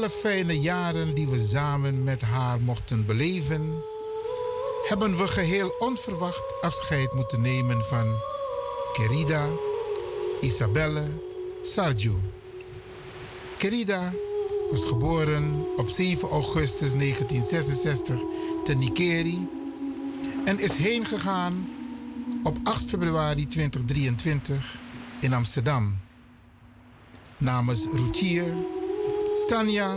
[0.00, 3.82] alle fijne jaren die we samen met haar mochten beleven,
[4.88, 8.14] hebben we geheel onverwacht afscheid moeten nemen van
[8.92, 9.46] Querida
[10.40, 11.02] Isabelle
[11.62, 12.14] Sarju.
[13.56, 14.12] Querida
[14.70, 18.20] was geboren op 7 augustus 1966
[18.64, 19.48] te Nikeri
[20.44, 21.68] en is heen gegaan
[22.42, 24.78] op 8 februari 2023
[25.20, 25.98] in Amsterdam.
[27.38, 28.54] Namens Routier,
[29.50, 29.96] Tanja,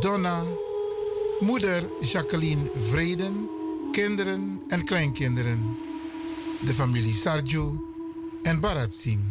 [0.00, 0.42] Donna,
[1.40, 3.48] moeder Jacqueline Vreden,
[3.92, 5.76] kinderen en kleinkinderen,
[6.64, 7.78] de familie Sarju
[8.42, 9.22] en Barat Singh.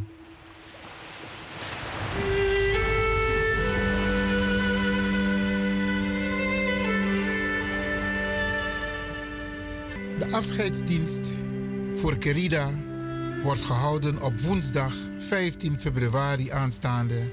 [10.20, 11.30] De afscheidsdienst
[11.96, 12.70] voor Kerida
[13.44, 17.30] wordt gehouden op woensdag 15 februari aanstaande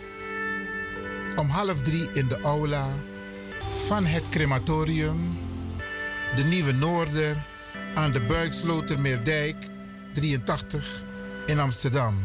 [1.37, 2.89] om half drie in de aula
[3.87, 5.39] van het crematorium
[6.35, 7.45] De Nieuwe Noorder
[7.95, 9.57] aan de Buikslotermeerdijk
[10.13, 11.03] 83
[11.47, 12.25] in Amsterdam.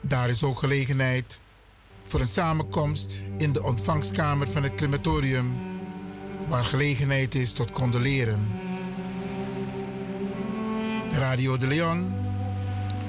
[0.00, 1.40] Daar is ook gelegenheid
[2.04, 5.56] voor een samenkomst in de ontvangstkamer van het crematorium
[6.48, 8.48] waar gelegenheid is tot condoleren.
[11.10, 12.14] Radio de Leon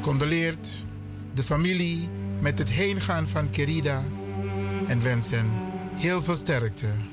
[0.02, 0.86] condoleert
[1.34, 4.04] de familie met het heengaan van Kerida
[4.88, 5.52] en wensen
[5.96, 7.09] heel veel sterkte.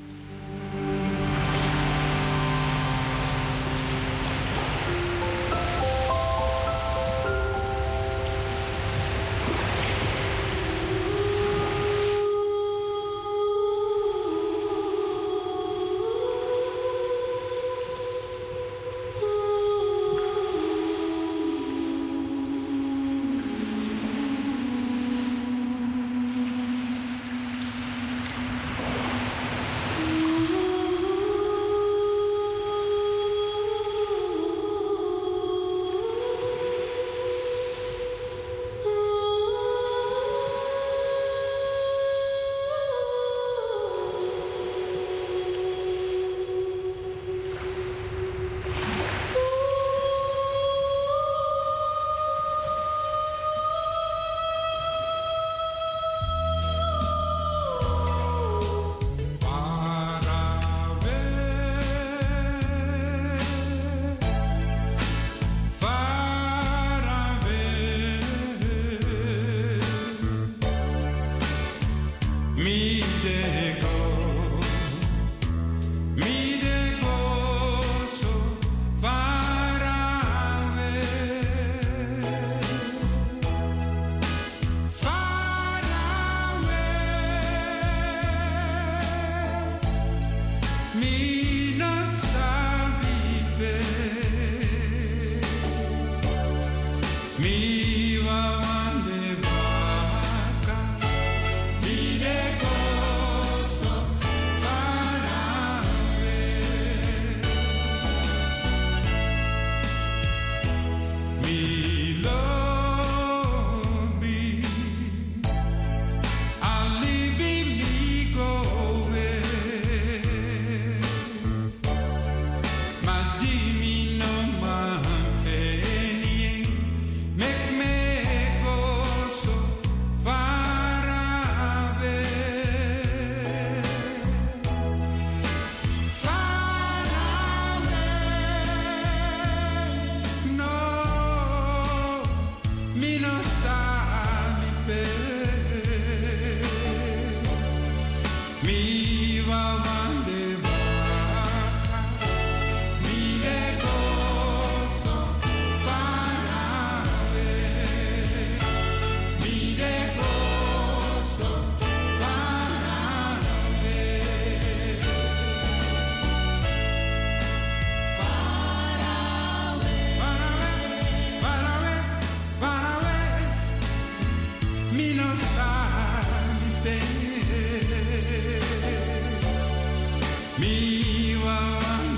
[180.59, 181.45] 見は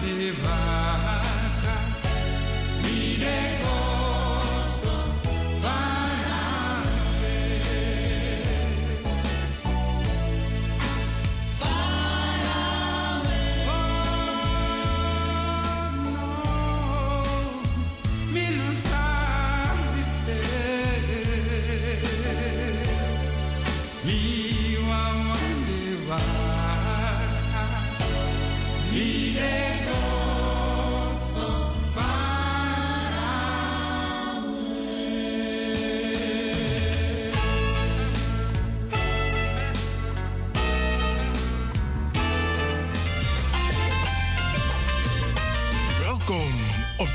[0.06, 0.48] れば
[1.62, 1.74] か
[2.82, 2.88] 見
[3.20, 3.26] れ
[3.58, 3.59] ば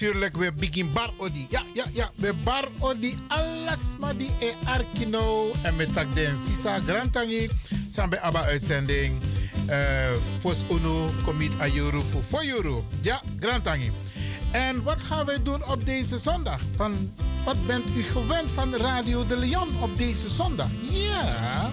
[0.00, 1.46] Natuurlijk we begin bar odi.
[1.50, 2.10] Ja, ja, ja.
[2.14, 5.52] We bar odi alles maar die e arkino.
[5.62, 7.48] En met tak den sisa grantangi.
[7.88, 9.18] Sambe aba uitzending.
[9.68, 9.76] Uh,
[10.40, 12.84] Fos Uno commit a euro voor 4 euro.
[13.00, 13.90] Ja, grantangi.
[14.50, 16.60] En wat gaan wij doen op deze zondag?
[16.76, 20.70] Van, wat bent u gewend van Radio de Leon op deze zondag?
[20.90, 21.70] Ja.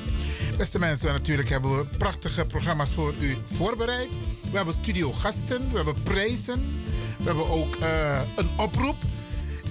[0.58, 4.10] Beste mensen, natuurlijk hebben we prachtige programma's voor u voorbereid.
[4.52, 6.85] We hebben studiogasten, we hebben prijzen.
[7.18, 8.96] We hebben ook uh, een oproep.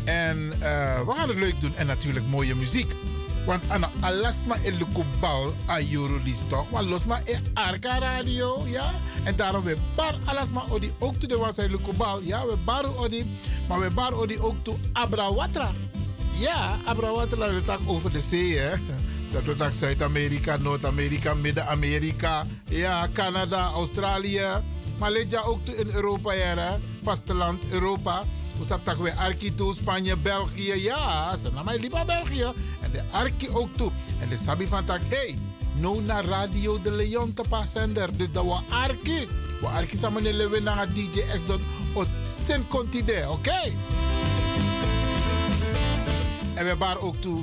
[0.04, 2.94] En uh, we gaan het leuk doen en natuurlijk mooie muziek.
[3.46, 6.70] Want ana alasma el lukubal a jurulis toch.
[6.70, 8.90] Maar losma e arka radio, ja.
[9.24, 12.20] En daarom we bar alasma odi ook to de wasai lukubal.
[12.22, 13.24] Ja, we bar odi.
[13.68, 15.70] Maar we bar odi ook to Abrawatra.
[16.30, 18.74] Ja, Abrawatra dat tak over de zee, hè.
[19.30, 22.46] Dat we Zuid-Amerika, Noord-Amerika, Midden-Amerika.
[22.64, 24.62] Ja, Canada, Australië.
[24.98, 28.22] Malaysia ook in Europa, ja vasteland Europa.
[28.58, 30.74] We hebben weer Arki toe, Spanje, België.
[30.82, 32.52] Ja, ze naar mij België.
[32.80, 33.90] En de Arki ook toe.
[34.18, 35.38] En de Sabi van tak, hey,
[35.74, 38.16] no naar Radio de Leon te pasender.
[38.16, 39.28] Dus dat we Arki.
[39.60, 41.46] We Arki samen lewen naar DJ X
[42.46, 43.72] Sint Continent, oké?
[46.54, 47.42] En we hebben ook toe.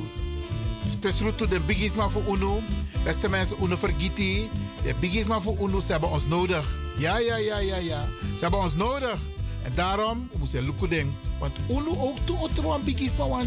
[0.88, 2.62] Speciaal toe de bigisma voor UNO.
[3.04, 4.50] Beste mensen, UNO vergeten.
[4.84, 6.80] De bigisma voor UNO, ze hebben ons nodig.
[6.98, 8.07] Ja, ja, ja, ja, ja.
[8.36, 9.19] Ze hebben ons nodig.
[9.63, 11.16] En daarom we we lukken.
[11.40, 13.46] Want UNO ook toe otro bigis maar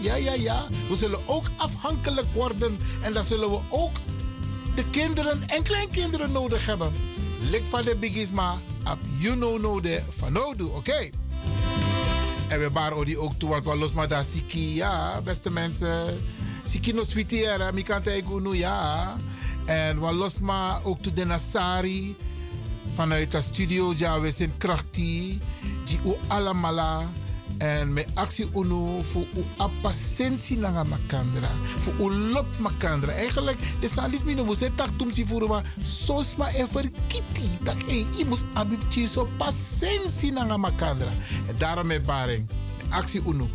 [0.00, 0.66] Ja, ja, ja.
[0.88, 2.78] We zullen ook afhankelijk worden.
[3.02, 3.92] En dan zullen we ook
[4.74, 6.92] de kinderen en kleinkinderen nodig hebben.
[7.40, 10.38] Lik van de bigisma, ab you know no de van
[10.74, 11.10] oké?
[12.48, 16.18] En we baren die ook toe, want we los maar daar siki, ja, beste mensen.
[16.62, 17.82] Siki no switiera, mi
[18.42, 19.16] nu ja.
[19.64, 22.16] En we los maar ook toe de Nasari
[22.94, 25.36] vanuit de studio ja we zijn krachtig.
[25.84, 27.04] Die u allemaal.
[27.58, 31.48] En met actie uno voor u appasensi na makandra.
[31.78, 33.12] Voor u lop makandra.
[33.12, 37.82] Eigenlijk de sandis mino moet tak tum si voor maar sos ma even kitty tak
[37.86, 41.10] e i mus abibti so pasensi na makandra.
[41.48, 42.48] En daarom met baring.
[42.90, 43.48] Actie uno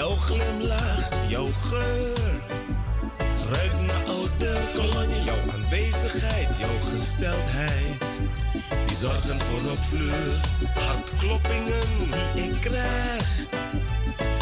[0.00, 2.42] Jouw glimlach, jouw geur.
[3.50, 5.22] Ruik naar oude kolonie.
[5.24, 8.04] Jouw aanwezigheid, jouw gesteldheid.
[8.86, 10.40] Die zorgen voor op vleur.
[10.74, 11.86] Hartkloppingen
[12.34, 13.46] die ik krijg.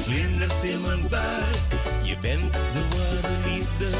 [0.02, 1.58] Vlinders in mijn buik.
[2.02, 3.90] Je bent de ware liefde.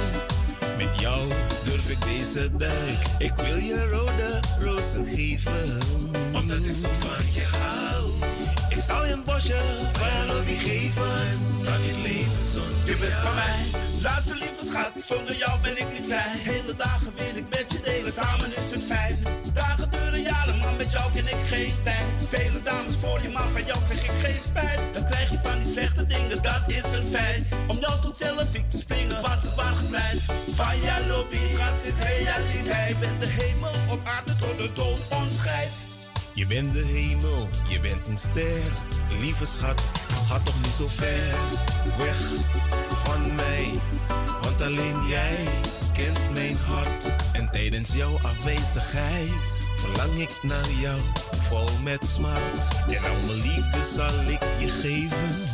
[0.77, 1.27] Met jou
[1.65, 2.99] durf ik deze duik.
[3.19, 5.79] Ik wil je rode rozen geven.
[6.35, 8.28] Omdat ik zo van je hou
[8.89, 9.59] zal een bosje
[9.93, 11.65] van lobby geven.
[11.65, 13.61] Dan niet leven zonder Je bent van mij,
[14.03, 14.93] Luister lieve schat.
[15.11, 16.33] Zonder jou ben ik niet vrij.
[16.53, 19.17] Hele dagen wil ik met je delen, samen is het fijn.
[19.55, 22.07] Dagen duren jaren, maar met jou ken ik geen tijd.
[22.33, 24.81] Vele dames voor je, man, van jou krijg ik geen spijt.
[24.95, 27.45] Dan krijg je van die slechte dingen, dat is een feit.
[27.67, 30.21] Om jou tot zelf ik te springen, was het waar gevleid.
[30.55, 32.99] Van jou lobby, schat, is realiteit.
[33.01, 35.88] bent de hemel op aarde tot de dood ons scheidt.
[36.39, 38.73] Je bent de hemel, je bent een ster.
[39.21, 39.83] Lieve schat,
[40.29, 41.39] ga toch niet zo ver
[41.97, 42.17] weg
[43.05, 43.69] van mij.
[44.43, 45.45] Want alleen jij
[45.93, 47.07] kent mijn hart.
[47.33, 51.01] En tijdens jouw afwezigheid verlang ik naar jou
[51.49, 52.69] vol met smart.
[52.89, 55.45] En al mijn liefde zal ik je geven.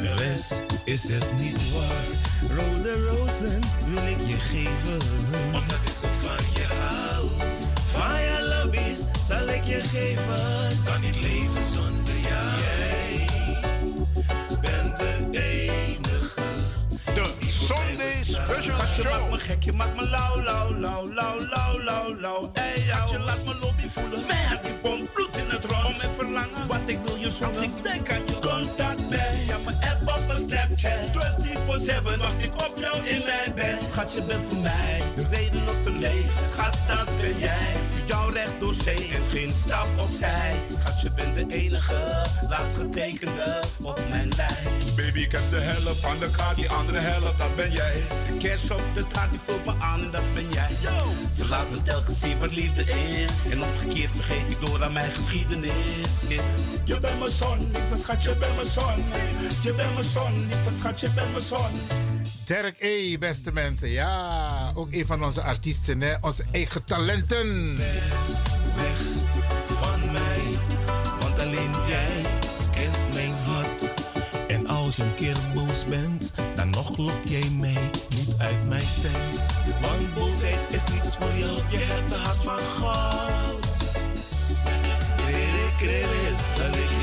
[0.00, 2.06] De rest is het niet waar.
[2.58, 5.00] Rode rozen wil ik je geven.
[5.46, 7.28] Omdat ik zo van je hou.
[7.92, 10.84] Van je lobby's zal je geven.
[10.84, 12.60] Kan niet leven zonder jou.
[14.48, 16.40] Jij bent de enige.
[17.14, 19.30] De Sunday Special Je maakt Show.
[19.30, 22.50] me gek, je maakt me lauw, lauw, lauw, lauw, lauw, lauw, lauw.
[22.52, 23.10] Ey, jou.
[23.12, 24.26] Je laat me lobby voelen.
[24.26, 25.84] Mer, die pomp bloed in het rond.
[25.86, 27.26] Om mijn verlangen, wat ik wil je.
[27.26, 28.38] Als ik denk aan je
[30.46, 30.98] Snapchat.
[32.12, 33.78] 24-7 wacht ik op jou in mijn bed.
[33.90, 36.44] Schat, je bent voor mij de reden om te leven.
[36.52, 37.72] Schat, dat ben jij.
[38.06, 40.62] Jouw recht door zee en geen stap opzij.
[40.78, 44.78] Schat, je bent de enige, laatst getekende op mijn lijn.
[44.96, 48.02] Baby, ik heb de helft van de kaart, die andere helft, dat ben jij.
[48.26, 50.68] De kerst op de taart die vult me aan dat ben jij.
[51.34, 53.50] Ze laat me telkens zien wat liefde is.
[53.50, 56.20] En omgekeerd vergeet ik door aan mijn geschiedenis.
[56.84, 59.04] Je bent mijn zon, lieve schat, je bent mijn zon.
[59.62, 61.70] Je bent mijn zon, lieve schat, je bent mijn zon.
[62.44, 63.90] Dirk E, beste mensen.
[63.90, 66.14] Ja, ook een van onze artiesten, hè?
[66.20, 67.76] onze eigen talenten.
[68.76, 68.98] Weg
[69.64, 70.58] van mij,
[71.20, 72.22] want alleen jij
[72.70, 73.90] kent mijn hart.
[74.48, 78.86] En als je een keer boos bent, dan nog lok jij mij niet uit mijn
[79.02, 79.46] tent.
[79.80, 83.66] Want boosheid is niets voor jou, je hebt een hart van goud.
[85.16, 86.99] Krere, krere, zal ik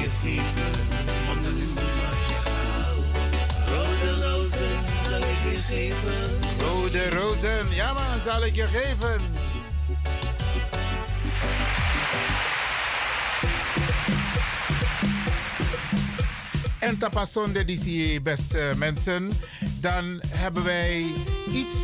[7.41, 9.21] Rode rozen, ja man, zal ik je geven.
[16.79, 19.31] En tapasonde die beste mensen.
[19.79, 21.13] Dan hebben wij
[21.51, 21.75] iets,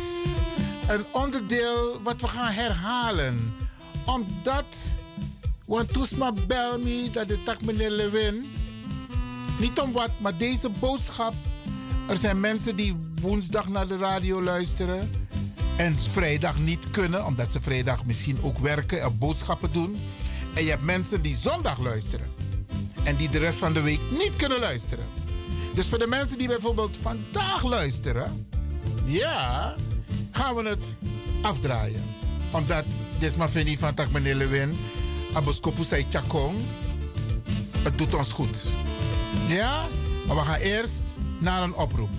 [0.88, 3.54] een onderdeel wat we gaan herhalen.
[4.06, 4.76] Omdat,
[5.66, 8.52] want toesma bel me dat de tak meneer Lewin.
[9.60, 11.34] Niet om wat, maar deze boodschap.
[12.08, 15.10] Er zijn mensen die woensdag naar de radio luisteren.
[15.76, 19.98] En vrijdag niet kunnen, omdat ze vrijdag misschien ook werken of boodschappen doen.
[20.54, 22.26] En je hebt mensen die zondag luisteren.
[23.04, 25.04] En die de rest van de week niet kunnen luisteren.
[25.74, 28.46] Dus voor de mensen die bijvoorbeeld vandaag luisteren.
[29.04, 29.74] Ja,
[30.30, 30.96] gaan we het
[31.42, 32.02] afdraaien.
[32.52, 32.84] Omdat,
[33.18, 34.76] dit maar vind van meneer Lewin.
[35.32, 36.56] Aboskopu zei Chakong.
[37.78, 38.66] Het doet ons goed.
[39.46, 39.86] Ja,
[40.26, 42.10] maar we gaan eerst naar een oproep.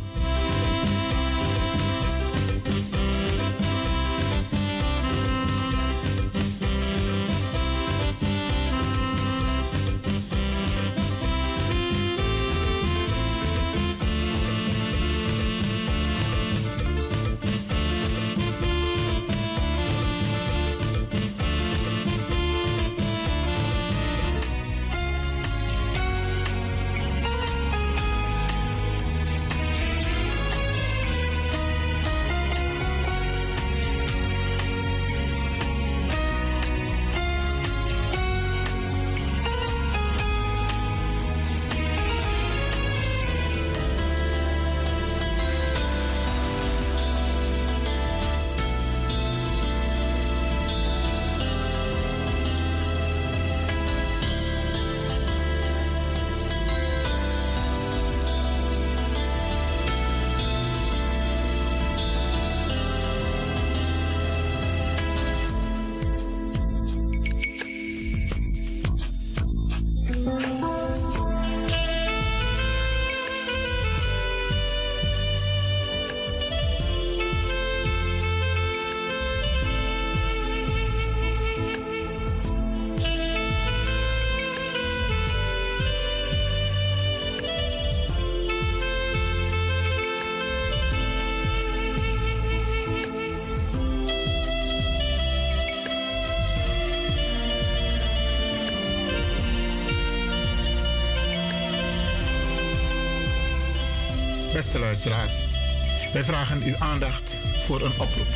[106.13, 108.33] Wij vragen uw aandacht voor een oproep.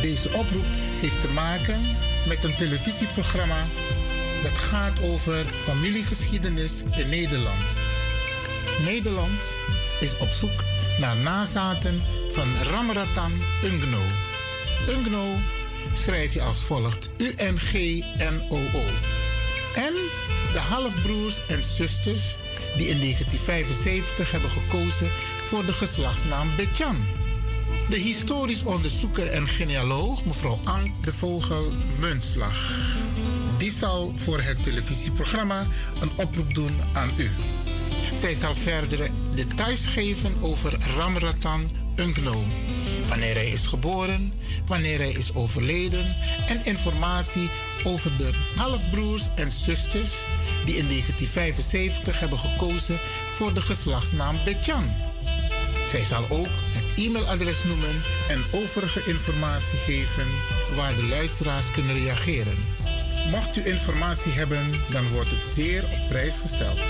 [0.00, 0.64] Deze oproep
[1.00, 1.80] heeft te maken
[2.28, 3.66] met een televisieprogramma
[4.42, 7.64] dat gaat over familiegeschiedenis in Nederland.
[8.84, 9.42] Nederland
[10.00, 10.64] is op zoek
[10.98, 12.00] naar nazaten
[12.32, 13.32] van Ramratan
[13.64, 14.02] Ungno.
[14.88, 15.34] Ungno
[15.92, 18.82] schrijf je als volgt: U-N-G-N-O-O.
[19.74, 19.92] En
[20.52, 22.36] de halfbroers en zusters
[22.76, 25.08] die in 1975 hebben gekozen
[25.46, 26.96] voor de geslachtsnaam Betjan.
[27.88, 32.72] De historisch onderzoeker en genealoog mevrouw Ank de Vogel Muntslag.
[33.58, 35.66] Die zal voor het televisieprogramma
[36.00, 37.30] een oproep doen aan u.
[38.20, 41.62] Zij zal verdere details geven over Ramratan
[41.96, 42.44] Unkno.
[43.08, 44.32] Wanneer hij is geboren,
[44.66, 46.16] wanneer hij is overleden
[46.48, 47.48] en informatie
[47.84, 50.10] over de halfbroers en zusters
[50.64, 52.98] die in 1975 hebben gekozen
[53.34, 54.84] voor de geslachtsnaam Betjan.
[55.86, 60.26] Zij zal ook het e-mailadres noemen en overige informatie geven
[60.76, 62.56] waar de luisteraars kunnen reageren.
[63.30, 66.80] Mocht u informatie hebben, dan wordt het zeer op prijs gesteld.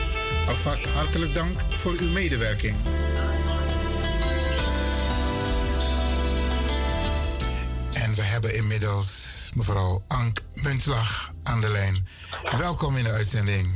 [0.48, 2.76] Alvast hartelijk dank voor uw medewerking.
[7.92, 12.06] En we hebben inmiddels mevrouw Ank Muntslag aan de lijn.
[12.58, 13.74] Welkom in de uitzending.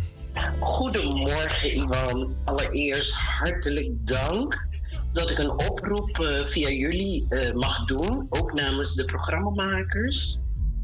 [0.59, 2.35] Goedemorgen, Ivan.
[2.45, 4.69] Allereerst hartelijk dank
[5.13, 10.39] dat ik een oproep uh, via jullie uh, mag doen, ook namens de programmamakers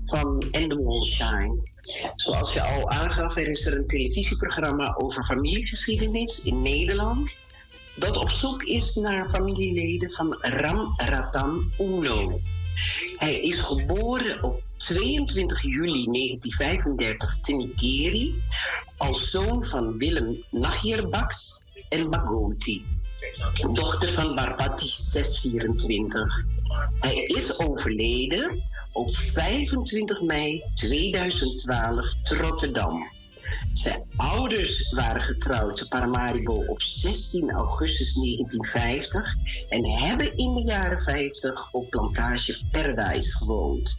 [0.04, 1.56] van Endemol Shine.
[2.16, 7.34] Zoals je al aangaf, er is er een televisieprogramma over familiegeschiedenis in Nederland.
[7.94, 12.40] Dat op zoek is naar familieleden van Ram Ratan Uno.
[13.16, 18.42] Hij is geboren op 22 juli 1935 te Nikeri
[18.96, 21.58] als zoon van Willem Nachierbaks
[21.88, 22.84] en Magoti
[23.72, 26.44] dochter van Barbati 624.
[27.00, 28.62] Hij is overleden
[28.92, 33.14] op 25 mei 2012 te Rotterdam.
[33.72, 39.34] Zijn ouders waren getrouwd te Paramaribo op 16 augustus 1950
[39.68, 43.96] en hebben in de jaren 50 op plantage Paradise gewoond.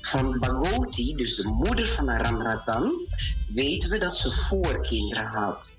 [0.00, 3.06] Van Bagoti, dus de moeder van Ramratan,
[3.48, 5.76] weten we dat ze voorkinderen had.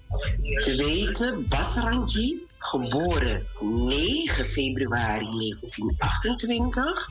[0.59, 7.09] Te weten Basranji, geboren 9 februari 1928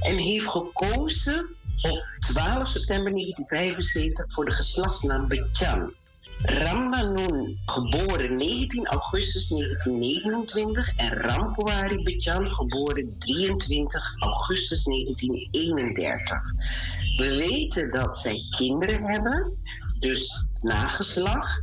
[0.00, 1.46] en heeft gekozen
[1.80, 5.92] op 12 september 1975 voor de geslachtsnaam Betjan.
[6.42, 16.40] Rambanun, geboren 19 augustus 1929 en Ramkuwari Betjan, geboren 23 augustus 1931.
[17.16, 19.58] We weten dat zij kinderen hebben,
[19.98, 21.60] dus nageslag.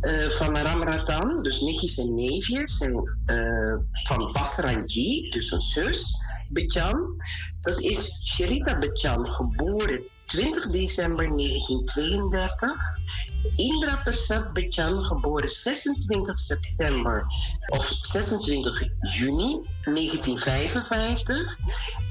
[0.00, 3.74] Uh, van Ramratan, dus nichtjes en neefjes, en uh,
[4.06, 6.14] van Basranji, dus een zus,
[6.48, 7.22] Betjan.
[7.60, 12.72] Dat is Sherita Betjan, geboren 20 december 1932.
[13.56, 17.26] Indra Persat Bechan, geboren 26 september
[17.66, 21.58] of 26 juni 1955.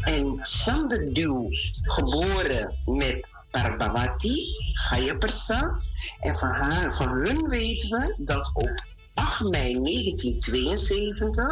[0.01, 1.47] En Chandra Dew,
[1.81, 5.91] geboren met Parbavati Gaya Persat.
[6.19, 11.45] En van, haar, van hun weten we dat op 8 mei 1972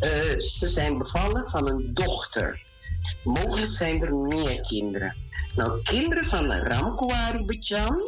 [0.00, 2.62] uh, ze zijn bevallen van een dochter.
[3.22, 5.14] Mogelijk zijn er meer kinderen.
[5.56, 8.02] Nou, kinderen van Ramkuwari Bechan,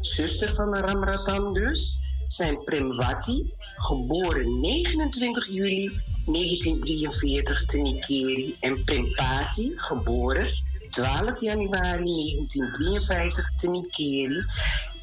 [0.00, 10.63] zuster van Ramratan dus, zijn Premwati, geboren 29 juli 1943 te Nikeri, en Prempati, geboren
[10.94, 14.44] 12 januari 1953 te Nikeri.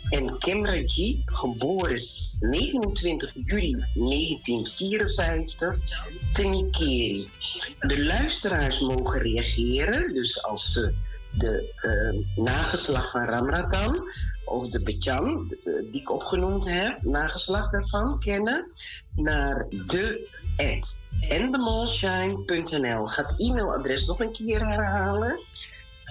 [0.10, 2.00] En Kemraji, geboren
[2.40, 5.76] 29 juli 1954
[6.34, 7.28] te Nikeri.
[7.80, 10.94] De luisteraars mogen reageren, dus als ze
[11.32, 14.10] de uh, nageslag van Ramratan
[14.46, 15.48] of de Bechan,
[15.92, 18.72] die ik opgenoemd heb, nageslag daarvan kennen,
[19.16, 23.06] naar de at endemolshine.nl.
[23.06, 25.40] Ga het e-mailadres nog een keer herhalen.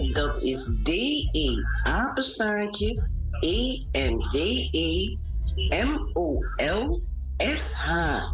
[0.08, 3.08] Dat is D-E apenstaartje
[3.40, 5.16] E-N-D-E
[5.84, 7.02] M-O-L
[7.36, 8.28] S-H-I-N-E.nl.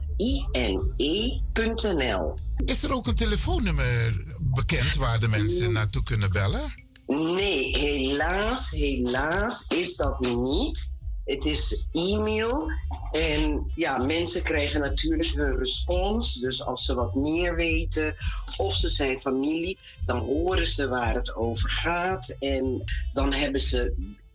[2.65, 6.85] Is er ook een telefoonnummer bekend waar de mensen naartoe kunnen bellen?
[7.07, 10.95] Nee, helaas, helaas is dat niet.
[11.27, 12.71] Het is e-mail.
[13.13, 16.35] En ja, mensen krijgen natuurlijk hun respons.
[16.35, 18.15] Dus als ze wat meer weten
[18.57, 22.37] of ze zijn familie, dan horen ze waar het over gaat.
[22.39, 23.95] En dan hebben ze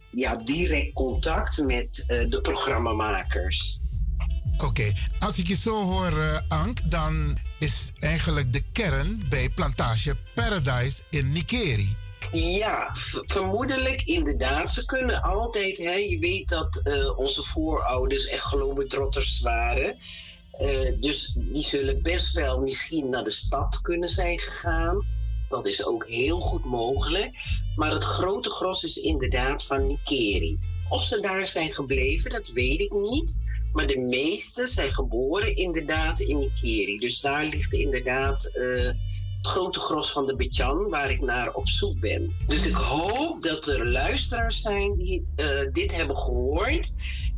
[0.10, 3.80] ja, direct contact met uh, de programmamakers.
[4.58, 10.16] Oké, als ik je zo hoor, uh, Ank, dan is eigenlijk de kern bij Plantage
[10.34, 11.96] Paradise in Nikeri.
[12.32, 12.90] Ja,
[13.26, 14.70] vermoedelijk inderdaad.
[14.70, 19.98] Ze kunnen altijd, hè, je weet dat uh, onze voorouders echt globetrotters waren.
[20.62, 25.06] Uh, dus die zullen best wel misschien naar de stad kunnen zijn gegaan.
[25.50, 27.32] Dat is ook heel goed mogelijk.
[27.76, 30.60] Maar het grote gros is inderdaad van Nikeri.
[30.90, 33.38] Of ze daar zijn gebleven, dat weet ik niet.
[33.74, 36.98] Maar de meeste zijn geboren inderdaad in Nikeri.
[36.98, 38.90] Dus daar ligt inderdaad uh,
[39.42, 42.36] het grote gros van de Bechan waar ik naar op zoek ben.
[42.48, 46.92] Dus ik hoop dat er luisteraars zijn die uh, dit hebben gehoord.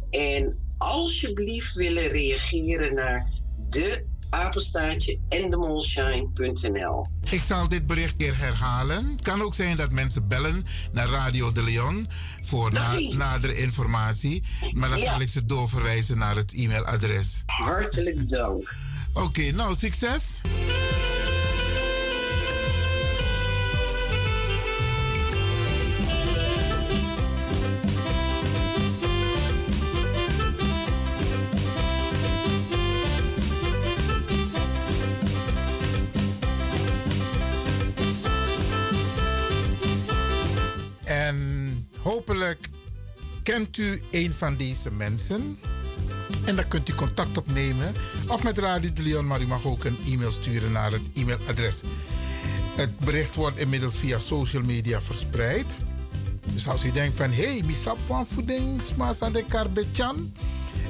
[0.10, 3.32] En alsjeblieft willen reageren naar
[3.70, 7.06] de apenstaartje endemolshine.nl.
[7.30, 9.12] Ik zal dit bericht weer herhalen.
[9.12, 12.08] Het kan ook zijn dat mensen bellen naar Radio de Leon
[12.42, 14.44] voor na, nadere informatie.
[14.74, 17.44] Maar dan zal ik ze doorverwijzen naar het e-mailadres.
[17.46, 18.76] Hartelijk dank.
[19.13, 20.42] Oké, nou succes.
[43.54, 45.60] Kent u een van deze mensen.
[46.46, 47.94] En dan kunt u contact opnemen.
[48.28, 51.82] Of met Radio de Leon, maar u mag ook een e-mail sturen naar het e-mailadres.
[52.76, 55.78] Het bericht wordt inmiddels via social media verspreid.
[56.44, 60.34] Dus als u denkt van, hey, misapwan voedingsmaas aan de karbetjan.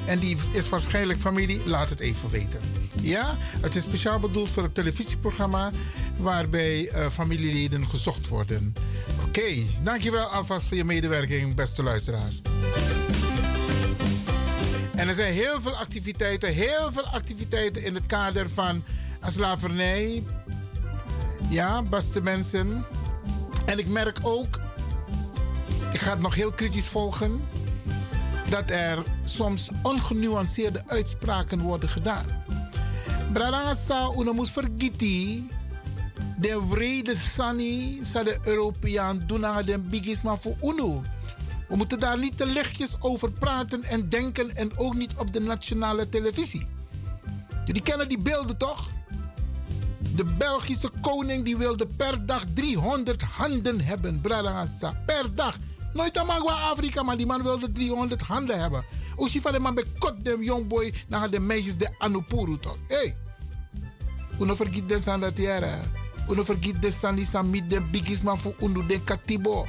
[0.06, 2.60] En die is waarschijnlijk familie, laat het even weten.
[3.00, 5.72] Ja, het is speciaal bedoeld voor het televisieprogramma
[6.16, 8.74] waarbij uh, familieleden gezocht worden.
[9.36, 12.40] Oké, dankjewel alvast voor je medewerking, beste luisteraars.
[14.94, 18.84] En er zijn heel veel activiteiten, heel veel activiteiten in het kader van
[19.26, 20.22] slavernij.
[21.48, 22.84] Ja, beste mensen.
[23.66, 24.60] En ik merk ook,
[25.92, 27.40] ik ga het nog heel kritisch volgen,
[28.50, 32.26] dat er soms ongenuanceerde uitspraken worden gedaan.
[33.32, 35.48] Bradanga una mus vergiti
[36.36, 41.02] de vrede sani sa de Europeaan doen aan de bigisma voor UNO.
[41.68, 45.40] We moeten daar niet te lichtjes over praten en denken en ook niet op de
[45.40, 46.66] nationale televisie.
[47.64, 48.90] Jullie kennen die beelden toch?
[50.16, 55.02] De Belgische koning die wilde per dag 300 handen hebben, Bradangasa.
[55.06, 55.56] Per dag.
[55.94, 58.84] Nooit aan Afrika, maar die man wilde 300 handen hebben.
[59.16, 62.78] Oeshi van de man bekot de jongboy naar de meisjes de Anupuru toch?
[62.88, 62.96] Hé!
[62.96, 63.16] Hey.
[64.40, 66.03] Uno vergiet des aan dat jaren.
[66.28, 69.66] Uno vergiet de sandi samit de bigisma voor uno de katibo.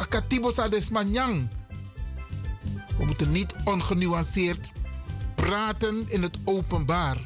[0.00, 1.48] A katibo sa des manyang.
[2.98, 4.72] We moeten niet ongenuanceerd
[5.34, 7.16] praten in het openbaar.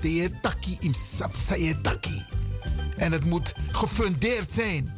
[0.00, 1.34] Te taki im sap
[1.82, 2.24] taki.
[2.96, 4.94] En het moet gefundeerd zijn.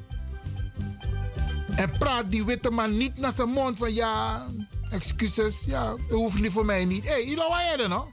[1.76, 4.46] En praat die witte man niet naar zijn mond van ja,
[4.90, 7.04] excuses, ja, hoeft niet voor mij niet.
[7.04, 8.12] Hé, hey, ilo wa je no?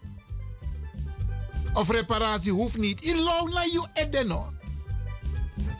[1.73, 3.01] Of reparatie hoeft niet.
[3.01, 4.53] Ilo you edeno.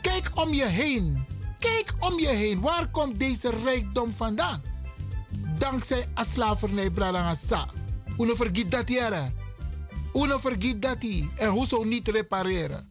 [0.06, 1.24] Kijk om je heen.
[1.58, 2.60] Kijk om je heen.
[2.60, 4.62] Waar komt deze rijkdom vandaan?
[5.58, 7.68] Dankzij slavernij, Bradangasa.
[8.18, 9.34] Uno vergiet dat jaren.
[10.12, 11.04] Uno vergiet dat.
[11.36, 12.90] En hoezo niet repareren?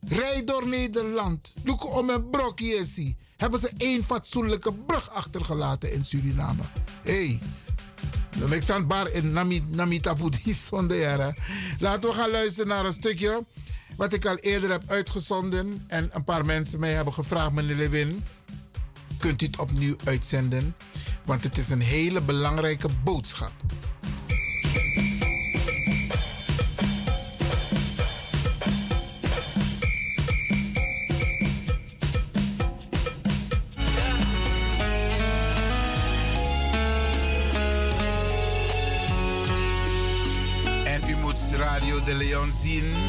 [0.00, 1.52] Rijd door Nederland.
[1.62, 6.62] Doe om een brokje Hebben ze één fatsoenlijke brug achtergelaten in Suriname.
[7.02, 7.12] Hé.
[7.12, 7.40] Hey.
[8.56, 9.32] Ik sta bar in
[9.70, 11.34] Namitaputi zonder
[11.78, 13.44] Laten we gaan luisteren naar een stukje
[13.98, 15.84] wat ik al eerder heb uitgezonden.
[15.86, 18.24] En een paar mensen mij hebben gevraagd, meneer Lewin,
[19.18, 20.76] kunt u het opnieuw uitzenden?
[21.24, 23.52] Want het is een hele belangrijke boodschap.
[40.84, 43.07] En u moet Radio de Leon zien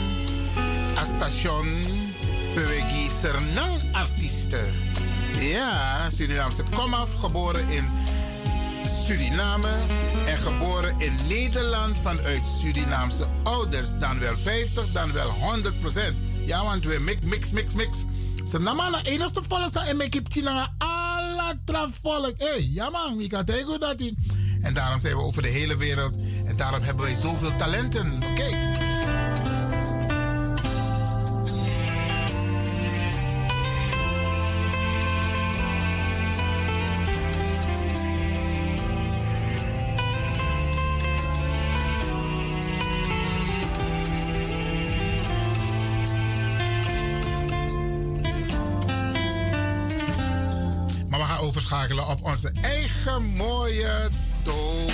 [1.05, 1.67] station
[2.55, 4.75] Bewegi Sernang artiesten.
[5.39, 7.89] Ja, Surinaamse komaf, geboren in
[9.05, 9.73] Suriname
[10.25, 13.89] en geboren in Nederland vanuit Surinaamse ouders.
[13.99, 16.15] Dan wel 50, dan wel 100 procent.
[16.45, 17.97] Ja, want we mix, mix, mix, mix.
[18.49, 22.33] Ze namen de enige volk en make it china alle volk.
[22.38, 24.17] Hé, hey, ja man, wie kan tegen dat in?
[24.62, 26.15] En daarom zijn we over de hele wereld.
[26.45, 28.23] En daarom hebben wij zoveel talenten.
[28.31, 28.68] Oké.
[52.10, 54.10] Op onze eigen mooie
[54.43, 54.91] toon.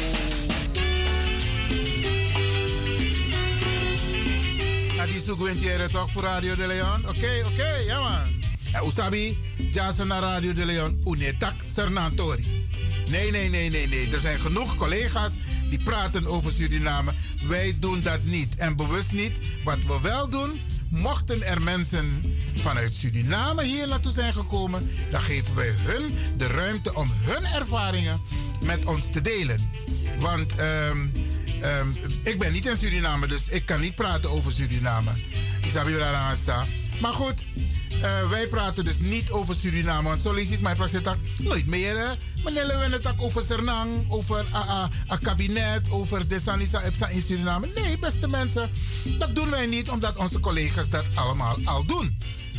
[5.26, 7.08] Zoeken we in toch voor Radio de Leon?
[7.08, 8.44] Oké, oké, ja man.
[8.74, 9.38] En Usabi,
[9.72, 12.68] Jasana Radio de Leon, Unetak Sernantori.
[13.10, 14.12] Nee, nee, nee, nee, nee.
[14.12, 15.34] Er zijn genoeg collega's
[15.70, 17.12] die praten over Suriname.
[17.48, 18.56] Wij doen dat niet.
[18.56, 19.40] En bewust niet.
[19.64, 20.62] Wat we wel doen,
[20.96, 22.24] mochten er mensen
[22.56, 28.22] vanuit Suriname hier naartoe zijn gekomen, dan geven wij hun de ruimte om hun ervaringen
[28.64, 29.72] met ons te delen.
[30.20, 31.12] Want um,
[31.64, 35.12] um, ik ben niet in Suriname, dus ik kan niet praten over Suriname.
[37.02, 37.48] Maar goed,
[37.96, 40.08] uh, wij praten dus niet over Suriname.
[40.08, 41.98] Want zo lees je mijn praat nooit meer.
[41.98, 42.06] Hè?
[42.44, 44.46] Maar we het ook over Sernang, over
[45.08, 47.68] een kabinet, over de Sanisa Epsa in Suriname.
[47.76, 48.70] Nee, beste mensen,
[49.18, 52.18] dat doen wij niet omdat onze collega's dat allemaal al doen.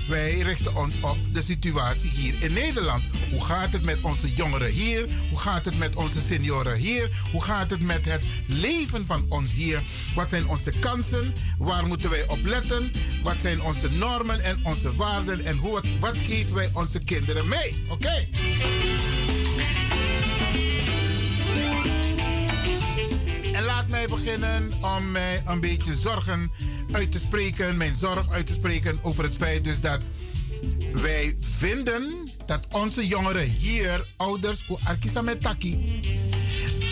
[0.08, 3.04] Wij richten ons op de situatie hier in Nederland.
[3.30, 5.08] Hoe gaat het met onze jongeren hier?
[5.28, 7.10] Hoe gaat het met onze senioren hier?
[7.32, 9.82] Hoe gaat het met het leven van ons hier?
[10.14, 11.34] Wat zijn onze kansen?
[11.58, 12.92] Waar moeten wij op letten?
[13.22, 15.44] Wat zijn onze normen en onze waarden?
[15.44, 17.84] En hoe, wat geven wij onze kinderen mee?
[17.88, 18.28] Oké?
[23.52, 26.50] En laat mij beginnen om mij een beetje zorgen
[26.92, 30.00] uit te spreken, mijn zorg uit te spreken over het feit dus dat
[30.92, 36.00] wij vinden dat onze jongeren hier, ouders, Arkisa Metaki,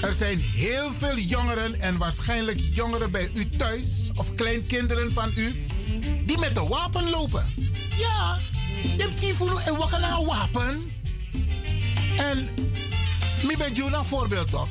[0.03, 5.67] er zijn heel veel jongeren en waarschijnlijk jongeren bij u thuis of kleinkinderen van u
[6.27, 7.47] die met een wapen lopen.
[7.97, 8.39] Ja,
[8.97, 10.93] de tifunu en wakken een wapen.
[12.17, 12.49] En
[13.43, 14.69] mi ben een voorbeeld toch?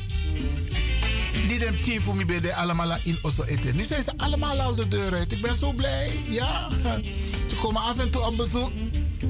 [1.48, 3.76] Die dem team voor me bij allemaal in Osso eten.
[3.76, 5.32] Nu zijn ze allemaal al de deur uit.
[5.32, 6.12] Ik ben zo blij.
[6.28, 6.70] Ja.
[7.48, 8.72] Ze komen af en toe op bezoek.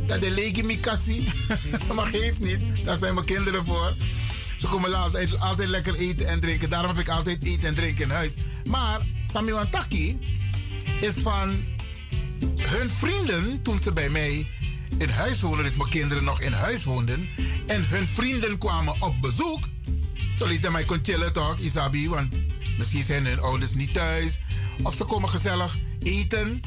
[0.05, 0.79] Dat de lege mi
[1.95, 2.59] maar geeft niet.
[2.83, 3.95] Daar zijn mijn kinderen voor.
[4.57, 6.69] Ze komen altijd, altijd lekker eten en drinken.
[6.69, 8.33] Daarom heb ik altijd eten en drinken in huis.
[8.63, 8.99] Maar
[9.31, 10.19] Samuel Taki
[10.99, 11.63] is van
[12.57, 14.47] hun vrienden toen ze bij mij
[14.97, 17.29] in huis woonden, dat mijn kinderen nog in huis woonden.
[17.67, 19.59] En hun vrienden kwamen op bezoek.
[20.35, 22.09] Zo liet mij kon chillen toch, Isabi.
[22.09, 22.29] Want
[22.77, 24.39] misschien zijn hun ouders niet thuis.
[24.83, 26.61] Of ze komen gezellig eten.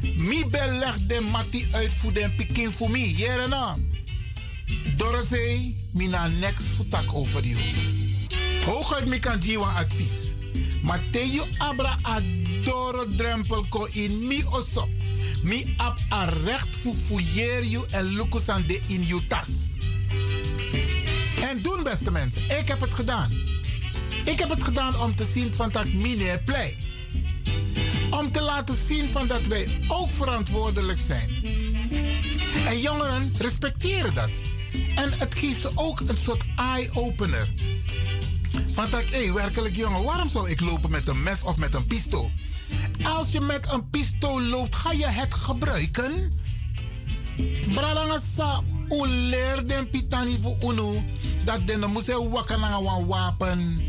[0.00, 3.16] Mi beleg de mati uitvoeden pikin voor mi.
[3.16, 3.76] Jerena.
[4.96, 7.56] Dorozee, mina next futak over die
[8.64, 10.30] Hooguit mi kan jiwa advies.
[10.82, 14.88] Mateo abra adoro drempel ko in mi oso.
[15.42, 19.78] Mi ap a recht fufuyer you en lukusan de in you tas.
[21.40, 22.42] En doen, beste mensen.
[22.42, 23.30] Ik heb het gedaan.
[24.24, 26.76] Ik heb het gedaan om te zien van dat meneer play.
[28.10, 31.30] Om te laten zien van dat wij ook verantwoordelijk zijn.
[32.66, 34.30] En jongeren respecteren dat.
[34.94, 37.52] En het geeft ze ook een soort eye-opener.
[38.72, 41.86] Van dat, hé, werkelijk jongen, waarom zou ik lopen met een mes of met een
[41.86, 42.30] pistool?
[43.02, 46.38] Als je met een pistool loopt, ga je het gebruiken?
[47.68, 49.30] Bralangasa, u
[49.66, 50.56] den pitani voor
[51.44, 53.80] dat de moet wakker naar een wapen.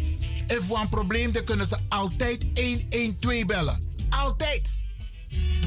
[0.48, 3.94] If een probleem, kunnen ze altijd 112 bellen.
[4.10, 4.80] Altijd.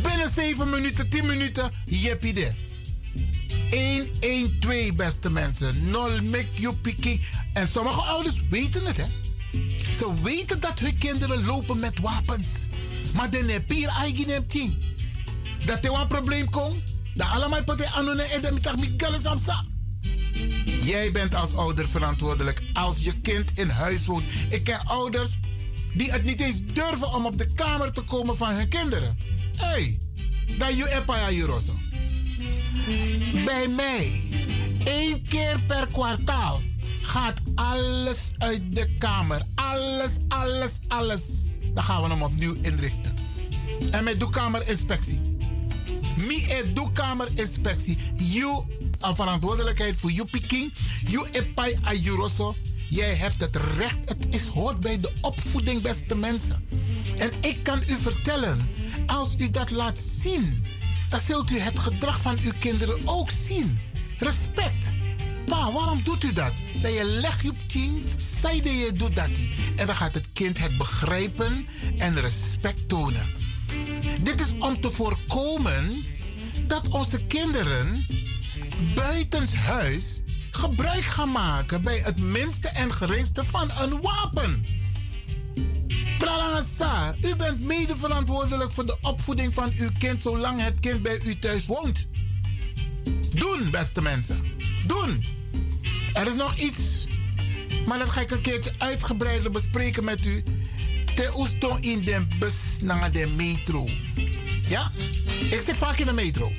[0.02, 2.52] Binnen 7 minuten, 10 minuten, jeppie de.
[3.70, 5.90] 112, beste mensen.
[5.90, 7.20] Nol make you picky.
[7.52, 9.06] En sommige ouders weten het, hè.
[9.98, 12.68] Ze weten dat hun kinderen lopen met wapens.
[13.14, 14.78] Maar dan heb je eigen team.
[15.64, 16.82] Dat er een probleem komt,
[17.14, 19.73] dat allemaal poten anone en dan met.
[20.84, 24.24] Jij bent als ouder verantwoordelijk als je kind in huis woont.
[24.48, 25.38] Ik ken ouders
[25.94, 29.18] die het niet eens durven om op de kamer te komen van hun kinderen.
[29.56, 29.98] Hé, hey,
[30.58, 31.72] dat je epaya juroso.
[33.44, 34.22] Bij mij,
[34.84, 36.60] één keer per kwartaal,
[37.02, 39.42] gaat alles uit de kamer.
[39.54, 41.56] Alles, alles, alles.
[41.74, 43.16] Dan gaan we hem opnieuw inrichten.
[43.90, 45.20] En met de kamerinspectie.
[46.16, 47.98] Mi e doe kamerinspectie.
[48.14, 48.64] You
[49.04, 50.72] een verantwoordelijkheid voor je piking.
[51.06, 52.54] Je epai ayuroso.
[52.88, 53.98] Jij hebt het recht.
[54.04, 56.68] Het is, hoort bij de opvoeding, beste mensen.
[57.18, 58.70] En ik kan u vertellen,
[59.06, 60.64] als u dat laat zien,
[61.10, 63.78] dan zult u het gedrag van uw kinderen ook zien.
[64.18, 64.92] Respect.
[65.46, 66.52] Pa, waarom doet u dat?
[66.82, 69.30] Dat je legt op tien, zei dat je doet dat.
[69.76, 71.66] En dan gaat het kind het begrijpen
[71.98, 73.26] en respect tonen.
[74.20, 76.04] Dit is om te voorkomen
[76.66, 78.06] dat onze kinderen
[78.94, 84.64] buitenshuis gebruik gaan maken bij het minste en geringste van een wapen.
[86.18, 91.20] Pralangasa, u bent mede verantwoordelijk voor de opvoeding van uw kind zolang het kind bij
[91.24, 92.08] u thuis woont.
[93.28, 94.42] Doen, beste mensen.
[94.86, 95.24] Doen.
[96.12, 97.06] Er is nog iets,
[97.86, 100.42] maar dat ga ik een keertje uitgebreider bespreken met u.
[101.14, 103.88] Te oesto in de bus naar de metro.
[104.66, 104.90] Ja?
[105.50, 106.52] Ik zit vaak in de metro.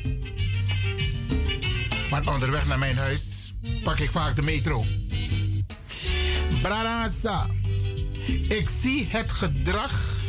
[2.16, 4.86] Want onderweg naar mijn huis pak ik vaak de metro.
[6.62, 7.48] Brarasa.
[8.48, 10.20] Ik zie het gedrag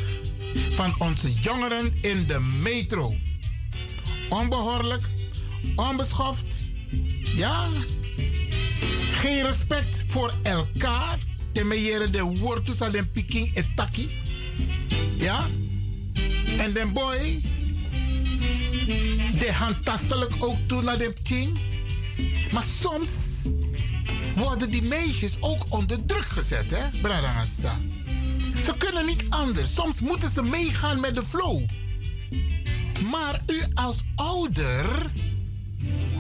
[0.71, 3.15] van onze jongeren in de metro.
[4.29, 5.05] Onbehoorlijk,
[5.77, 6.65] onbeschoft.
[7.35, 7.67] Ja.
[9.11, 11.19] Geen respect voor elkaar.
[11.53, 14.21] Temeyere de wortus aan den piking etaki.
[15.15, 15.47] Ja.
[16.59, 17.41] En den boy.
[19.39, 21.75] De handtastelijk ook toe naar de king.
[22.53, 23.11] Maar soms
[24.37, 27.79] worden die meisjes ook onder druk gezet, hè, Bradangasa.
[28.63, 29.75] Ze kunnen niet anders.
[29.75, 31.63] Soms moeten ze meegaan met de flow.
[33.11, 35.13] Maar u als ouder,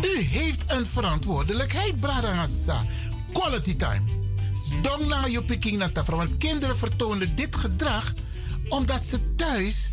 [0.01, 2.85] u heeft een verantwoordelijkheid, Bradangasa.
[3.33, 4.25] Quality time.
[4.83, 8.13] Dong je picking naar Want kinderen vertonen dit gedrag
[8.69, 9.91] omdat ze thuis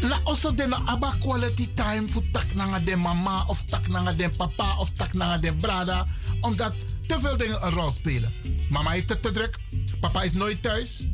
[0.00, 2.44] na also de na aba quality time voor tak
[2.84, 6.06] de mama of tak na de papa of tak na de brada
[6.40, 6.72] omdat
[7.06, 8.32] te veel dingen een rol spelen.
[8.70, 9.58] Mama heeft het te druk,
[10.00, 11.06] papa is nooit thuis.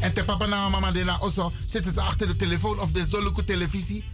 [0.00, 3.06] En te papa na mama de na also zitten ze achter de telefoon of de
[3.08, 4.04] zoluku televisie.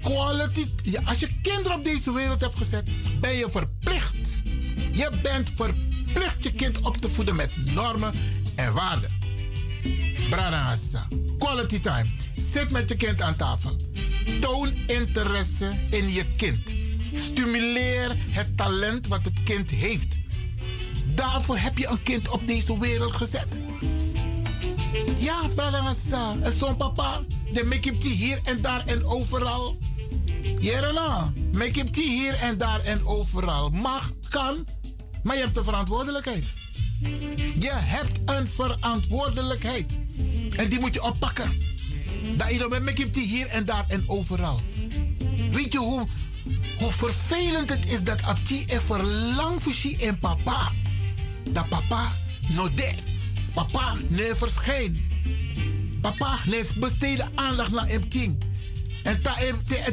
[0.00, 2.88] Quality, ja, als je kinderen op deze wereld hebt gezet,
[3.20, 4.42] ben je verplicht.
[4.92, 8.12] Je bent verplicht je kind op te voeden met normen
[8.54, 9.23] en waarden.
[10.30, 10.76] Brada
[11.38, 12.04] Quality time.
[12.34, 13.76] Zit met je kind aan tafel.
[14.40, 16.74] Toon interesse in je kind.
[17.14, 20.18] Stimuleer het talent wat het kind heeft.
[21.14, 23.60] Daarvoor heb je een kind op deze wereld gezet.
[25.16, 26.36] Ja, Bradangasa.
[26.40, 29.76] En zo'n papa, de make up hier en daar en overal.
[30.58, 33.70] Jerena, make up hier en daar en overal.
[33.70, 34.66] Mag, kan,
[35.22, 36.63] maar je hebt een verantwoordelijkheid.
[37.58, 40.00] Je hebt een verantwoordelijkheid.
[40.56, 41.50] En die moet je oppakken.
[42.36, 44.60] Dat je dan met up hier en daar en overal.
[45.50, 46.06] Weet je hoe,
[46.78, 50.72] hoe vervelend het is dat Abti er verlang voor en papa
[51.54, 52.12] dat papa
[52.54, 52.92] no de.
[53.54, 54.98] Papa nee verschijnt.
[56.00, 58.42] Papa nee besteed aandacht naar hem king.
[59.04, 59.22] En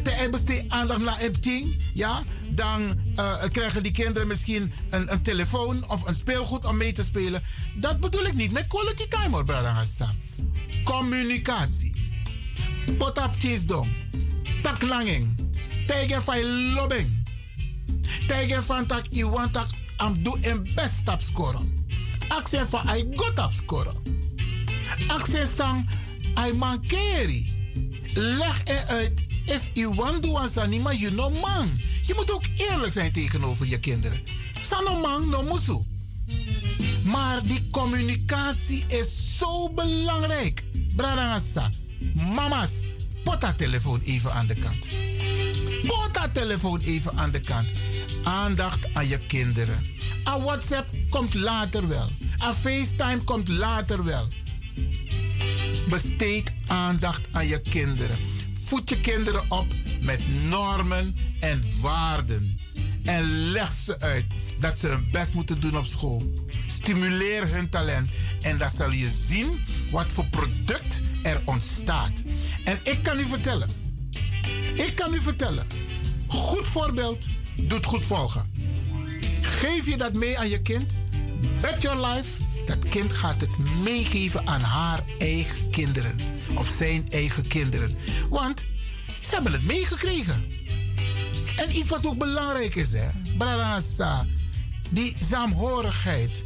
[0.03, 5.21] te besteed aandacht naar hem king, ja, dan uh, krijgen die kinderen misschien een, een
[5.21, 7.43] telefoon of een speelgoed om mee te spelen.
[7.75, 9.87] Dat bedoel ik niet met quality time hoor, brother
[10.83, 12.09] Communicatie.
[12.97, 13.87] Potap dong.
[14.61, 15.35] Taklanging.
[15.87, 17.27] Tegen van lobbing.
[18.27, 21.85] Tegen van tak iwan tak am do een best tap scoren.
[22.27, 23.95] Aksen van I go tap scoren.
[25.07, 25.89] Aksen sang
[26.47, 27.60] I mankeri.
[28.13, 31.69] Leg eruit if you want do ansanima you no man.
[32.01, 34.23] Je moet ook eerlijk zijn tegenover je kinderen.
[34.61, 35.79] Sano man no musu.
[37.03, 40.63] Maar die communicatie is zo belangrijk.
[40.95, 41.69] Bradangasa.
[42.13, 42.83] Mama's,
[43.23, 44.87] dat telefoon even aan de kant.
[45.87, 47.67] Pot telefoon even aan de kant.
[48.23, 49.85] Aandacht aan je kinderen.
[50.27, 52.09] A WhatsApp komt later wel.
[52.43, 54.27] A FaceTime komt later wel.
[55.89, 58.17] Besteed aandacht aan je kinderen.
[58.63, 59.65] Voed je kinderen op
[60.01, 62.59] met normen en waarden.
[63.03, 64.25] En leg ze uit
[64.59, 66.33] dat ze hun best moeten doen op school.
[66.65, 68.09] Stimuleer hun talent.
[68.41, 69.59] En dan zal je zien
[69.91, 72.23] wat voor product er ontstaat.
[72.63, 73.69] En ik kan u vertellen.
[74.75, 75.67] Ik kan u vertellen.
[76.27, 78.51] Goed voorbeeld doet goed volgen.
[79.41, 80.93] Geef je dat mee aan je kind?
[81.61, 82.41] Bet your life.
[82.65, 86.15] Dat kind gaat het meegeven aan haar eigen kinderen.
[86.55, 87.97] Of zijn eigen kinderen.
[88.29, 88.65] Want
[89.21, 90.43] ze hebben het meegekregen.
[91.55, 93.07] En iets wat ook belangrijk is, hè.
[93.37, 94.25] Brarasa.
[94.89, 96.43] Die saamhorigheid.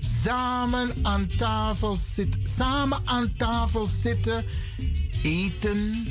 [0.00, 2.46] Samen aan tafel zitten.
[2.46, 4.44] Samen aan tafel zitten.
[5.22, 6.06] Eten.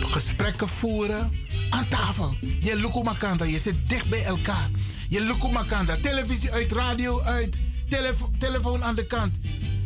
[0.00, 1.32] Gesprekken voeren.
[1.70, 2.36] Aan tafel.
[2.60, 3.44] Je lukumakanda.
[3.44, 4.70] Je zit dicht bij elkaar.
[5.08, 5.96] Je lukumakanda.
[5.96, 7.60] Televisie uit, radio uit.
[7.92, 9.38] Telefo telefoon aan de kant.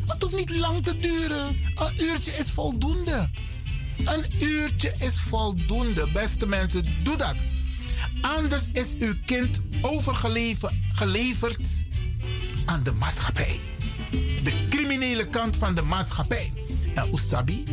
[0.06, 1.46] Het hoeft niet lang te duren.
[1.74, 3.30] Een uurtje is voldoende.
[4.04, 6.84] Een uurtje is voldoende, beste mensen.
[7.02, 7.34] Doe dat.
[8.20, 11.84] Anders is uw kind overgeleverd
[12.66, 13.60] aan de maatschappij.
[14.42, 16.52] De criminele kant van de maatschappij.
[16.94, 17.64] En Usabi?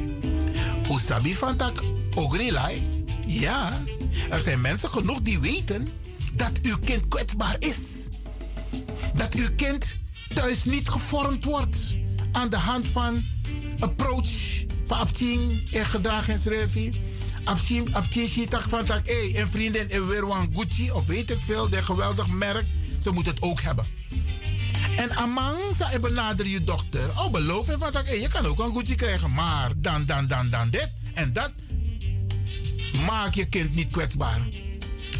[0.92, 1.82] Usabi van tak
[2.16, 3.06] ogrilai?
[3.28, 3.82] Ja,
[4.30, 5.92] er zijn mensen genoeg die weten
[6.34, 8.10] dat uw kind kwetsbaar is.
[9.14, 10.02] Dat uw kind
[10.34, 11.78] thuis niet gevormd wordt
[12.32, 13.24] aan de hand van
[13.80, 17.02] approach van Abtien en gedragingsrevie.
[17.44, 20.24] Abtien, Abtien tak van tak, hé, een vriendin in weer
[20.54, 22.66] Gucci of weet ik veel, de geweldig merk.
[23.00, 23.86] Ze moet het ook hebben.
[24.98, 27.10] En amang sa benader je dochter.
[27.10, 30.28] Oh, beloof je van tak, hé, je kan ook een Gucci krijgen, maar dan, dan,
[30.28, 31.52] dan, dan dit en dat.
[33.06, 34.48] Maak je kind niet kwetsbaar.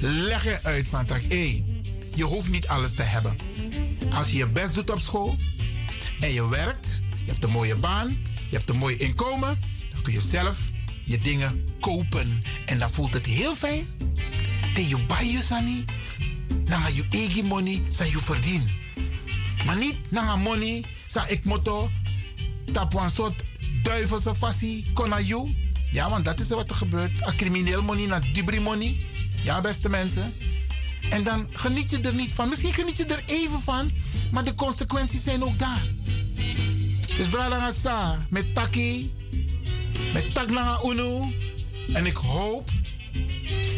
[0.02, 1.64] Leg je uit van tak, hé,
[2.16, 3.38] je hoeft niet alles te hebben.
[4.14, 5.38] Als je je best doet op school
[6.20, 8.08] en je werkt, je hebt een mooie baan,
[8.50, 9.60] je hebt een mooi inkomen,
[9.94, 10.58] dan kun je zelf
[11.04, 12.44] je dingen kopen.
[12.66, 13.86] En dan voelt het heel fijn.
[14.74, 15.86] Dat je je sani,
[16.64, 18.70] dan je eigen money, zijn je verdien.
[19.66, 21.90] Maar niet na money, sa ik motto,
[22.72, 23.44] tap een soort
[23.84, 25.56] duivelse fassie, kona you.
[25.92, 27.28] Ja, want dat is wat er gebeurt.
[27.28, 29.06] A crimineel money naar dubri money.
[29.44, 30.34] Ja, beste mensen.
[31.10, 32.50] En dan geniet je er niet van.
[32.50, 33.92] Misschien geniet je er even van,
[34.32, 35.84] maar de consequenties zijn ook daar.
[37.18, 39.14] Dus Bradanga Sa, met Taki,
[40.14, 41.36] met Taklanga Unu.
[41.94, 42.70] En ik hoop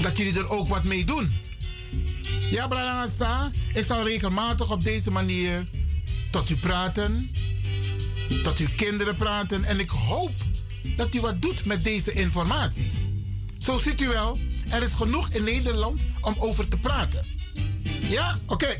[0.01, 1.33] dat jullie er ook wat mee doen.
[2.49, 5.67] Ja, Bradanga Sa, ik zal regelmatig op deze manier
[6.31, 7.31] tot u praten,
[8.43, 9.63] tot uw kinderen praten.
[9.63, 10.31] En ik hoop
[10.95, 12.91] dat u wat doet met deze informatie.
[13.57, 14.37] Zo ziet u wel,
[14.69, 17.25] er is genoeg in Nederland om over te praten.
[18.09, 18.77] Ja, oké.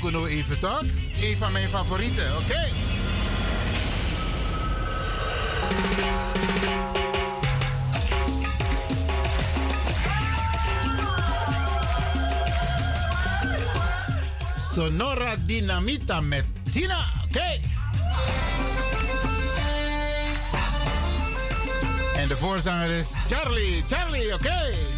[0.00, 0.82] Pokuno even toch?
[1.22, 2.68] Een van mijn favorieten, oké?
[14.72, 17.38] Sonora Dinamita met Tina, oké?
[17.38, 17.60] Okay.
[22.16, 24.89] En de voorzanger is Charlie, Charlie, oké?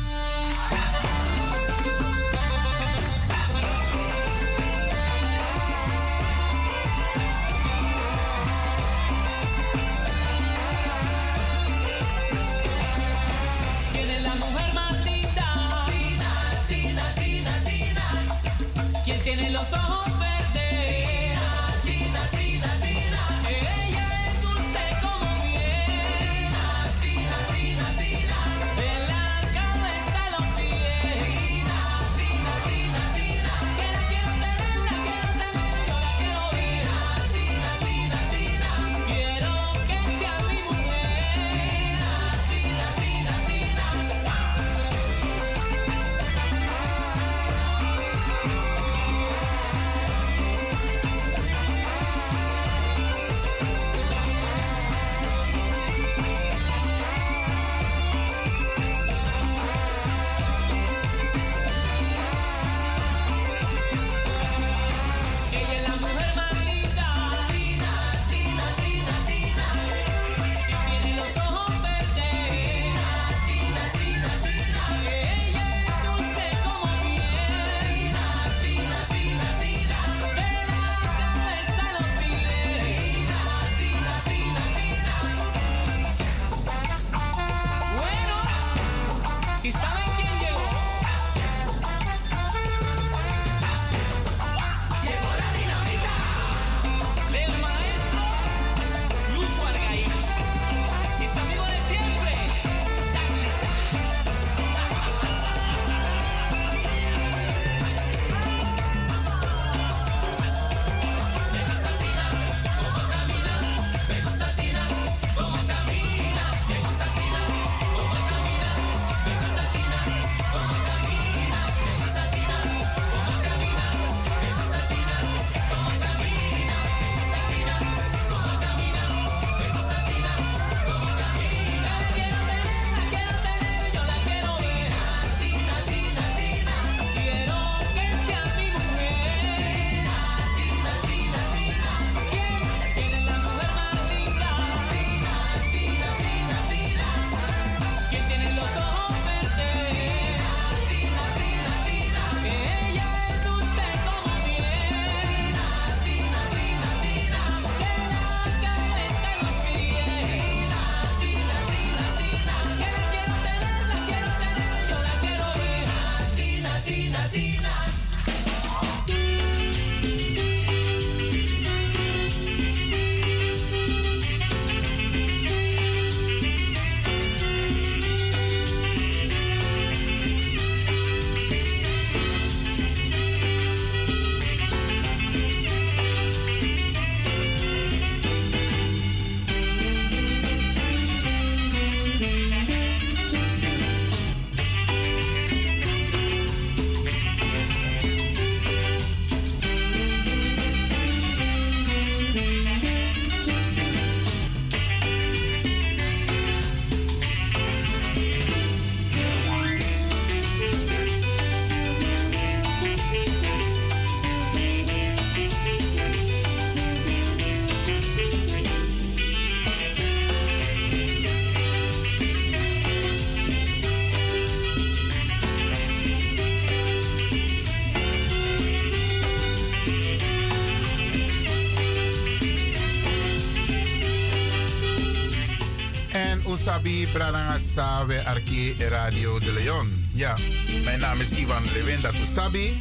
[237.59, 240.09] Sawe Arki Radio de Leon.
[240.13, 240.37] Ja,
[240.85, 242.77] mijn naam is Ivan Lewinda Tusabi.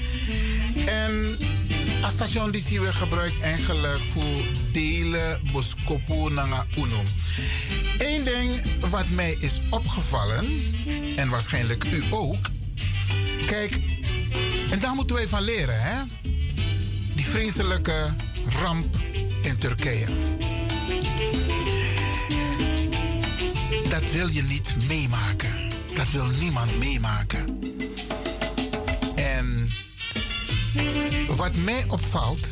[0.86, 1.38] En
[2.02, 4.42] het station die we gebruikt eigenlijk voor
[4.72, 7.04] delen boskopu nanga uno.
[7.98, 10.46] Eén ding wat mij is opgevallen,
[11.16, 12.50] en waarschijnlijk u ook.
[13.46, 13.80] Kijk,
[14.72, 16.02] en daar moeten wij van leren, hè?
[17.16, 18.14] Die vreselijke
[18.62, 18.96] ramp
[19.42, 20.08] in Turkije.
[24.12, 25.70] Wil je niet meemaken.
[25.96, 27.60] Dat wil niemand meemaken.
[29.16, 29.70] En
[31.36, 32.48] wat mij opvalt,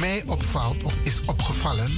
[0.00, 1.90] mij opvalt, of is opgevallen,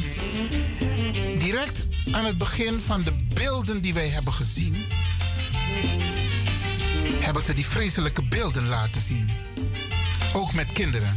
[1.39, 4.77] direct aan het begin van de beelden die wij hebben gezien,
[7.21, 9.31] hebben ze die vreselijke beelden laten zien.
[10.33, 11.15] Ook met kinderen.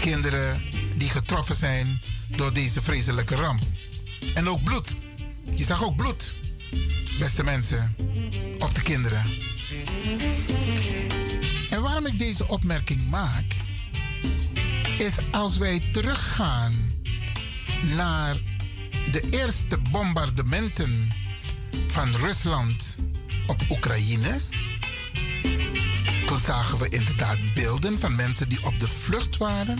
[0.00, 0.62] Kinderen
[0.96, 2.00] die getroffen zijn
[2.36, 3.62] door deze vreselijke ramp.
[4.34, 5.03] En ook bloed.
[5.56, 6.34] Je zag ook bloed,
[7.18, 7.96] beste mensen,
[8.58, 9.22] op de kinderen.
[11.70, 13.44] En waarom ik deze opmerking maak,
[14.98, 16.72] is als wij teruggaan
[17.96, 18.36] naar
[19.10, 21.08] de eerste bombardementen
[21.86, 22.98] van Rusland
[23.46, 24.40] op Oekraïne.
[26.26, 29.78] Toen zagen we inderdaad beelden van mensen die op de vlucht waren.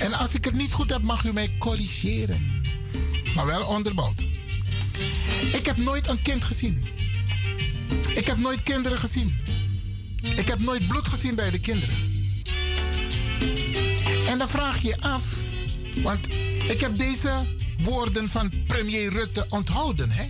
[0.00, 2.62] En als ik het niet goed heb, mag u mij corrigeren.
[3.34, 4.29] Maar wel onderbouwd.
[5.52, 6.86] Ik heb nooit een kind gezien.
[8.14, 9.36] Ik heb nooit kinderen gezien.
[10.22, 11.94] Ik heb nooit bloed gezien bij de kinderen.
[14.26, 15.22] En dan vraag je af,
[16.02, 16.28] want
[16.68, 17.30] ik heb deze
[17.78, 20.10] woorden van premier Rutte onthouden.
[20.10, 20.24] Hè?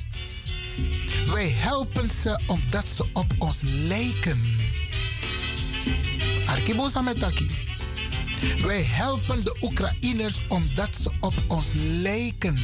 [1.32, 4.58] Wij helpen ze omdat ze op ons lijken.
[6.46, 7.46] Arkibosa metaki.
[8.62, 12.58] Wij helpen de Oekraïners omdat ze op ons lijken.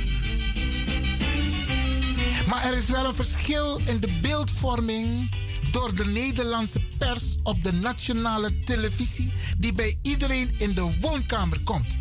[2.47, 5.31] Maar er is wel een verschil in de beeldvorming
[5.73, 11.97] door de Nederlandse pers op de nationale televisie die bij iedereen in de woonkamer komt.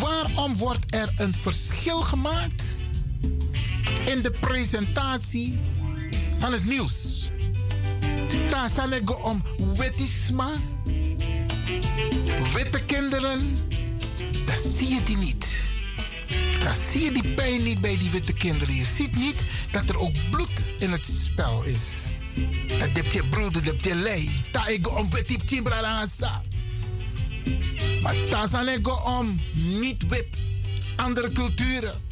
[0.00, 2.78] Waarom wordt er een verschil gemaakt
[4.06, 5.58] in de presentatie
[6.38, 7.30] van het nieuws?
[8.50, 9.42] Daar zal ik om
[9.76, 10.48] wetisma,
[12.54, 13.56] witte kinderen,
[14.46, 15.63] dat zie je die niet.
[16.62, 18.74] Dan zie je die pijn niet bij die witte kinderen.
[18.74, 22.12] Je ziet niet dat er ook bloed in het spel is.
[22.78, 24.30] Dat heb je broeder, dat heb je lei.
[24.50, 26.42] Ta ego om wit timbrarasa.
[28.02, 30.40] Maar ta ego om niet wit.
[30.96, 32.02] Andere culturen.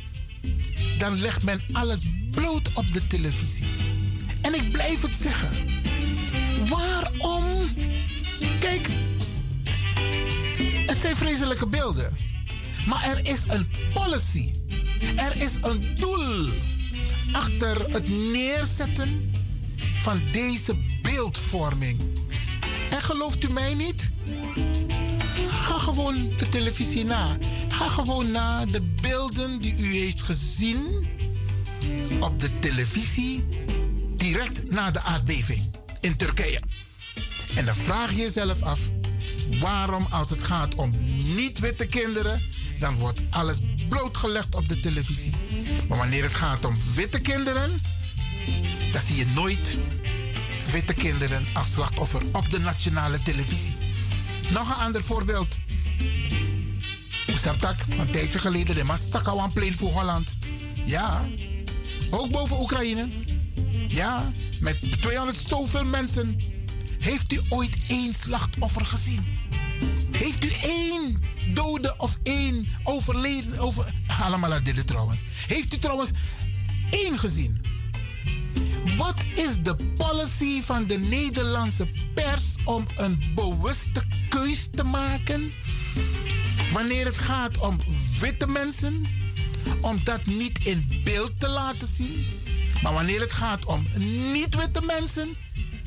[0.99, 2.01] Dan legt men alles
[2.31, 3.67] bloot op de televisie.
[4.41, 5.51] En ik blijf het zeggen.
[6.69, 7.45] Waarom?
[8.61, 8.89] Kijk,
[10.87, 12.32] het zijn vreselijke beelden.
[12.87, 14.55] Maar er is een policy.
[15.17, 16.49] Er is een doel
[17.33, 19.33] achter het neerzetten
[20.01, 22.01] van deze beeldvorming.
[22.91, 24.11] En gelooft u mij niet?
[25.51, 27.37] Ga gewoon de televisie na.
[27.69, 31.07] Ga gewoon naar de beelden die u heeft gezien
[32.21, 33.47] op de televisie
[34.17, 35.71] direct na de aardbeving
[36.01, 36.61] in Turkije.
[37.55, 38.81] En dan vraag je jezelf af
[39.61, 40.95] waarom als het gaat om
[41.35, 42.41] niet-witte kinderen
[42.83, 43.59] dan wordt alles
[43.89, 45.35] blootgelegd op de televisie.
[45.89, 47.81] Maar wanneer het gaat om witte kinderen,
[48.93, 49.77] dan zie je nooit
[50.73, 53.77] witte kinderen als slachtoffer op de nationale televisie.
[54.51, 55.59] Nog een ander voorbeeld.
[57.31, 60.37] Oesaptak, een tijdje geleden de Massakawan-plein voor Holland.
[60.85, 61.25] Ja,
[62.11, 63.09] ook boven Oekraïne.
[63.89, 66.37] Ja, met 200 zoveel mensen.
[66.99, 69.42] Heeft u ooit één slachtoffer gezien?
[70.11, 71.23] Heeft u één
[71.55, 73.59] dode of één overleden?
[73.59, 73.87] Over,
[74.21, 75.23] allemaal dit trouwens.
[75.47, 76.11] Heeft u trouwens
[76.91, 77.61] één gezien?
[78.97, 85.53] Wat is de policy van de Nederlandse pers om een bewuste keus te maken?
[86.73, 87.79] Wanneer het gaat om
[88.21, 89.07] witte mensen,
[89.81, 92.27] om dat niet in beeld te laten zien.
[92.83, 93.87] Maar wanneer het gaat om
[94.33, 95.37] niet-witte mensen,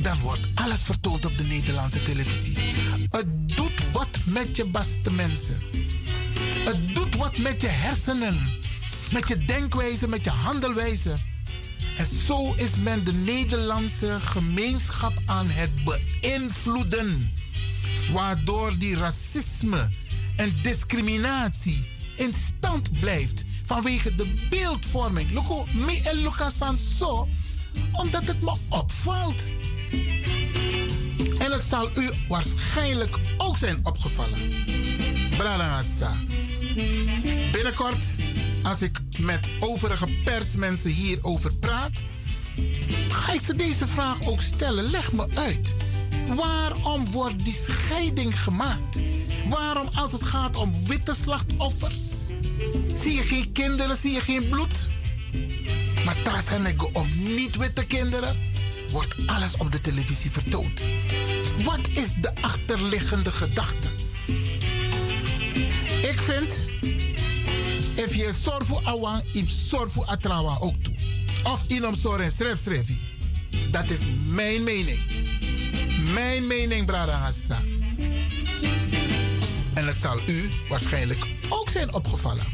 [0.05, 2.57] dan wordt alles vertoond op de Nederlandse televisie.
[3.09, 3.25] Het
[3.55, 5.61] doet wat met je beste mensen.
[6.65, 8.37] Het doet wat met je hersenen,
[9.11, 11.15] met je denkwijze, met je handelwijze.
[11.97, 17.33] En zo is men de Nederlandse gemeenschap aan het beïnvloeden.
[18.11, 19.89] Waardoor die racisme
[20.35, 25.31] en discriminatie in stand blijft vanwege de beeldvorming.
[25.31, 26.57] Loco, me en Lucas
[26.97, 27.27] zo,
[27.91, 29.51] omdat het me opvalt.
[31.39, 34.65] En het zal u waarschijnlijk ook zijn opgevallen.
[35.37, 36.17] Branagasa.
[37.51, 38.03] Binnenkort
[38.65, 42.01] als ik met overige persmensen hierover praat,
[43.09, 44.83] ga ik ze deze vraag ook stellen.
[44.83, 45.75] Leg me uit.
[46.35, 49.01] Waarom wordt die scheiding gemaakt?
[49.49, 52.25] Waarom als het gaat om witte slachtoffers?
[52.95, 54.89] Zie je geen kinderen, zie je geen bloed?
[56.05, 58.37] Maar daar zijn ik om niet-witte kinderen,
[58.95, 60.81] wordt alles op de televisie vertoond.
[61.63, 63.87] Wat is de achterliggende gedachte?
[66.01, 66.67] Ik vind,
[67.95, 70.93] if je zorg voor awan, in zorg voor atrawa ook toe.
[71.43, 72.89] Of in om zorg en schrijf schrijf.
[73.71, 74.99] Dat is mijn mening.
[76.13, 77.61] Mijn mening, Brada Hassa.
[79.73, 82.45] En het zal u waarschijnlijk ook zijn opgevallen.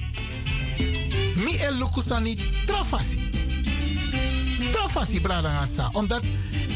[1.36, 2.36] Mi el lukusani
[2.66, 3.30] trafasi.
[4.72, 5.90] Trafasi, Brada Hassa.
[5.92, 6.24] Omdat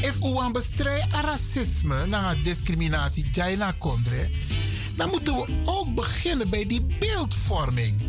[0.02, 4.30] if u aan bestrijd racisme, na discriminatie, jaina kondre,
[4.96, 8.02] dan moeten we ook beginnen bij die beeldvorming.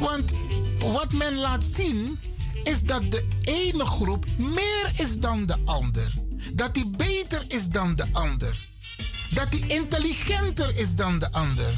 [0.00, 0.32] Want
[0.78, 2.18] wat men laat zien
[2.62, 6.14] is dat de ene groep meer is dan de ander.
[6.52, 8.56] Dat die beter is dan de ander.
[9.30, 11.74] Dat die intelligenter is dan de ander.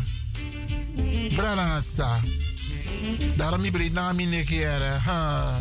[1.36, 2.20] Branasa.
[3.36, 4.30] Daarom ik breed naam in.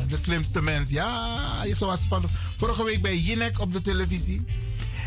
[0.07, 0.89] De slimste mens.
[0.89, 2.23] Ja, zoals van,
[2.57, 4.45] vorige week bij Jinek op de televisie.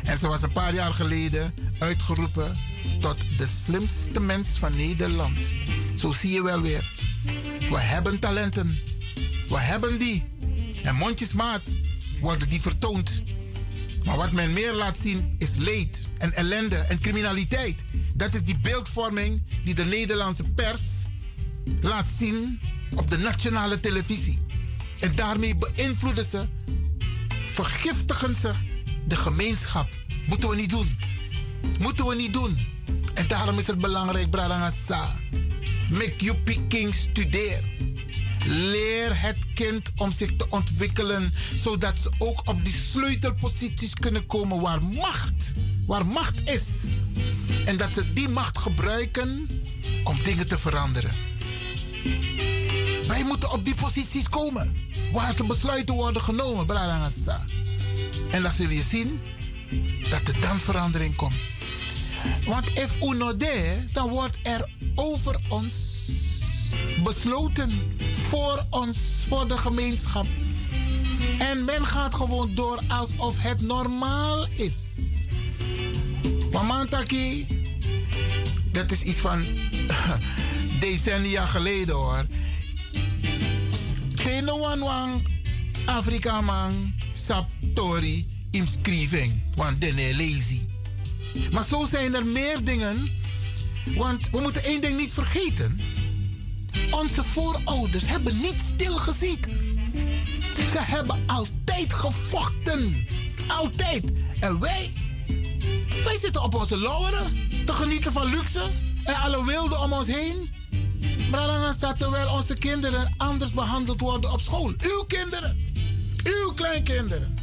[0.05, 2.57] En ze was een paar jaar geleden uitgeroepen
[3.01, 5.53] tot de slimste mens van Nederland.
[5.97, 6.93] Zo zie je wel weer.
[7.70, 8.78] We hebben talenten.
[9.49, 10.24] We hebben die.
[10.83, 11.78] En mondjesmaat
[12.20, 13.22] worden die vertoond.
[14.05, 17.85] Maar wat men meer laat zien is leed en ellende en criminaliteit.
[18.14, 20.81] Dat is die beeldvorming die de Nederlandse pers
[21.80, 22.60] laat zien
[22.94, 24.42] op de nationale televisie.
[25.00, 26.46] En daarmee beïnvloeden ze,
[27.48, 28.52] vergiftigen ze
[29.06, 29.88] de gemeenschap.
[30.26, 30.98] Moeten we niet doen.
[31.78, 32.58] Moeten we niet doen.
[33.14, 35.14] En daarom is het belangrijk, Bradangasa.
[35.90, 37.64] Make you picking studeer.
[38.46, 44.60] Leer het kind om zich te ontwikkelen, zodat ze ook op die sleutelposities kunnen komen
[44.60, 45.54] waar macht,
[45.86, 46.88] waar macht is.
[47.64, 49.48] En dat ze die macht gebruiken
[50.04, 51.30] om dingen te veranderen.
[53.07, 54.76] Wij moeten op die posities komen,
[55.12, 57.44] waar de besluiten worden genomen, Bradangasa.
[58.30, 59.20] En dan zul je zien
[60.11, 61.48] dat er dan verandering komt.
[62.46, 65.74] Want if uno de, dan wordt er over ons
[67.03, 67.96] besloten.
[68.28, 68.98] Voor ons,
[69.28, 70.26] voor de gemeenschap.
[71.38, 74.98] En men gaat gewoon door alsof het normaal is.
[76.53, 77.46] Mamantaki,
[78.72, 79.44] dat is iets van
[80.80, 82.26] decennia geleden hoor.
[84.14, 85.20] Geen one
[85.84, 90.60] Afrika man, saptori, inscriving, want den lazy.
[91.50, 93.08] Maar zo zijn er meer dingen.
[93.96, 95.80] Want we moeten één ding niet vergeten.
[96.90, 99.52] Onze voorouders hebben niet stilgezeten.
[100.54, 103.06] Ze hebben altijd gevochten.
[103.46, 104.12] Altijd.
[104.40, 104.92] En wij?
[106.04, 107.32] Wij zitten op onze lauweren
[107.66, 108.70] te genieten van luxe
[109.04, 110.48] en alle wilde om ons heen.
[111.30, 114.74] Maar dan staat terwijl onze kinderen anders behandeld worden op school.
[114.80, 115.58] Uw kinderen.
[116.24, 117.38] Uw kleinkinderen.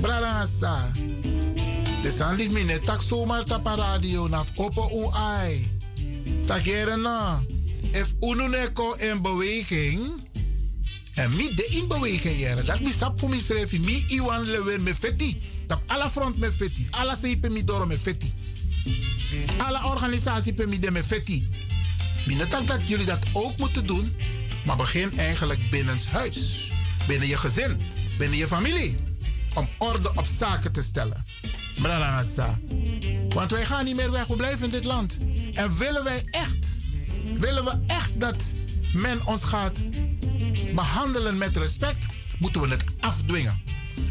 [0.00, 0.92] Bradangasa.
[2.02, 4.52] De sandis mine tak zomaar tapa radio naf
[5.12, 5.72] ai.
[6.46, 7.42] Takere na.
[7.92, 10.26] If ununeko in beweging.
[11.14, 12.62] En mi de in beweging jere.
[12.62, 13.78] Dat mi sap voor mi schrijf.
[13.78, 14.46] Mi iwan
[14.98, 15.38] fetti.
[15.68, 16.86] Dat alle front me fetti.
[16.90, 18.32] Alle seipe mi doro me fetti.
[19.56, 21.02] Alle organisatie pe mi de me
[22.66, 24.16] dat jullie dat ook moeten doen.
[24.64, 26.70] Maar begin eigenlijk binnenshuis.
[27.06, 27.80] Binnen je gezin.
[28.18, 28.96] Binnen je familie.
[29.54, 31.24] Om orde op zaken te stellen.
[31.82, 32.58] Bralangasa.
[33.28, 35.18] Want wij gaan niet meer weg, we blijven in dit land.
[35.52, 36.80] En willen wij echt,
[37.38, 38.54] willen we echt dat
[38.92, 39.84] men ons gaat
[40.74, 42.06] behandelen met respect,
[42.38, 43.62] moeten we het afdwingen.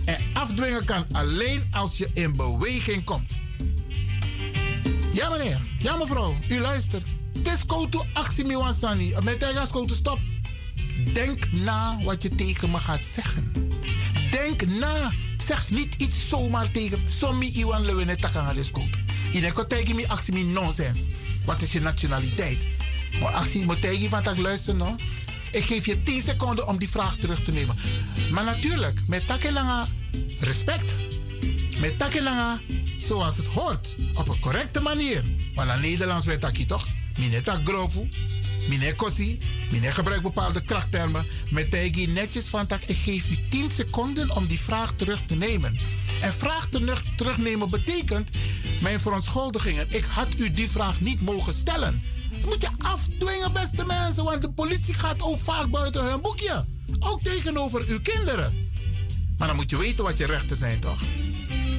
[0.05, 3.35] En afdwingen kan alleen als je in beweging komt.
[5.11, 7.15] Ja meneer, ja mevrouw, u luistert.
[7.33, 9.13] Het is to actie miwansani.
[9.23, 10.19] Met to stop.
[11.13, 13.53] Denk na wat je tegen me gaat zeggen.
[14.31, 16.99] Denk na zeg niet iets zomaar tegen.
[17.07, 18.89] Sommi iwan lewene takanga leskoop.
[19.31, 21.07] Ine tegen me actie mi nonsens.
[21.45, 22.65] Wat is je nationaliteit?
[23.21, 24.95] Maar actie moet tegen van tak luisteren no.
[25.51, 27.75] Ik geef je 10 seconden om die vraag terug te nemen.
[28.31, 29.87] Maar natuurlijk, met takelanga
[30.39, 30.95] respect.
[31.79, 32.59] Met takelanga
[32.95, 33.95] zoals het hoort.
[34.13, 35.23] Op een correcte manier.
[35.55, 36.87] Want aan Nederlands weet ik toch?
[37.19, 38.09] Mineta grofu.
[38.69, 39.39] Meneer Kossi,
[39.71, 41.25] meneer gebruikt bepaalde krachttermen.
[41.49, 45.35] Met Tegi netjes van tak, ik geef u 10 seconden om die vraag terug te
[45.35, 45.75] nemen.
[46.21, 48.29] En vraag terug, terugnemen betekent
[48.81, 49.85] mijn verontschuldigingen.
[49.89, 52.03] Ik had u die vraag niet mogen stellen.
[52.47, 56.65] Moet je afdwingen, beste mensen, want de politie gaat ook vaak buiten hun boekje.
[56.99, 58.69] Ook tegenover uw kinderen.
[59.37, 61.01] Maar dan moet je weten wat je rechten zijn, toch?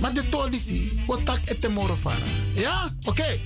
[0.00, 1.96] Maar de tolisi, wat tak et temoro
[2.54, 2.94] Ja?
[3.04, 3.40] Oké.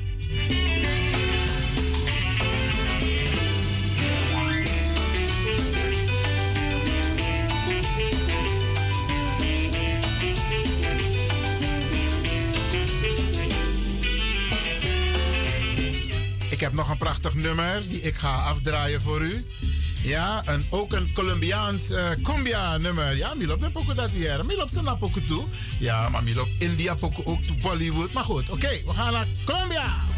[16.62, 19.46] Heb nog een prachtig nummer die ik ga afdraaien voor u.
[20.02, 23.16] Ja, en ook een Colombiaans uh, cumbia nummer.
[23.16, 24.46] Ja, Milop de poco dat hier.
[24.46, 25.44] Milop zijn poco toe.
[25.78, 28.12] Ja, maar Milop India poco ook to Bollywood.
[28.12, 30.11] Maar goed, oké, we gaan naar Colombia.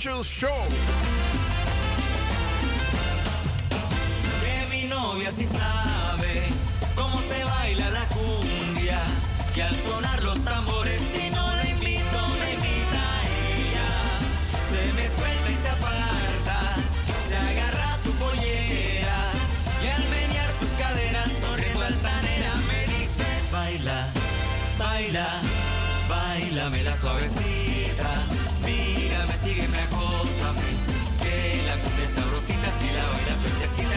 [0.00, 0.64] Special show.
[4.42, 6.48] Que mi novia sí sabe
[6.94, 8.98] cómo se baila la cumbia,
[9.54, 13.02] que al sonar los tambores si no la invito me invita
[13.52, 13.90] ella.
[14.70, 16.60] Se me suelta y se aparta,
[17.28, 19.20] se agarra su pollera
[19.84, 24.08] y al menear sus caderas sonriendo altanera me dice baila,
[24.78, 25.40] baila,
[26.08, 28.39] bailame la suavecita
[31.80, 33.89] Que la cumbia es sabrosita si la bailas sueltecita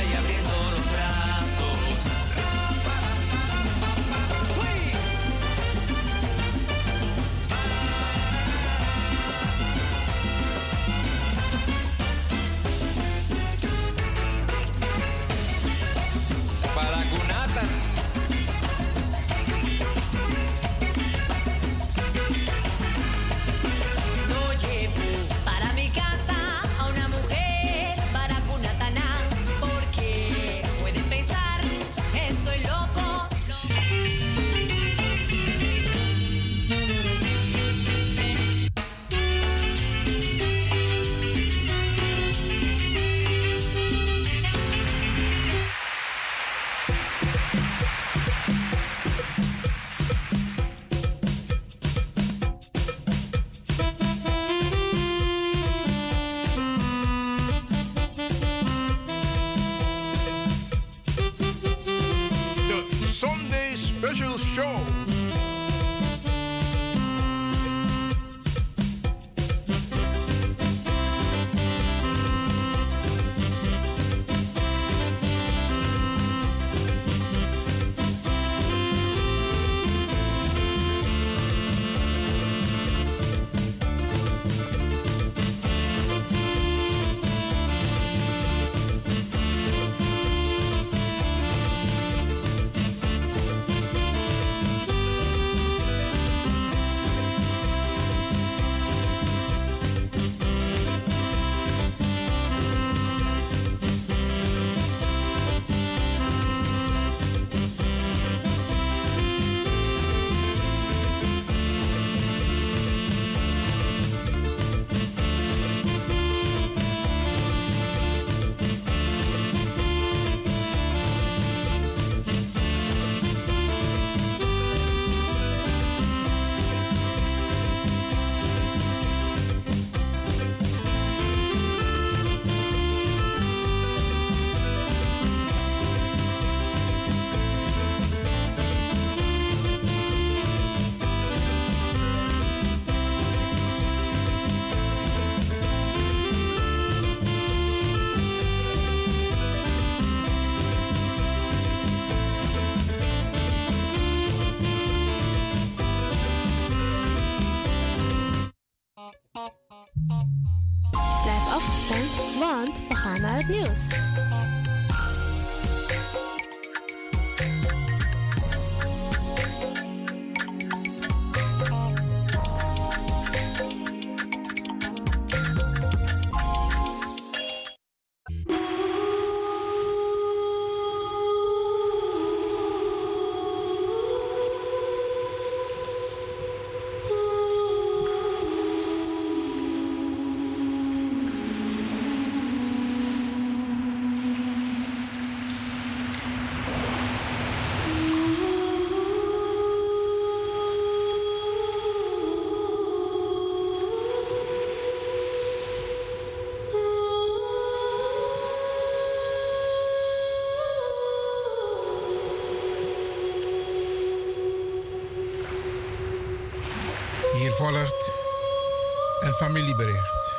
[217.73, 220.35] Een familiebericht.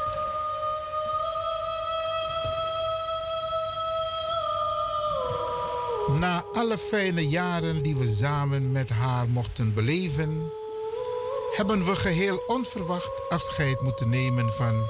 [6.19, 10.51] Na alle fijne jaren die we samen met haar mochten beleven,
[11.57, 14.87] hebben we geheel onverwacht afscheid moeten nemen van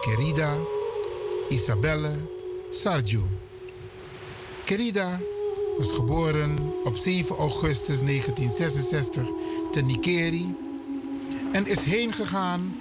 [0.00, 0.54] Querida
[1.48, 2.12] Isabelle
[2.70, 3.22] Sarju.
[4.64, 5.20] Querida
[5.78, 9.26] was geboren op 7 augustus 1966
[9.72, 10.63] te Nikeri
[11.54, 12.76] en is heen gegaan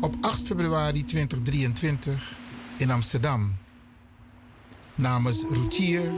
[0.00, 2.38] op 8 februari 2023
[2.76, 3.56] in Amsterdam.
[4.94, 6.12] Namens Routier,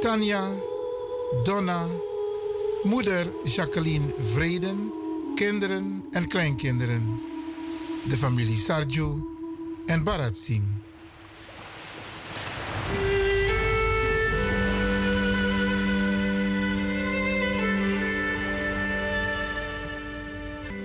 [0.00, 0.48] Tanja,
[1.44, 1.86] Donna,
[2.82, 4.92] moeder Jacqueline Vreden,
[5.34, 7.20] kinderen en kleinkinderen,
[8.08, 9.22] de familie Sarju
[9.86, 10.69] en Barat Singh.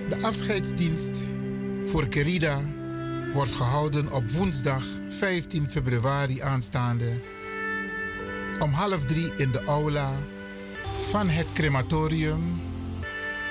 [0.08, 1.18] De afscheidsdienst
[1.84, 2.60] voor Kerida
[3.32, 7.20] wordt gehouden op woensdag 15 februari aanstaande
[8.58, 10.12] om half drie in de aula
[11.10, 12.60] van het crematorium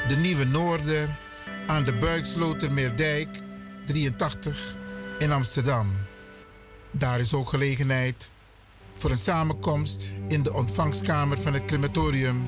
[0.07, 1.17] de Nieuwe Noorder
[1.67, 3.27] aan de Buikslotermeerdijk
[3.85, 4.75] 83
[5.19, 5.91] in Amsterdam.
[6.91, 8.31] Daar is ook gelegenheid
[8.93, 12.47] voor een samenkomst in de ontvangstkamer van het crematorium,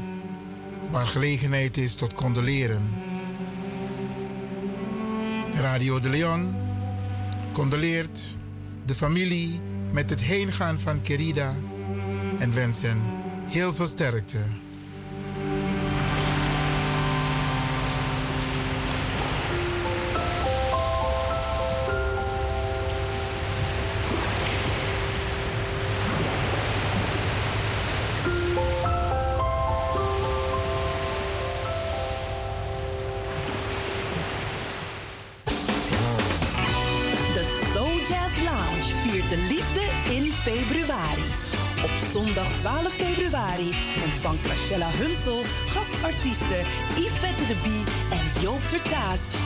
[0.91, 3.06] waar gelegenheid is tot condoleren.
[5.61, 6.55] Radio de Leon
[7.53, 8.37] condoleert
[8.85, 11.55] de familie met het heengaan van Querida
[12.37, 13.01] en wensen
[13.47, 14.39] heel veel sterkte.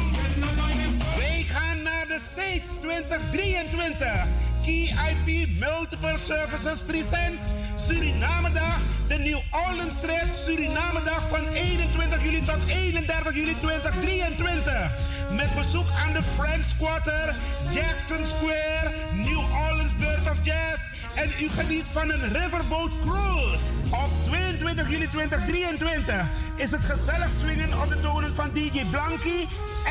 [1.17, 4.52] Wij gaan naar de States 2023.
[4.65, 8.79] Key IP Multiple Services Presents Surinamedag.
[9.09, 14.91] De New Orleans Trip Surinamedag van 21 juli tot 31 juli 2023.
[15.31, 17.35] Met bezoek aan de French Quarter,
[17.71, 20.89] Jackson Square, New Orleans Bird of Jazz.
[21.15, 23.67] En u geniet van een Riverboat Cruise.
[23.91, 29.47] Op 22 juli 2023 is het gezellig swingen op de tonen van DJ Blanky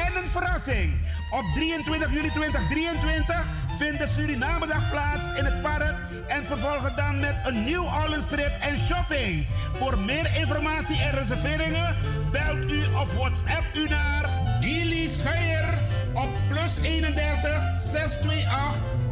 [0.05, 0.93] en een verrassing.
[1.29, 3.45] Op 23 juli 2023
[3.77, 5.95] vindt de Surinamedag plaats in het park
[6.27, 9.47] en vervolgen dan met een New Orleans trip en shopping.
[9.73, 11.95] Voor meer informatie en reserveringen
[12.31, 15.79] belt u of WhatsApp u naar Gilly Scheier
[16.13, 19.00] op plus 31 628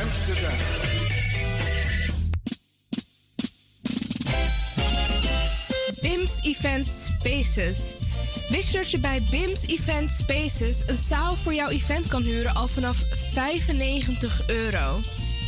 [0.00, 0.58] Amsterdam.
[6.00, 7.94] BIMS Event Spaces.
[8.48, 12.54] Wist je dat je bij BIMS Event Spaces een zaal voor jouw event kan huren
[12.54, 12.96] al vanaf
[13.32, 15.00] 95 euro?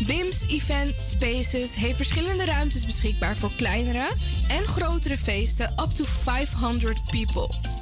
[0.07, 4.09] BIMS Event Spaces heeft verschillende ruimtes beschikbaar voor kleinere
[4.49, 7.82] en grotere feesten up to 500 people.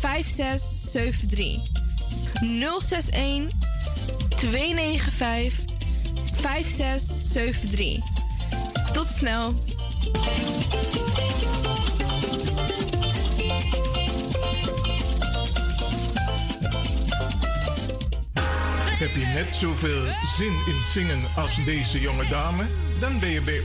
[0.00, 1.60] 5673.
[2.42, 3.46] 061
[4.36, 5.64] 295
[6.40, 8.02] 5673.
[8.92, 9.54] Tot snel.
[18.98, 20.04] Heb je net zoveel
[20.36, 22.66] zin in zingen als deze jonge dame?
[22.98, 23.64] Dan ben je bij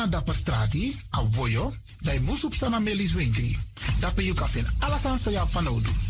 [0.00, 3.52] Na dapper strati, a voyo, dai musup sana melis winkri.
[4.00, 6.09] Dapper you kafin alasan sa ya fanodu.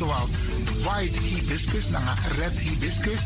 [0.00, 0.30] zoals
[0.82, 3.20] white hibiscus, naar red hibiscus,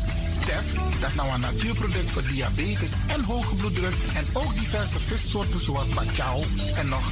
[0.45, 0.65] tef,
[0.99, 6.43] dat nou een natuurproduct voor diabetes en hoge bloeddruk, en ook diverse vissoorten zoals bacalhau
[6.75, 7.11] en nog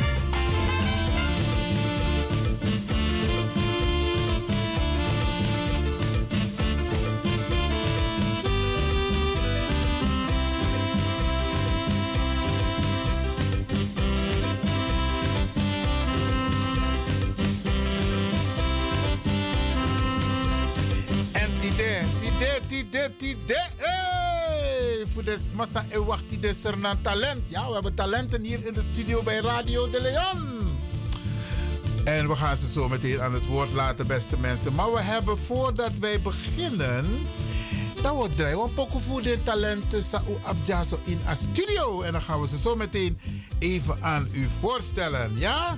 [25.23, 26.61] Des massa e wachti des
[27.01, 27.49] talent.
[27.49, 30.61] Ja, we hebben talenten hier in de studio bij Radio de Leon.
[32.03, 34.73] En we gaan ze zo meteen aan het woord laten, beste mensen.
[34.73, 37.05] Maar we hebben voordat wij beginnen.
[38.01, 42.01] Dan wordt draaien een poco voor de talenten Sao Abjaso in a studio.
[42.01, 43.19] En dan gaan we ze zo meteen
[43.59, 45.31] even aan u voorstellen.
[45.37, 45.77] Ja?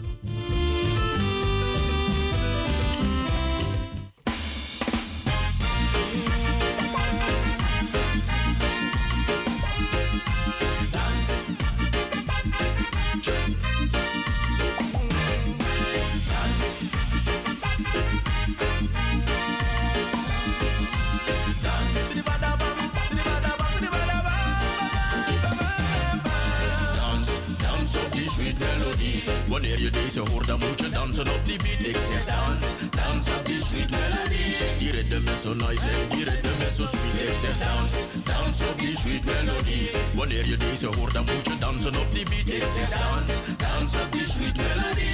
[29.04, 29.33] Viva.
[29.62, 31.80] Je deze hoort, dan moet je dansen op die beat.
[31.80, 32.60] Ik zeg dans,
[32.92, 34.56] dans op die sweet melody.
[34.80, 37.30] Die ritme is zo nice en die ritme is zo sweet.
[37.30, 37.94] Ik zeg dans,
[38.24, 39.80] dans op die sweet melody.
[40.14, 42.48] Wanneer je deze hoort, dan moet je dansen op die beat.
[42.48, 43.26] Ik zeg dans,
[43.58, 45.12] dans op die sweet melody.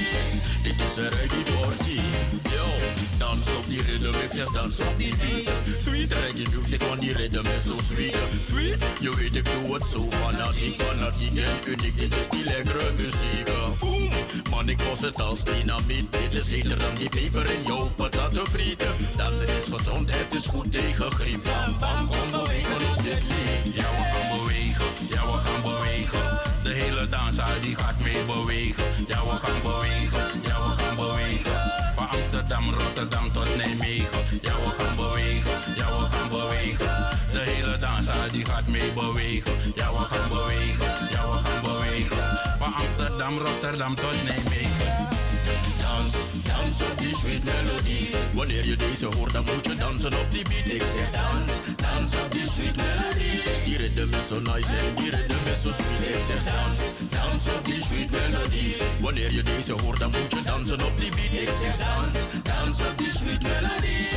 [0.63, 1.99] Dit is een reggae party.
[2.55, 2.67] Yo,
[3.17, 5.81] dans op die ritme, ik zeg dans op die beat.
[5.81, 8.15] Sweet reggae music, want die ritme is zo sweet.
[8.47, 11.97] Sweet, je weet ik doe het zo fanatiek, fanatiek en uniek.
[11.97, 13.47] Dit is die lekkere muziek.
[13.79, 14.09] Boom,
[14.49, 16.11] man ik was het als dynamiet.
[16.11, 17.89] Dit is heter dan die peper in jouw
[18.49, 18.93] frieten.
[19.17, 21.43] Dansen is gezond, het is goed tegen griep.
[21.43, 23.75] Bam, bam, kom bewegen op dit lied.
[23.75, 26.39] Ja, we gaan bewegen, ja, we gaan bewegen.
[26.63, 28.83] De hele danszaal die gaat mee bewegen.
[29.07, 31.71] Ja, we gaan bewegen, ja, we gaan bewegen.
[31.95, 34.19] Van Amsterdam, Rotterdam tot Nijmegen.
[34.41, 36.87] Ja, we gaan bewegen, ja, we gaan bewegen.
[37.31, 39.53] De hele danszaal die gaat mee bewegen.
[39.75, 40.88] Ja, we gaan bewegen,
[43.37, 44.68] Rotterdam tot Nijmegen.
[46.59, 48.09] Dans, op die sweet melodie.
[48.33, 50.65] Wanneer je deze hoort, dan moet je dansen op die beat.
[50.65, 53.41] Ik zeg dans, dans op die sweet melodie.
[53.65, 56.09] Die ritme is zo nice en die ritme is zo sweet.
[56.15, 56.79] Ik zeg dans,
[57.09, 58.75] dans op die sweet melodie.
[58.99, 61.33] Wanneer je deze hoort, dan moet je dansen op die beat.
[61.41, 62.13] Ik zeg dans,
[62.43, 64.07] dans op die sweet melodie.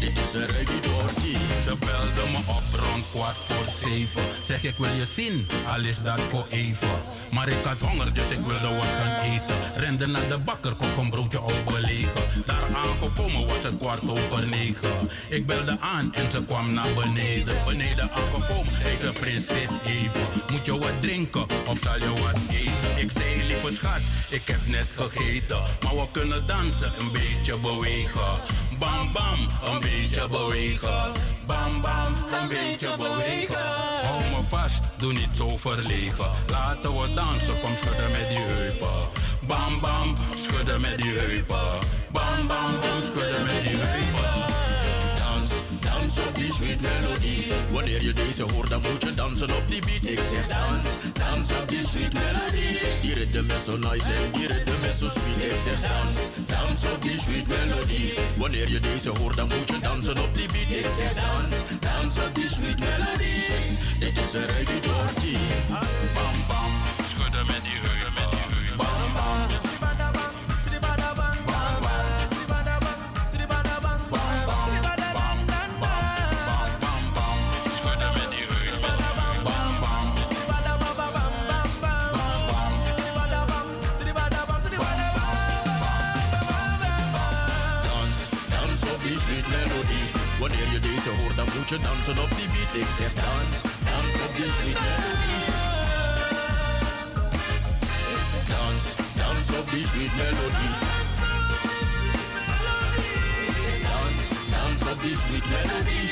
[0.00, 1.36] Dit is een reggae party.
[1.64, 4.22] Ze belden me op rond kwart voor zeven.
[4.44, 6.98] Zeg ik wil je zien, al is dat voor even.
[7.30, 9.56] Maar ik had honger, dus ik wilde wat gaan eten.
[9.76, 11.42] Rende naar de bakker, kook een broodje
[11.86, 12.44] overlegen.
[12.46, 15.10] Daar aangekomen was het kwart over negen.
[15.28, 17.56] Ik belde aan en ze kwam naar beneden.
[17.66, 20.26] Beneden aangekomen, deze prins zit even.
[20.50, 23.02] Moet je wat drinken of zal je wat eten?
[23.02, 24.00] Ik zei lieve schat,
[24.30, 25.62] ik heb net gegeten.
[25.82, 28.40] Maar we kunnen dansen, een beetje bewegen.
[28.78, 31.12] Bam bam, een beetje bewegen.
[31.46, 33.66] Bam bam, een beetje bewegen.
[34.02, 36.30] Hou me vast, doe niet zo verlegen.
[36.46, 39.24] Laten we dansen, kom schudden met die heupen.
[39.46, 41.78] Bam bam, schudden met die heupen.
[42.12, 44.54] Bam bam, kom schudden met die heupen.
[45.18, 45.50] Dans,
[45.80, 47.52] dans op die sweet melodie.
[47.70, 50.10] Wanneer je deze hoort, dan moet je dansen op die beat.
[50.10, 52.78] Ik zeg dans, dans op die sweet melodie.
[53.02, 55.50] Die ritme is zo nice en die ritme is zo sweet.
[55.50, 58.14] Ik zeg dans, dans op die sweet melodie.
[58.36, 60.70] Wanneer je deze hoort, dan moet je dansen op die beat.
[60.70, 61.50] Ik zeg dans,
[61.80, 63.44] dans op die sweet melodie.
[63.98, 65.38] Dit is een reggae.
[66.14, 66.72] Bam bam,
[67.10, 67.95] schudden met die heupen.
[90.38, 92.74] Wanneer je deze hoort, dan moet je dansen op die beat.
[92.74, 95.25] Ik zeg dans, dans op die sweet melodie.
[99.36, 100.74] Dans op die sweet melodie.
[103.82, 104.18] Dans,
[104.50, 106.10] dans op die sweet melodie.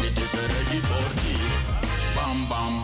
[0.00, 1.36] Dit is een party.
[2.14, 2.82] Bam bam.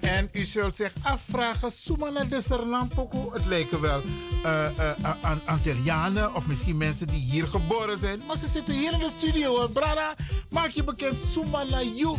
[0.00, 4.02] En u zult zich afvragen, Soemana de Sernampoko, het lijken wel
[4.44, 8.22] uh, uh, Antillianen of misschien mensen die hier geboren zijn.
[8.26, 9.68] Maar ze zitten hier in de studio.
[9.68, 10.14] Brada,
[10.50, 12.16] maak je bekend Soemana You.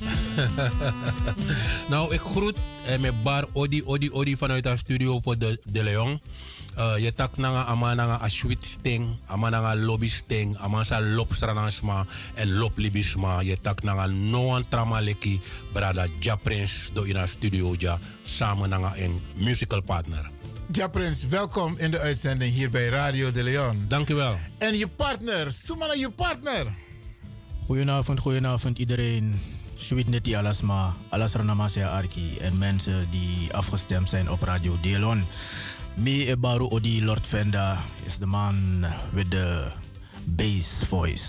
[1.92, 5.82] nou, ik groet eh, met bar Odi Odi Odi vanuit de studio voor de, de
[5.82, 6.20] Leon.
[6.78, 11.00] Uh, je tak nanga ama nanga a sweet sting, ama nanga lobby sting, ama sa
[11.00, 13.40] lop stranasma en lop libisma.
[13.40, 15.40] Je tak nanga noan tramaleki
[15.72, 20.30] brada Ja Prince do in a studio ja samen nanga een musical partner.
[20.72, 23.84] Ja Prins, welkom in de uitzending hier bij Radio de Leon.
[23.88, 24.38] Dank u wel.
[24.58, 26.66] En je partner, Sumana je partner.
[27.66, 29.40] Goedenavond, goedenavond iedereen.
[29.80, 35.24] Sweet Neti Alasma, Alasranamasia Arki en mensen die afgestemd zijn op Radio Delon.
[35.94, 39.72] Me Ebaru Odi Lord Venda is the man with the
[40.24, 41.24] bass voice.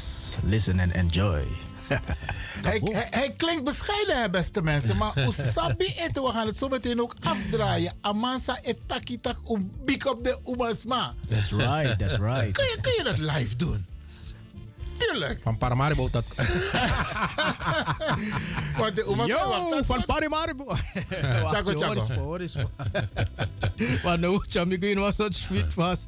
[0.46, 1.44] Listen and enjoy.
[2.68, 4.98] hij, hij, hij, klinkt bescheiden, beste mensen.
[4.98, 7.94] Maar Usabi eten, we gaan het zo meteen ook afdraaien.
[8.02, 11.14] Amansa etaki tak um big op de umasma.
[11.30, 12.52] That's right, that's right.
[12.52, 13.91] Kun je, kun je dat live doen?
[15.08, 15.40] Tuurlijk.
[15.44, 16.24] Van Paramaribo dat.
[18.78, 20.66] Want de Yo, van Paramaribo.
[21.52, 22.14] Chaco, chaco.
[22.14, 22.56] Hoor eens,
[24.04, 26.08] Maar nou, Chamigo was zo'n sweet vast.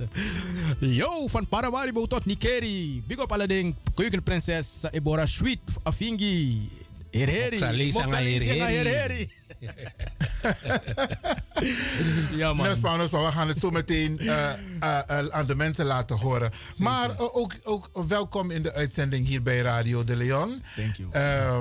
[0.80, 3.03] Yo, van Paramaribo tot Nikeri.
[3.07, 3.76] Big op alle ding.
[3.95, 6.70] Keukenprinses Ebora Sweet Afingi.
[7.19, 7.60] Herheri.
[7.60, 9.31] Herheri.
[12.41, 12.68] ja, man.
[12.68, 16.52] Nespa, Nespa, we gaan het zo meteen uh, uh, uh, aan de mensen laten horen.
[16.69, 16.84] Zeker.
[16.84, 20.64] Maar ook, ook welkom in de uitzending hier bij Radio de Leon.
[20.76, 21.10] Thank you.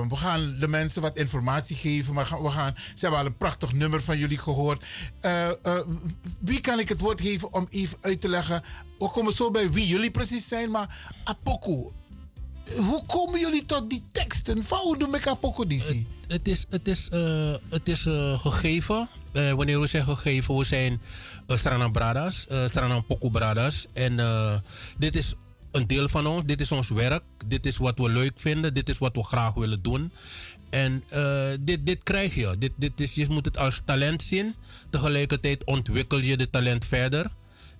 [0.07, 2.13] we gaan de mensen wat informatie geven.
[2.13, 4.85] Maar we gaan, ze hebben al een prachtig nummer van jullie gehoord.
[6.39, 8.63] wie kan ik het woord geven om even uit te leggen?
[8.97, 11.91] We komen zo bij wie jullie precies zijn, maar Apoku
[12.71, 14.63] hoe komen jullie tot die teksten?
[14.69, 15.65] Hoe doe ik Apoko
[16.27, 19.09] Het, is, het is, uh, het is uh, gegeven.
[19.33, 21.01] Uh, wanneer we zeggen gegeven, we zijn
[21.47, 23.85] uh, Bradas, uh, Poku Bradas.
[23.93, 24.17] En
[24.97, 25.33] dit is
[25.71, 26.43] een deel van ons.
[26.45, 27.23] Dit is ons werk.
[27.47, 28.73] Dit is wat we leuk vinden.
[28.73, 30.11] Dit is wat we graag willen doen.
[30.69, 31.03] En
[31.61, 32.55] dit, dit krijg je.
[32.59, 34.55] Dit, dit is, je moet het als talent zien.
[34.89, 37.31] Tegelijkertijd ontwikkel je dit talent verder.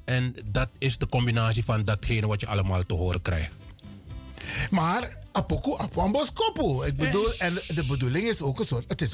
[0.05, 3.51] En dat is de combinatie van datgene wat je allemaal te horen krijgt.
[4.71, 6.83] Maar Apoko Apwambos Kopo.
[6.83, 9.13] Ik bedoel, en de bedoeling is ook een soort, het is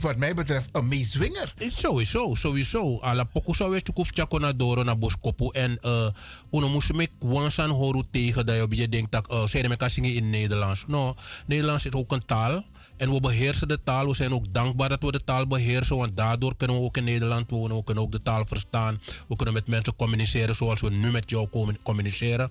[0.00, 1.54] wat mij betreft een meezwinger.
[1.58, 2.98] Sowieso, sowieso.
[3.00, 5.50] Ala poko zou je toekof chakona doro na boskopo.
[5.50, 6.06] En uh,
[6.50, 10.30] uno moest me wansan horen tegen dat je denkt dat uh, zij de zingen in
[10.30, 10.84] Nederlands.
[10.86, 11.14] No,
[11.46, 12.64] Nederlands is ook een taal.
[12.98, 14.06] En we beheersen de taal.
[14.06, 15.96] We zijn ook dankbaar dat we de taal beheersen.
[15.96, 17.76] Want daardoor kunnen we ook in Nederland wonen.
[17.76, 19.00] We kunnen ook de taal verstaan.
[19.28, 21.48] We kunnen met mensen communiceren zoals we nu met jou
[21.82, 22.50] communiceren.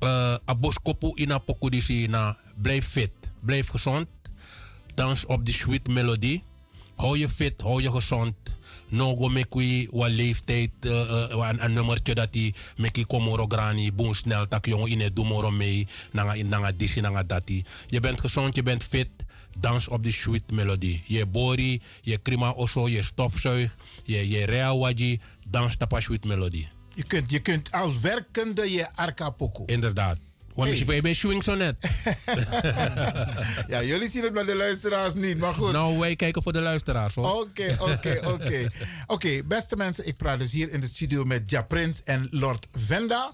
[0.00, 3.10] Uh, Aboskopu ina pokudisi na blijf fit.
[3.40, 4.08] Blijf gezond.
[4.94, 6.42] Dans op die sweet melodie.
[6.96, 8.34] Hou je fit, hou je gezond.
[8.88, 10.92] No go mekwi wa leeftijd uh,
[11.30, 15.50] uh, een, nummertje dat die meki komoro grani boom snel tak jongen in het dumoro
[15.50, 17.64] mee nanga nanga disi nanga dati.
[17.86, 19.08] Je bent gezond, je bent fit
[19.60, 21.02] dans op die sweet melodie.
[21.04, 26.68] Je bori, je krima oso, je stofzuig, je, je reawaji, dans op sweet melodie.
[26.94, 29.62] Je kunt, je kunt al werkende je arkapoku.
[29.66, 30.18] Inderdaad.
[30.56, 31.76] Want misschien ben je swing zo net.
[33.72, 35.72] ja, jullie zien het met de luisteraars niet, maar goed.
[35.72, 37.40] Nou, wij kijken voor de luisteraars hoor.
[37.40, 38.66] Oké, oké, oké.
[39.14, 42.66] Oké, beste mensen, ik praat dus hier in de studio met Ja Prins en Lord
[42.72, 43.32] Venda.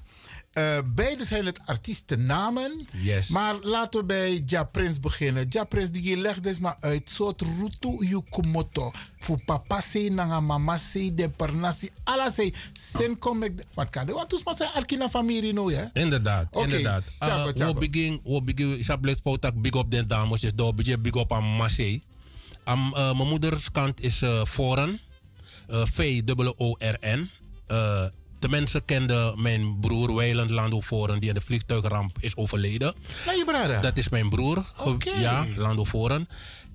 [0.59, 2.87] Uh, beide zijn het artiestennamen.
[2.91, 3.29] Yes.
[3.29, 5.47] Maar laten we bij Ja Prince beginnen.
[5.49, 7.11] Ja Prince, begin leg dus maar uit.
[7.11, 8.91] Soort rutu yukumoto.
[9.19, 11.91] Voor papa se, nanga mama se, de pernasi.
[12.05, 12.53] Alla se.
[12.73, 13.53] Sen kom ik.
[13.75, 14.13] Wat kan de?
[14.13, 15.85] Want maar zijn arkina familie nou, hè?
[15.93, 16.63] Inderdaad, okay.
[16.63, 17.03] inderdaad.
[17.23, 20.45] Uh, we begin, we begin, ik heb big up den dames.
[20.45, 22.01] Is door big up aan Massé.
[22.69, 25.01] Uh, mijn moeders kant is uh, Foren.
[25.71, 27.31] Uh, V-O-O-R-N.
[28.43, 32.95] De mensen kenden mijn broer Weiland Lando Voren, die in de vliegtuigramp is overleden.
[33.27, 33.81] Nee, je broer?
[33.81, 34.65] Dat is mijn broer.
[34.79, 35.21] Okay.
[35.21, 36.29] Ja, Lando Voren.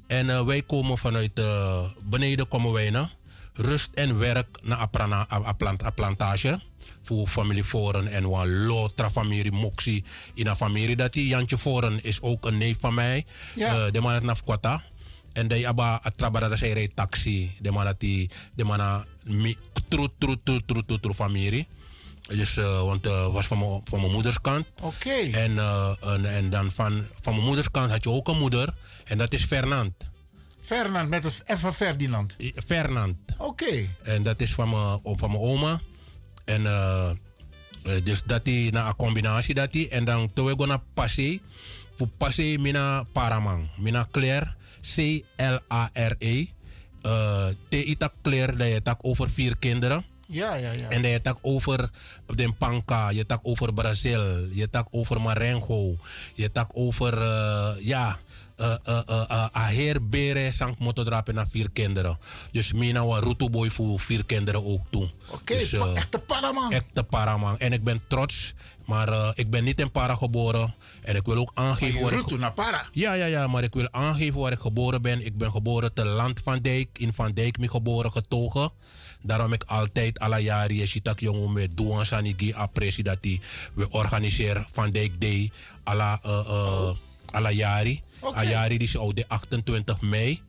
[0.08, 3.16] En uh, wij komen vanuit uh, beneden komen wij naar
[3.54, 6.60] rust en werk naar Aprana, plantage.
[7.04, 10.04] Voor familie Voren en een lotra familie Moxie
[10.34, 10.96] in een familie.
[10.96, 13.26] Dat die Jantje Voren is ook een neef van mij.
[13.56, 13.76] Ja.
[13.76, 14.84] Uh, de man uit Nafkwata.
[15.34, 17.56] En de aba atrabara dat zij taxi.
[17.60, 19.06] De man dat die, de man
[19.88, 21.68] tru tru tru tru tru tru familie.
[22.28, 24.66] Dus, uh, want het uh, was van mijn, van mijn moeders kant.
[24.82, 24.86] Oké.
[24.86, 25.32] Okay.
[25.32, 28.74] En, uh, en, en, dan van, van mijn moeders kant had je ook een moeder.
[29.04, 29.94] En dat is Fernand.
[30.62, 32.36] Fernand, met een F van Ferdinand?
[32.66, 33.18] Fernand.
[33.38, 33.44] Oké.
[33.44, 33.96] Okay.
[34.04, 35.82] En dat is van mijn, van mijn oma.
[36.46, 36.64] En
[38.04, 39.90] dus dat is na een combinatie dat die.
[39.90, 41.40] En dan toen we gaan passé.
[41.96, 43.70] Voor passé mina paramang.
[43.78, 44.56] Mina Claire.
[44.96, 46.46] C-L-A-R-E.
[47.06, 50.06] Uh, te itak Claire, dat je tak over vier kinderen.
[50.28, 50.90] Ja, ja, ja.
[50.90, 51.90] En je tak over
[52.36, 55.96] Den Panka, je tak over Brazil, je tak over Marengo,
[56.34, 58.18] je tak over, uh, ja,
[58.60, 62.20] uh, uh, uh, uh, a heer bere sank moto drapen naar vier kinderen.
[62.52, 65.10] Dus mina wa rutu boy voor vier kinderen ook toe.
[65.32, 66.72] Oké, dus, uh, echte paraman.
[66.72, 67.58] Echte paraman.
[67.58, 68.54] En ik ben trots,
[68.88, 70.76] maar uh, ik ben niet in para geboren.
[71.02, 72.38] En ik wil ook aangeven waar ik...
[72.38, 72.86] naar para?
[72.92, 75.26] Ja, ja, ja, maar ik wil aangeven waar ik geboren ben.
[75.26, 76.90] Ik ben geboren te Land van Dijk.
[76.98, 78.72] In Van Dijk ben geboren getogen.
[79.22, 83.42] Daarom ik altijd alle jaren dat jongen met doen sanigi apprecie dat die
[83.74, 85.52] we organiseren Van Dijk Day
[85.84, 86.90] alle uh, uh,
[87.32, 88.00] alle jaren.
[88.20, 88.46] Okay.
[88.46, 90.42] Ajari die is ook de 28 mei.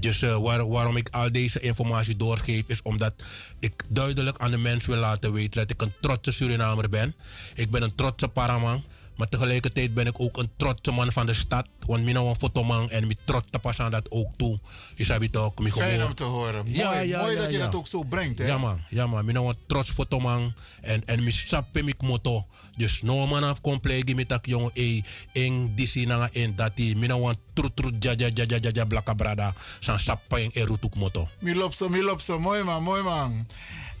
[0.00, 3.14] Dus uh, waar, waarom ik al deze informatie doorgeef, is omdat
[3.58, 7.14] ik duidelijk aan de mensen wil laten weten dat ik een trotse Surinamer ben.
[7.54, 8.84] Ik ben een trotse Paraman.
[9.16, 11.66] Maar tegelijkertijd ben ik ook een trotse man van de stad.
[11.86, 14.58] Want ik ben een fotoman en ik trots te passen dat ook toe.
[14.94, 16.64] Je zou toch Fijn om te horen.
[16.64, 18.38] Mooi, ja, ja, mooi ja, dat je dat ook zo brengt.
[18.38, 18.46] Hè?
[18.46, 19.20] Ja man, ja man.
[19.20, 22.46] Ik ben een trots fotoman en, en ik sappe mijn motto.
[22.76, 24.70] Dus no man af compleet met dat jongen.
[24.74, 26.94] Ey, eng disi na en dat die.
[26.94, 29.54] Ik ben tru tru ja ja ja ja ja ja blaka brada.
[29.78, 31.28] San sappe en erutuk motto.
[31.38, 32.38] Mi lopso, mi lopso.
[32.38, 33.46] Mooi man, mooi man.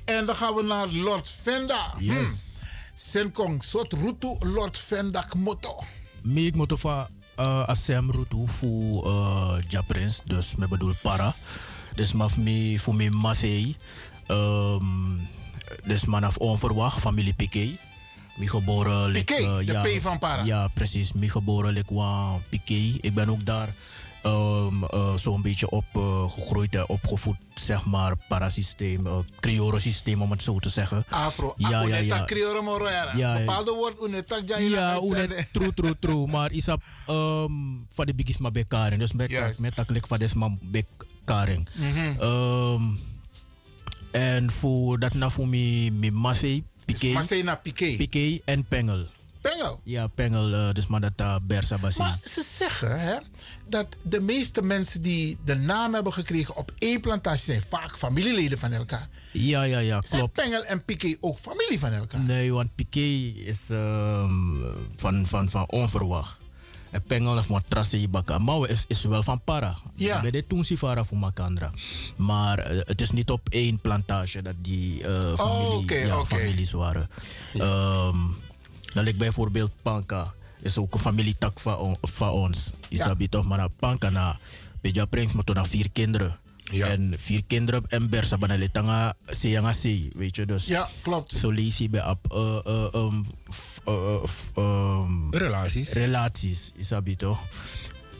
[0.04, 1.94] En dan gaan we naar Lord Venda.
[1.98, 2.14] Yes.
[2.60, 2.74] Hmm.
[2.96, 5.84] Sen kong soort rutu Lord Vendak motto.
[6.22, 7.06] Mi ik motto van
[7.36, 11.34] uh, asem rutu voor uh, Japrins, dus me bedoel para.
[11.94, 13.76] Dus maf mi voor mi mathei.
[14.28, 15.28] Um,
[15.84, 17.78] dus manaf onverwacht, familie Piqué.
[18.36, 19.12] Mi geboren...
[19.12, 20.44] Piqué, uh, de ja, P van para.
[20.44, 21.12] Ja, precies.
[21.12, 21.94] Mi geboren like,
[22.48, 22.98] Piqué.
[23.00, 23.74] Ik ben ook daar
[24.26, 30.30] um, uh, zo'n beetje op uh, gegroeid en opgevoed, zeg maar, parasysteem, uh, Crioro-systeem om
[30.30, 31.04] het zo te zeggen.
[31.08, 32.24] Afro, ja, ja, ja.
[32.24, 33.16] Crioro Moroera.
[33.16, 36.26] Ja, bepaalde woord, unetak Ja, unet, true, true, true.
[36.26, 39.00] maar is um, van de bigis maar bekaring.
[39.00, 39.58] Dus met yes.
[39.58, 41.68] met dat klik van de man bekaring.
[41.74, 42.20] Mm -hmm.
[42.20, 42.98] um,
[44.10, 47.12] en voor dat na voor me, me Massey, Piqué.
[47.12, 47.96] Massey na Piqué.
[47.96, 49.06] Piqué en Pengel.
[49.40, 49.80] Pengel?
[49.84, 51.76] Ja, Pengel, uh, dus maar dat uh, Bersa.
[51.76, 53.16] Maar ze zeggen hè,
[53.68, 58.58] dat de meeste mensen die de naam hebben gekregen op één plantage zijn vaak familieleden
[58.58, 59.08] van elkaar.
[59.32, 60.08] Ja, ja, ja, klopt.
[60.08, 62.20] Zijn Pengel en Piqué ook familie van elkaar?
[62.20, 64.62] Nee, want Piqué is um,
[64.96, 66.36] van, van, van onverwacht.
[66.90, 68.38] En Pengel of matrasse Ibaka.
[68.38, 69.76] Maar is, is wel van para.
[69.94, 70.20] Ja.
[70.20, 71.70] Bij de Toensifara voor Makandra.
[72.16, 76.18] Maar uh, het is niet op één plantage dat die uh, familie, oh, okay, ja,
[76.18, 76.38] okay.
[76.38, 77.08] families waren.
[77.54, 78.36] Um,
[78.94, 80.34] dan lijkt bijvoorbeeld Panka.
[80.60, 82.70] Is ook een familietak van, on, van ons.
[82.88, 83.28] Isabi ja.
[83.28, 84.38] toch maar Panka na.
[84.80, 86.38] Beja Prins moet naar vier kinderen.
[86.70, 86.86] Ja.
[86.86, 90.66] En vier kinderen en Bersa banale tanga seyanga sei, weet je dus.
[90.66, 91.32] Ja, klopt.
[91.32, 93.26] Zo lees je bij op uh, uh, um,
[93.88, 94.22] uh,
[94.56, 95.92] um, relaties.
[95.92, 97.38] Relaties, isabi toch.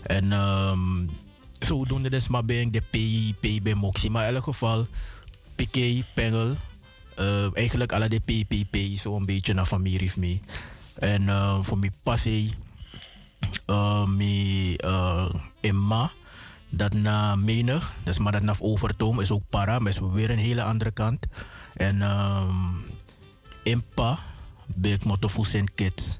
[0.03, 1.11] En um,
[1.59, 4.11] zodoende dus maar ben de PI, PI bij Moxie.
[4.11, 4.87] Maar in elk geval,
[5.55, 6.57] PK, Pengel,
[7.19, 10.41] uh, eigenlijk alle de PPP zo een beetje naar familie mee.
[10.99, 12.55] En uh, voor mij passie,
[13.67, 15.29] uh, mijn uh,
[15.61, 16.11] Emma,
[16.69, 20.39] dat na menig, dus maar dat na overtoom is ook para, maar is weer een
[20.39, 21.27] hele andere kant.
[21.75, 22.85] En um,
[23.63, 24.19] Impa,
[24.67, 26.19] ben ik motto voor Sint Kitts.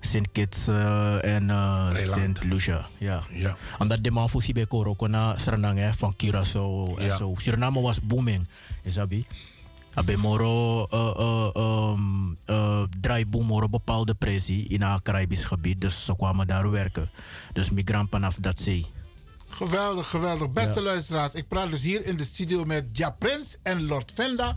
[0.00, 2.86] Sint Kitts uh, en uh, Sint Lucia.
[2.98, 3.22] Ja.
[3.30, 3.56] ja.
[3.78, 7.16] Omdat de man fusie bij Koroko na Suriname van Curaçao en Ja.
[7.16, 7.34] zo.
[7.36, 8.48] Suriname was booming,
[8.82, 9.26] isabi.
[9.94, 15.80] Abe moro uh, uh, um, uh, draaiboom moro bepaalde pressie in het Caribisch gebied.
[15.80, 17.10] Dus ze kwamen daar werken.
[17.52, 18.86] Dus migrant vanaf dat zee.
[19.48, 20.48] Geweldig, geweldig.
[20.48, 20.84] Beste Ja.
[20.84, 24.54] luisteraars, ik praat dus hier in de studio met Ja Prins en Lord Venda.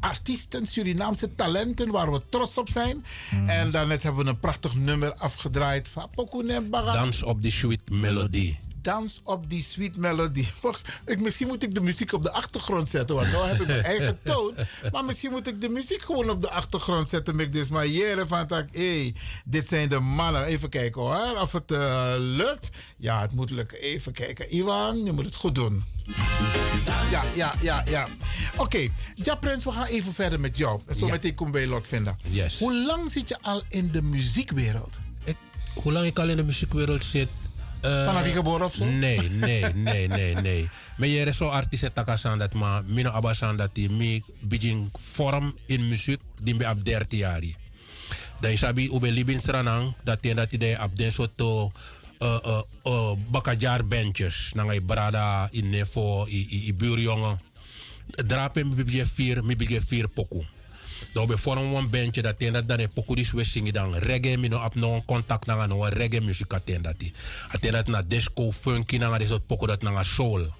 [0.00, 3.04] Artiesten, Surinaamse talenten waar we trots op zijn.
[3.30, 3.48] Mhm.
[3.48, 6.08] En daarnet hebben we een prachtig nummer afgedraaid van
[6.70, 6.92] Baga.
[6.92, 8.56] Dans op die sweet melody.
[8.82, 10.46] Dans op die sweet melody.
[10.60, 13.66] Wacht, ik, misschien moet ik de muziek op de achtergrond zetten, want nu heb ik
[13.66, 14.54] mijn eigen toon.
[14.92, 17.36] Maar misschien moet ik de muziek gewoon op de achtergrond zetten.
[17.36, 18.68] Met dit maar jaren van tak.
[18.72, 19.14] Hey,
[19.44, 20.44] dit zijn de mannen.
[20.44, 22.68] Even kijken hoor, of het uh, lukt.
[22.96, 23.78] Ja, het moet lukken.
[23.78, 24.54] Even kijken.
[24.54, 25.84] Iwan, je moet het goed doen.
[27.10, 28.08] Ja, ja, ja, ja.
[28.52, 28.92] Oké, okay.
[29.14, 30.80] ja Prins, we gaan even verder met jou.
[30.98, 31.12] Zo Ja.
[31.12, 32.16] meteen kom bij Lord Venda.
[32.28, 32.58] Yes.
[32.58, 34.98] Hoe lang zit je al in de muziekwereld?
[35.74, 37.28] Hoe lang ik al in de muziekwereld zit?
[37.84, 38.84] Uh, Vanaf je geboren of zo?
[38.84, 40.68] Nee, nee, nee, nee, nee.
[40.96, 45.54] Maar je is zo artiest takasan dat maar mino abasan dat die me begin vorm
[45.66, 47.42] in muziek die be op 13 jaar.
[48.40, 51.66] Dan sabi ube libin stranang dat die dat die op den soort uh,
[52.22, 57.38] uh, uh, bakajar bandjes nangai brada in nevo i i, i buurjongen.
[58.26, 60.42] Drapen mi begin vier, mi begin vier poku.
[61.12, 63.94] Dan we vormen een bandje dat en dat dan een pokoe die we zingen dan
[63.94, 67.12] reggae mi no op no contact na no reggae muziek aten dat die.
[67.60, 70.52] Dat na disco funky na dat pokoe dat na soul.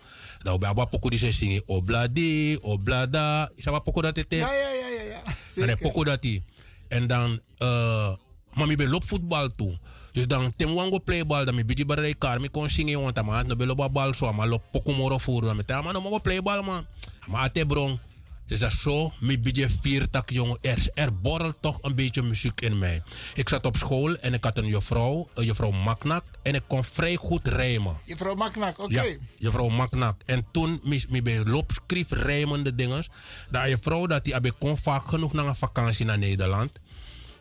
[0.42, 3.50] Dan we aba pokoe die ze zingen obladi, oblada.
[3.54, 5.02] Is aba pokoe dat het Ja, ja, ja, ja.
[5.02, 5.62] ja.
[5.62, 6.42] en een pokoe dat die.
[6.88, 8.14] En dan uh,
[8.52, 9.78] mami be loopvoetbal toe.
[10.12, 13.42] Dus dan tem wango playball dan mi biji bare kar mi kon singe want ama
[13.42, 16.62] no belo ba bal so ama lo pokumoro voor dan met ama no mo playball
[16.62, 16.86] man.
[17.28, 18.00] Maar ate bron.
[18.48, 20.58] Dus dat is zo, mijn beetje viertak jongen.
[20.60, 23.02] Er, er borrelt toch een beetje muziek in mij.
[23.34, 26.24] Ik zat op school en ik had een juffrouw, een juffrouw Maknak.
[26.42, 27.98] En ik kon vrij goed rijmen.
[28.04, 29.02] Juffrouw Maknak, oké.
[29.02, 30.20] Ja, juffrouw Maknak.
[30.26, 30.80] En toen,
[31.10, 33.04] ik ben loop schreef rijmende dingen.
[33.50, 36.72] Dat juffrouw, dat die heb kon vaak genoeg naar een vakantie naar Nederland.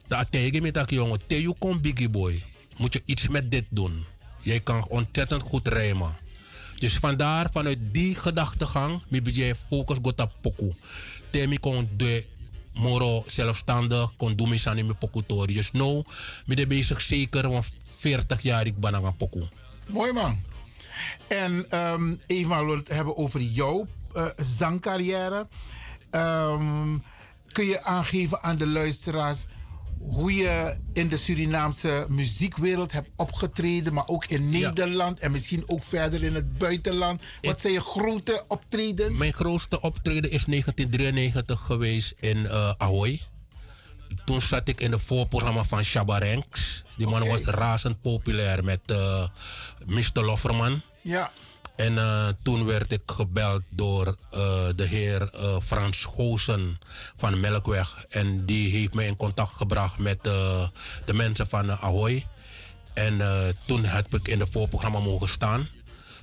[0.08, 2.44] Dat tegen me dat jongen, Theo kom biggie boy.
[2.78, 4.06] Moet je iets met dit doen.
[4.42, 6.18] Jij kan ontzettend goed rijmen.
[6.80, 10.74] Dus vandaar, vanuit die gedachtegang, mi je focus gota poku.
[11.30, 12.26] Temi kon de
[12.74, 15.54] moro zelfstandig, kon doen mis aan mijn poku tori.
[15.54, 15.72] Dus
[16.46, 19.48] mi de bezig zeker, want 40 jaar ik ben aan poku.
[19.88, 20.40] Mooi man.
[21.28, 25.48] En um, even maar het hebben over jouw uh, zangcarrière.
[26.12, 27.04] Um,
[27.52, 29.46] kun je aangeven aan de luisteraars
[30.00, 35.84] hoe je in de Surinaamse muziekwereld hebt opgetreden, maar ook in Nederland en misschien ook
[35.84, 37.22] verder in het buitenland.
[37.42, 39.18] Wat zijn je grote optredens?
[39.18, 43.22] Mijn grootste optreden is 1993 geweest in uh, Ahoy.
[44.26, 46.84] Toen zat ik in het voorprogramma van Shabarenks.
[46.98, 49.28] Die man was razend populair met uh,
[49.86, 50.22] Mr.
[50.22, 50.82] Lofferman.
[51.02, 51.32] Ja.
[51.78, 54.40] En uh, toen werd ik gebeld door uh,
[54.76, 56.80] de heer uh, Frans Goosen
[57.16, 58.06] van Melkweg.
[58.10, 60.24] En die heeft mij in contact gebracht met
[61.06, 62.26] de mensen van Ahoy.
[62.94, 63.22] En
[63.66, 65.68] toen heb ik in het voorprogramma mogen staan.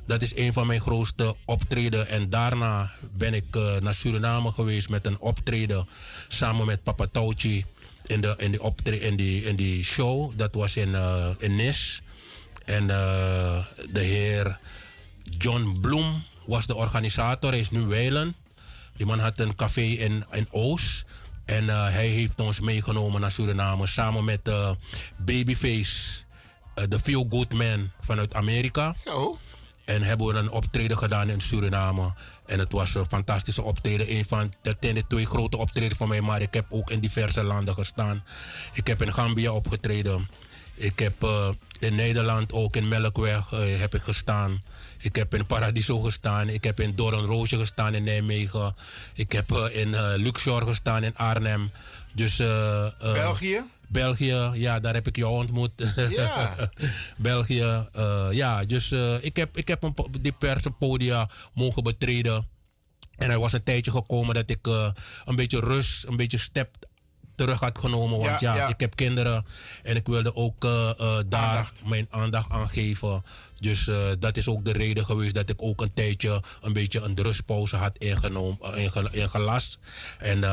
[0.06, 2.08] Dat is een van mijn grootste optreden.
[2.08, 3.44] En daarna ben ik
[3.80, 5.88] naar Suriname geweest met een optreden
[6.28, 7.64] samen met Papa Touchy
[8.06, 8.50] in, de, in,
[8.82, 10.32] die in, die, in die show.
[10.36, 10.96] Dat was in,
[11.38, 12.02] in Nis.
[12.64, 14.58] En de heer
[15.24, 17.50] John Bloem was de organisator.
[17.50, 18.34] Hij is nu Weilen.
[18.96, 21.04] Die man had een café in, in Oost.
[21.44, 24.70] En uh, hij heeft ons meegenomen naar Suriname samen met uh,
[25.16, 26.22] Babyface,
[26.74, 28.92] uh, de Feel Good Man vanuit Amerika.
[28.92, 29.38] Zo.
[29.84, 32.14] En hebben we een optreden gedaan in Suriname.
[32.46, 34.12] En het was een fantastische optreden.
[34.12, 36.20] Een van de, de twee grote optredens van mij.
[36.20, 38.24] Maar ik heb ook in diverse landen gestaan.
[38.72, 40.28] Ik heb in Gambia opgetreden.
[40.74, 41.26] Ik heb
[41.78, 44.62] in Nederland ook in Melkweg heb ik gestaan.
[45.04, 46.48] Ik heb in Paradiso gestaan.
[46.48, 48.74] Ik heb in Doornroosje gestaan in Nijmegen.
[49.14, 51.70] Ik heb uh, in uh, Luxor gestaan in Arnhem.
[52.12, 53.62] Dus, uh, België?
[53.88, 55.70] België, ja, daar heb ik jou ontmoet.
[56.10, 56.54] Ja.
[57.18, 57.88] België,
[58.30, 58.64] ja.
[58.64, 62.48] Dus ik heb, ik heb een diverse podia mogen betreden.
[63.16, 64.66] En er was een tijdje gekomen dat ik
[65.24, 66.76] een beetje rust, een beetje step
[67.34, 68.18] terug had genomen.
[68.18, 69.46] Want ja, ja, ik heb kinderen
[69.82, 73.24] en ik wilde ook uh, uh, daar mijn aandacht aan geven.
[73.58, 77.00] Dus uh, dat is ook de reden geweest dat ik ook een tijdje een beetje
[77.00, 78.58] een rustpauze had ingenomen,
[79.12, 79.78] ingelast.
[80.18, 80.44] En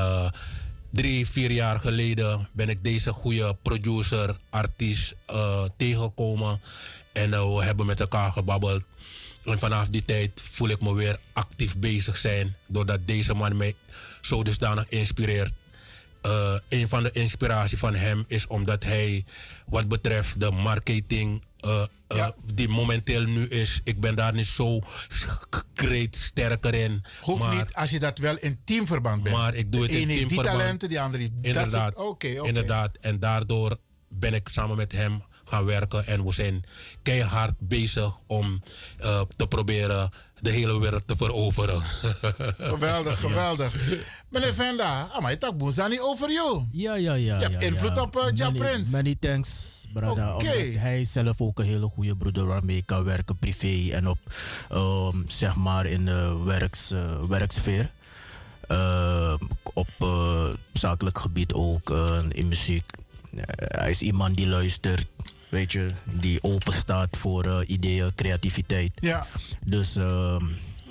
[0.91, 5.16] drie, vier jaar geleden ben ik deze goede producer, artiest
[5.78, 6.62] tegengekomen.
[7.14, 8.84] En we hebben met elkaar gebabbeld.
[9.44, 12.56] En vanaf die tijd voel ik me weer actief bezig zijn.
[12.68, 13.76] Doordat deze man mij
[14.22, 15.53] zo dusdanig inspireert
[16.26, 19.26] uh, een van de inspiratie van hem is omdat hij
[19.65, 21.84] wat betreft de marketing uh,
[22.15, 24.81] uh, die momenteel nu is, ik ben daar niet zo
[25.73, 27.03] great sterker in.
[27.22, 29.35] Hoeft maar, niet als je dat wel in teamverband bent.
[29.35, 30.48] Maar ik doe het de in ene teamverband.
[30.48, 31.95] die talenten, die andere die Inderdaad.
[31.95, 32.27] Oké.
[32.27, 32.98] Okay, Inderdaad.
[33.02, 33.77] En daardoor
[34.07, 36.64] ben ik samen met hem gaan werken en we zijn
[37.02, 38.64] keihard bezig om
[39.02, 40.10] uh, te proberen
[40.41, 41.81] de hele wereld te veroveren.
[42.57, 43.76] Geweldig, geweldig.
[44.30, 46.63] Meneer Venda, maar ik boos niet over jou.
[46.72, 47.38] Ja, ja, ja.
[47.38, 48.01] Je hebt ja, invloed ja.
[48.01, 48.91] op uh, Ja many, Prince.
[48.91, 50.34] Many thanks, brother.
[50.34, 50.51] Oké.
[50.51, 54.07] Omdat Hij is zelf ook een hele goede broeder waarmee ik kan werken privé en
[54.07, 54.18] op,
[54.72, 57.91] um, zeg maar, in de werks, uh, werksfeer.
[58.68, 59.34] Uh,
[59.73, 62.85] op uh, zakelijk gebied ook, uh, in muziek.
[63.57, 65.07] hij is iemand die luistert,
[65.52, 68.91] weet je, die open staat voor uh, ideeën, creativiteit.
[68.95, 69.26] Ja.
[69.65, 70.41] Dus uh,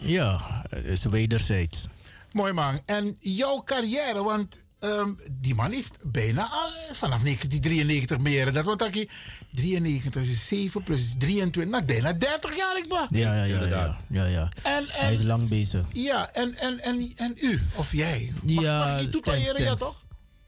[0.02, 1.86] ja, het is wederzijds.
[2.32, 2.80] Mooi man.
[2.84, 8.52] En jouw carrière, want um, die man heeft bijna al vanaf 1993 meer.
[8.52, 9.10] Dat wordt ik
[9.52, 13.06] 93 is 7 plus 23, nou bijna 30 jaar ik ben.
[13.20, 13.66] Ja, ja, ja.
[13.66, 14.52] ja, ja, ja.
[14.62, 15.84] En, en, hij is lang bezig.
[15.92, 18.32] Ja, en, en, en, en u, of jij?
[18.42, 20.00] Mag, ja, mag ik je ja toch?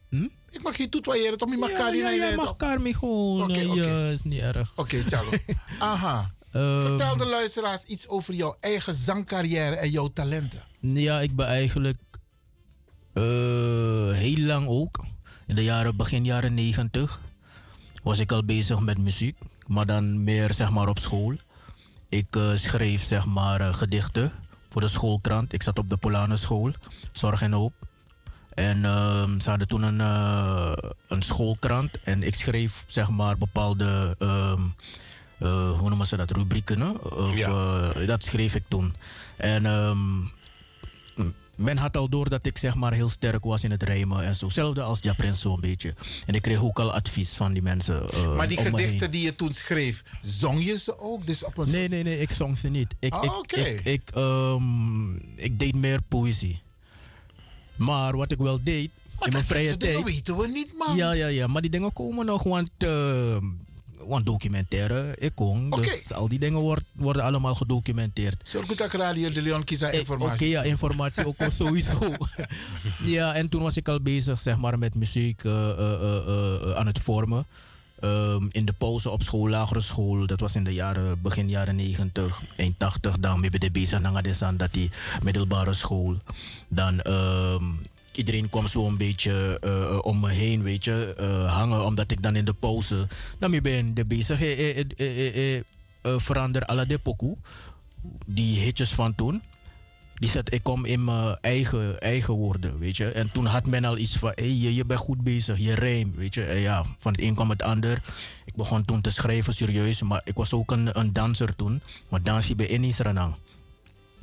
[0.09, 0.26] Hm?
[0.52, 1.50] Ik mag je toetwaaieren, toch?
[1.50, 3.42] Je mag ja, ja, ja, mag Karmi gewoon.
[3.42, 4.04] Oké, okay, okay.
[4.04, 4.70] ja, is niet erg.
[4.70, 5.24] Oké, okay, ciao.
[5.92, 6.30] Aha.
[6.52, 10.62] Um, Vertel de luisteraars iets over jouw eigen zangcarrière en jouw talenten.
[10.80, 11.98] Ja, ik ben eigenlijk
[13.14, 13.24] uh,
[14.12, 15.04] heel lang ook.
[15.46, 17.20] In de jaren, begin jaren 90
[18.02, 19.38] was ik al bezig met muziek.
[19.66, 21.36] Maar dan meer zeg maar op school.
[22.08, 24.32] Ik uh, schreef zeg maar uh, gedichten
[24.68, 25.52] voor de schoolkrant.
[25.52, 26.72] Ik zat op de Polanenschool,
[27.12, 27.72] Zorg en Hoop.
[28.54, 30.72] En ehm, ze hadden toen een, eh,
[31.08, 32.00] een schoolkrant.
[32.02, 34.60] En ik schreef zeg maar bepaalde, ehm,
[35.38, 36.80] eh, hoe noemen ze dat, rubrieken.
[36.80, 36.88] hè?
[36.90, 38.94] Of, eh, dat schreef ik toen.
[39.36, 39.98] En ehm,
[41.56, 44.36] men had al door dat ik zeg maar heel sterk was in het rijmen en
[44.36, 44.44] zo.
[44.44, 45.94] Hetzelfde als Japrins zo'n beetje.
[46.26, 48.06] En ik kreeg ook al advies van die mensen.
[48.36, 51.26] maar die gedichten die je toen schreef, zong je ze ook?
[51.26, 52.94] Dus op een Nee, nee, nee, ik zong ze niet.
[52.98, 54.10] Ik, Ah, ik, ik, ik,
[55.36, 56.62] ik deed meer poëzie.
[57.77, 58.90] Maar wat ik wel deed
[59.20, 60.03] in mijn vrije tijd.
[60.05, 60.97] weten we niet, man.
[60.97, 61.47] Ja, ja, ja.
[61.47, 63.44] Maar die dingen komen nog, want, ehm,
[64.07, 65.73] want documentaire, ik kon.
[65.73, 65.82] Oké.
[65.82, 68.49] Dus al die dingen wordt, worden allemaal gedocumenteerd.
[68.49, 70.49] Zorg goed dat Radio de Leon kies aan Eh, Oké, informatie.
[70.49, 71.99] ja, informatie ook sowieso.
[73.05, 76.99] ja, en toen was ik al bezig zeg maar, met muziek eh, eh, aan het
[76.99, 77.47] vormen.
[78.02, 81.76] Ehm, in de pauze op school, lagere school, dat was in de jaren, begin jaren
[81.76, 83.18] 90, 81.
[83.18, 84.12] Dan ben ik bezig naar
[84.56, 84.90] dat die
[85.22, 86.16] middelbare school.
[86.68, 87.64] Dan ehm,
[88.12, 92.22] iedereen kwam zo een beetje eh, om me heen, weet je, eh, hangen, omdat ik
[92.22, 93.08] dan in de pauze,
[93.38, 95.62] dan ben ik bezig, eh, eh,
[96.02, 97.36] verander alle de pokoe,
[98.26, 99.42] die hitjes van toen.
[100.23, 103.12] Die zet ik kom in mijn eigen, eigen woorden, weet je.
[103.12, 105.74] En toen had men al iets van, hé, hey, je, je bent goed bezig, je
[105.74, 106.44] rijmt, weet je.
[106.44, 108.03] En ja, van het een kwam het ander.
[108.44, 110.03] Ik begon toen te schrijven, serieus.
[110.03, 111.82] Maar ik was ook een, een danser toen.
[112.11, 113.35] Maar dansie bij Innis Ranang.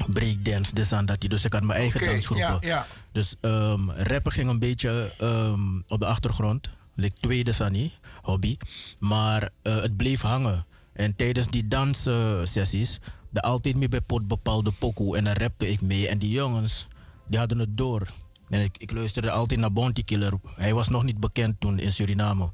[0.08, 1.22] Breakdance, dit en dat.
[1.22, 2.58] Dus ik had mijn eigen Oké, dansgroepen.
[2.62, 2.86] ja, ja.
[3.12, 6.70] Dus ehm, rappen ging een beetje ehm, op de achtergrond.
[6.96, 8.56] Like tweede Sunny, hobby.
[9.00, 10.66] Maar eh, het bleef hangen.
[10.94, 15.18] En tijdens die danssessies, de altijd mee bij pot bepaalde pokoe.
[15.18, 16.07] En dan rapte ik mee.
[16.07, 16.88] En die jongens,
[17.27, 18.07] die hadden het door.
[18.49, 20.34] En ik, ik luisterde altijd naar Bounty Killer.
[20.56, 22.51] Hij was nog niet bekend toen in Suriname.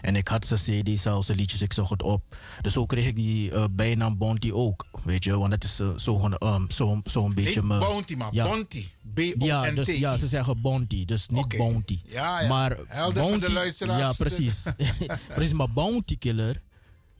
[0.00, 2.36] En ik had zijn cd's al, zijn liedjes, ik zocht het op.
[2.60, 4.86] Dus zo kreeg ik die eh, bijnaam Bounty ook.
[5.04, 7.60] Weet je, want het is eh, zo zo'n zo, zo een beetje...
[7.60, 8.86] Niet me- Bounty, maar Bounty.
[9.14, 9.44] B-O-N-T-I.
[9.44, 11.56] Ja, dus, ja, ze zeggen Bounty, dus niet.
[11.56, 12.00] Bounty.
[12.06, 12.48] Ja, ja.
[12.48, 14.00] Maar Helder de Bounty, luisteraars.
[14.00, 14.62] Ja, precies.
[15.34, 16.62] precies, maar Bounty Killer,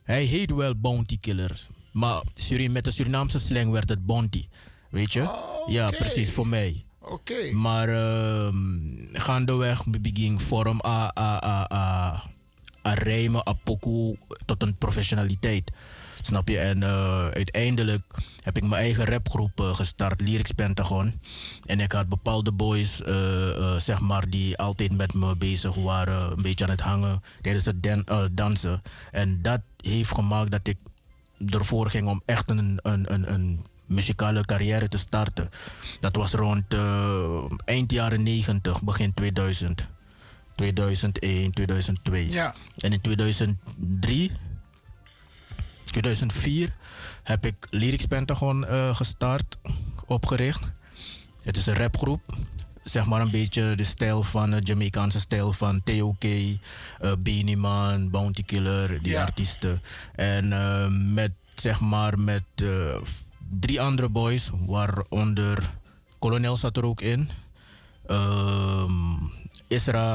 [0.02, 1.66] hij heet wel Bounty Killer.
[1.94, 4.46] Maar Surin, met de Surinaamse slang werd het Bounty.
[4.90, 5.28] Weet je?
[5.66, 6.84] Ja, precies, voor mij.
[7.00, 7.52] Oké.
[7.52, 8.56] Maar ehm
[9.12, 12.22] gaandeweg begin vorm a, a, a, a,
[12.86, 15.70] a rijmen, a pokoe, tot een professionaliteit.
[16.20, 16.58] Snap je?
[16.58, 18.02] En eh, uiteindelijk
[18.42, 21.20] heb ik mijn eigen rapgroep eh, gestart, Lyrics Pentagon.
[21.64, 26.42] En ik had bepaalde boys, eh, zeg maar, die altijd met me bezig waren, een
[26.42, 28.82] beetje aan het hangen tijdens het dan- dansen.
[29.10, 30.76] En dat heeft gemaakt dat ik
[31.48, 35.50] ervoor ging om echt een, een, een, een muzikale carrière te starten.
[36.00, 39.92] Dat was rond eh, eind jaren 90, begin 2000.
[40.54, 42.30] 2001, 2002.
[42.30, 42.54] Ja.
[42.76, 44.30] En in 2003,
[45.84, 46.76] 2004
[47.22, 49.58] heb ik Lyrics Pentagon eh, gestart,
[50.06, 50.72] opgericht.
[51.42, 52.22] Het is een rapgroep.
[52.84, 56.58] Zeg maar een beetje de stijl van de Jamaicaanse stijl van T.O.K., uh,
[57.18, 59.22] Beanie Man, Bounty Killer, die Ja.
[59.22, 59.82] artiesten.
[60.14, 62.96] En eh, met zeg maar met eh,
[63.60, 65.70] drie andere boys, waaronder
[66.18, 67.28] Colonel zat er ook in.
[68.06, 68.92] Ehm,
[69.68, 70.12] Isra,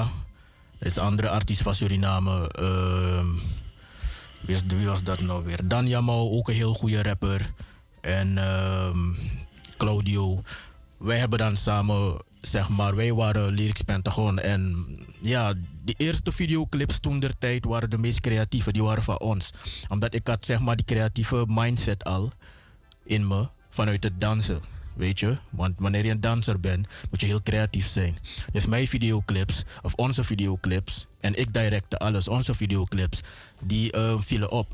[0.78, 2.48] dat is een andere artiest van Suriname.
[2.52, 3.28] Ehm,
[4.42, 5.68] wie, was dat nou weer?
[5.68, 7.54] Dan Jamo, ook een heel goede rapper.
[8.02, 8.98] En ehm,
[9.78, 10.44] Claudio.
[10.98, 14.40] Wij hebben dan samen, zeg maar, wij waren Lyrics Pentagon.
[14.40, 14.88] En
[15.22, 15.54] ja,
[15.84, 19.52] de eerste videoclips toen der tijd waren de meest creatieve, die waren van ons.
[19.88, 22.32] Omdat ik had, zeg maar, die creatieve mindset al
[23.04, 24.62] in me vanuit het dansen.
[24.94, 25.38] Weet je?
[25.50, 28.18] Want wanneer je een danser bent, moet je heel creatief zijn.
[28.52, 33.22] Dus mijn videoclips, of onze videoclips, en ik directe alles, onze videoclips,
[33.60, 34.74] die eh, vielen op.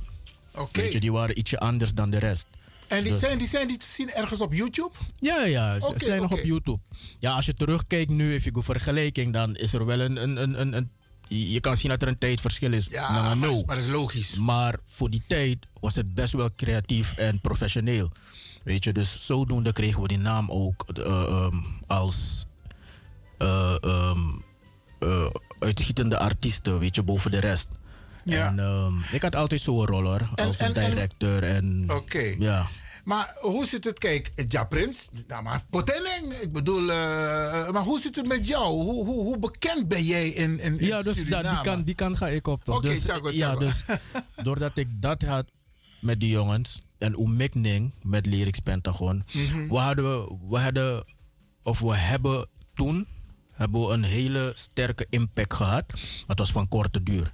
[0.52, 0.82] Oké.
[0.82, 2.48] Weet je, die waren ietsje anders dan de rest.
[2.88, 4.92] En die Dus- zijn, die zijn die te zien ergens op YouTube?
[5.20, 6.80] Ja, ja, ze zijn nog op YouTube.
[7.20, 10.24] Ja, als je terugkijkt nu, even een vergelijking, dan is er wel een.
[10.24, 10.92] een, een, een, een-
[11.28, 12.86] je je kan zien dat er een tijdverschil is.
[12.90, 13.64] Ja, maar, no.
[13.66, 14.36] maar dat is logisch.
[14.36, 18.12] Maar voor die tijd was het best wel creatief en professioneel.
[18.64, 21.58] Weet je, dus zodoende kregen we die naam ook eh, ehm,
[21.88, 22.46] als
[23.38, 24.20] eh, ehm,
[25.00, 25.28] eh,
[25.60, 27.68] uitschietende artiesten, weet je, boven de rest.
[28.26, 28.48] Ja.
[28.48, 31.86] En ehm, ik had altijd zo'n rol hoor, En- als een en- en- director en...
[31.88, 32.36] Oké.
[32.40, 32.68] Ja.
[33.04, 34.00] Maar hoe zit het?
[34.00, 36.34] Kijk, Ja Prins, nou maar potening.
[36.42, 38.66] Ik bedoel, eh, maar hoe zit het met jou?
[38.66, 42.18] Hoe, hoe, hoe bekend ben jij in, in, in Ja, dus die, kan, die kant
[42.18, 42.62] ga ik op.
[42.70, 43.84] Oké, dus, tjago, ja, dus
[44.44, 45.46] doordat ik dat had
[46.02, 49.68] met die jongens en Oemikning met Lyrics Pentagon, Mhm.
[49.68, 51.04] we, hadden, we hadden,
[51.64, 53.08] of we hebben toen
[53.52, 55.94] hebben we een hele sterke impact gehad.
[56.28, 57.34] Het was van korte duur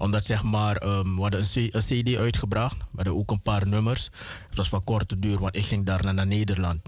[0.00, 2.76] omdat zeg maar, ehm, we hadden een, CD uitgebracht.
[2.76, 4.10] We hadden ook een paar nummers.
[4.48, 6.80] Het was van korte duur, want ik ging daarna naar Nederland.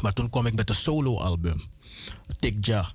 [0.00, 1.62] Maar toen kwam ik met een solo-album.
[2.38, 2.92] Tik Ja.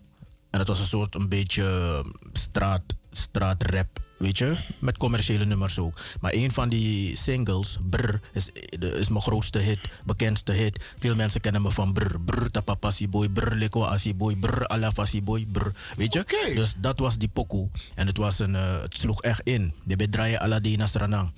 [0.49, 4.55] En het was een soort een beetje eh, straat, straatrap, weet je?
[4.79, 5.99] Met commerciële nummers ook.
[6.21, 10.93] Maar een van die singles, Brr, is, is mijn grootste hit, bekendste hit.
[10.99, 12.19] Veel mensen kennen me van Brr.
[12.25, 15.71] Brr, tapapasi boy, Brr, leko asi boy, Brr, alafasi boy, Brr.
[15.95, 16.51] Weet je?
[16.55, 17.69] Dus dat was die pokoe.
[17.95, 19.73] En het, was een, uh, het sloeg echt in.
[19.83, 21.31] De bedraaien Aladina Sranang.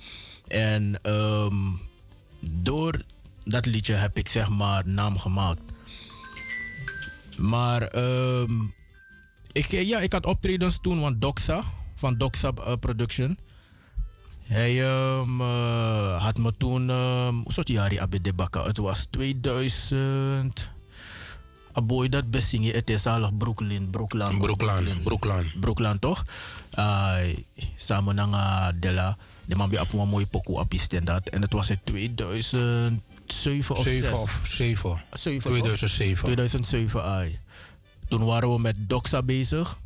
[0.46, 1.80] En um,
[2.50, 3.02] door
[3.44, 5.60] dat liedje heb ik zeg maar naam gemaakt.
[7.36, 8.74] Maar um,
[9.52, 11.64] ik, ja, ik had optredens toen van Doxa,
[11.96, 13.38] van Doxa uh, Production.
[14.42, 14.72] Hij
[15.18, 18.62] um, uh, had me toen, um, hoe soort jaar abbe de bakken?
[18.64, 20.70] Het was 2000.
[21.72, 24.38] Aboy dat besingen, het is al Brooklyn, Brooklyn.
[24.38, 25.52] Brooklyn, Brooklyn.
[25.60, 26.24] Brooklyn toch?
[26.78, 27.16] Uh,
[27.74, 29.16] samen naar Della.
[29.44, 30.72] De man bij op een mooie pokoe op
[31.04, 31.28] dat.
[31.28, 33.02] En het was in 2007
[33.76, 35.02] of 7 of 7.
[35.40, 36.24] 2007.
[36.24, 37.38] 2007, ai.
[38.08, 39.78] Toen waren we met Doxa bezig.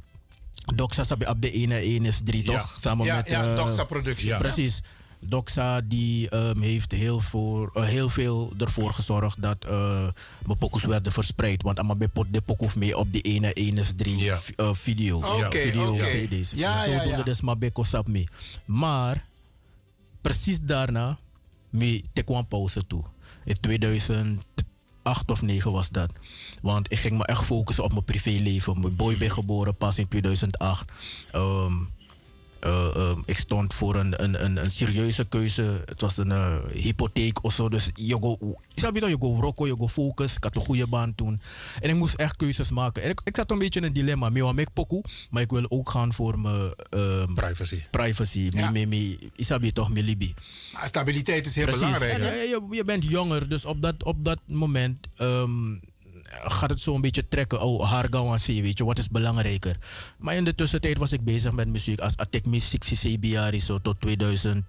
[0.75, 2.59] Doxa zat op de ene 1 is 3 ja.
[2.59, 2.77] toch?
[2.81, 4.31] Samen ja, met, ja, uh, Doxa Productions.
[4.31, 4.39] Ja.
[4.39, 4.81] Precies.
[5.21, 10.09] Doxa die um, heeft heel, voor, uh, heel veel ervoor gezorgd dat uh,
[10.47, 11.63] mijn pokus werden verspreid.
[11.63, 14.39] Want allemaal bij de pokus mee op die ene 1 is 3 ja.
[14.57, 15.25] uh, video's.
[15.25, 16.27] Okay, video okay.
[16.27, 16.53] CD's.
[16.55, 17.17] Ja, Zo ja, doen ja.
[17.17, 18.29] we dus maar bij Kosap mee.
[18.65, 19.25] Maar
[20.21, 21.19] precies daarna
[21.71, 23.05] mee te kwam pauze toe.
[23.45, 24.41] In
[25.03, 26.13] 2008 of 9 was dat.
[26.63, 28.81] Want ik ging me echt focussen op mijn privéleven.
[28.81, 30.95] Mijn boy ben geboren pas in 2008.
[31.35, 31.91] Um,
[32.67, 35.83] uh, uh, ik stond voor een, een, een, een, serieuze keuze.
[35.85, 37.69] Het was een uh, hypotheek of zo.
[37.69, 38.39] Dus je go,
[38.75, 40.37] je je go rocken, je go focus.
[40.37, 41.41] Ik had een goede baan toen.
[41.81, 43.03] En ik moest echt keuzes maken.
[43.03, 44.27] En ik, ik zat een beetje in een dilemma.
[44.27, 47.83] Ik wil pokoe, maar ik wil ook gaan voor mijn um, privacy.
[47.91, 48.49] Privacy.
[48.53, 48.71] Ja.
[48.71, 49.19] Me, me,
[49.61, 50.35] me, toch mijn libi.
[50.73, 51.83] Maar stabiliteit is heel Precies.
[51.83, 52.19] belangrijk.
[52.19, 55.07] En, je, je, bent jonger, dus op dat, op dat moment.
[55.19, 55.81] Um,
[56.31, 57.61] gaat het zo een beetje trekken.
[57.61, 59.77] Oh, Hargawan weet je, wat is belangrijker?
[60.19, 62.01] Maar in de tussentijd was ik bezig met muziek.
[62.01, 64.65] Als Atek Music CBR zo tot 2000,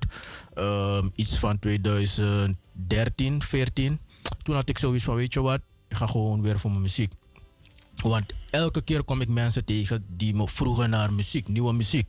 [0.55, 3.99] um, iets van 2013, 14.
[4.43, 7.13] Toen had ik zoiets van, weet je wat, ik ga gewoon weer voor mijn muziek.
[7.95, 12.07] Want elke keer kom ik mensen tegen die me vroegen naar muziek, nieuwe muziek.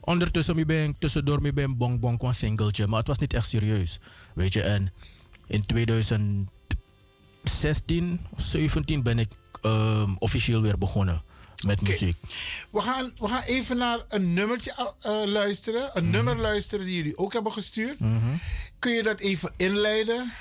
[0.00, 4.00] Ondertussen ben ik tussendoor ben ik bong bong singeltje, maar het was niet echt serieus.
[4.34, 4.92] Weet je, en
[5.46, 6.48] in 2000
[7.42, 11.22] 16 of 17 ben ik um, officieel weer begonnen
[11.64, 11.92] met okay.
[11.92, 12.16] muziek.
[12.70, 15.90] We gaan, we gaan even naar een nummertje uh, luisteren.
[15.94, 16.10] Een mm.
[16.10, 18.00] nummer luisteren die jullie ook hebben gestuurd.
[18.00, 18.40] Mm -hmm.
[18.78, 20.32] Kun je dat even inleiden?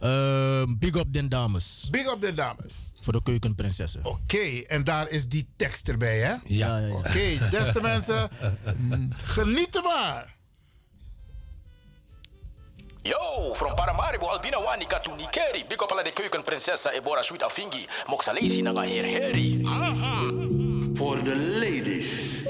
[0.00, 1.88] Uh, big up den dames.
[1.90, 2.92] Big up den dames.
[3.00, 4.04] Voor de keukenprinsessen.
[4.04, 6.30] Oké, okay, en daar is die tekst erbij, hè?
[6.30, 6.94] Ja, ja, ja.
[6.94, 8.28] Oké, okay, beste mensen,
[9.16, 10.38] genieten maar.
[13.02, 15.64] Yo, from Paramaribo, Albina Wani, Katu Nikeri.
[15.66, 17.86] Big up alla de keukenprinsessa Ebora Sweet Afingi.
[18.08, 19.62] Moxalesi naga heer Harry.
[20.94, 22.44] For the ladies.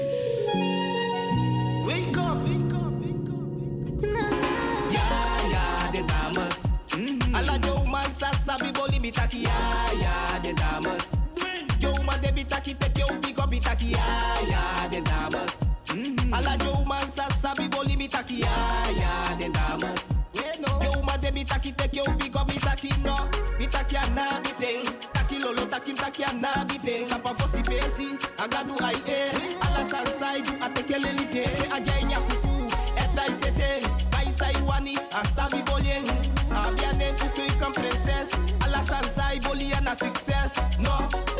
[1.85, 4.03] Wake up, wake up, wake up.
[4.91, 5.07] Ja,
[5.53, 6.55] ja, de dames.
[6.89, 7.35] Mm-hmm.
[7.35, 9.43] Alla Joe man sasa biboli mitaki.
[9.43, 9.51] Ja,
[10.01, 11.07] ja, de dames.
[12.05, 13.91] Man de bitaki yo big up bitaki.
[13.91, 13.99] Ja,
[14.49, 15.55] ja, de dames.
[15.87, 16.33] Mm-hmm.
[16.33, 18.39] Alla Joe man sasa biboli mitaki.
[18.41, 18.90] Ja,
[26.31, 29.31] taki taki a na biting Kapa fosi pesi Agadu ai e
[29.61, 32.67] Ala sansai du a teke leli fie A jay nya kuku
[32.97, 33.85] Eta i sete
[34.17, 36.03] Ai sai wani A sabi bolien
[36.51, 38.33] A biane futu i kan princess
[38.63, 40.51] Ala sansai boli na success.
[40.79, 41.30] No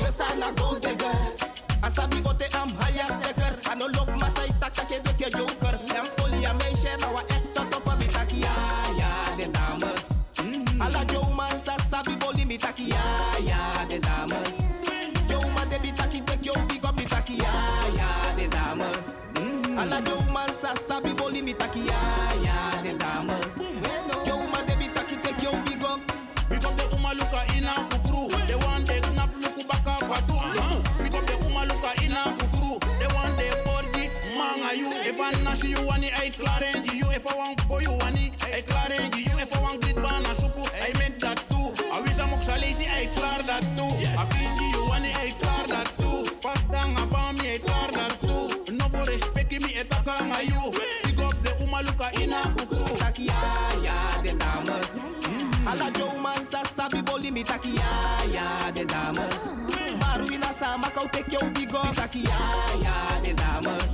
[62.12, 62.40] big up taki ya
[62.84, 63.92] ya de dames.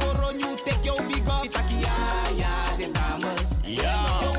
[0.00, 1.94] Koronyu take yo big up taki ya
[2.36, 3.44] ya de dames.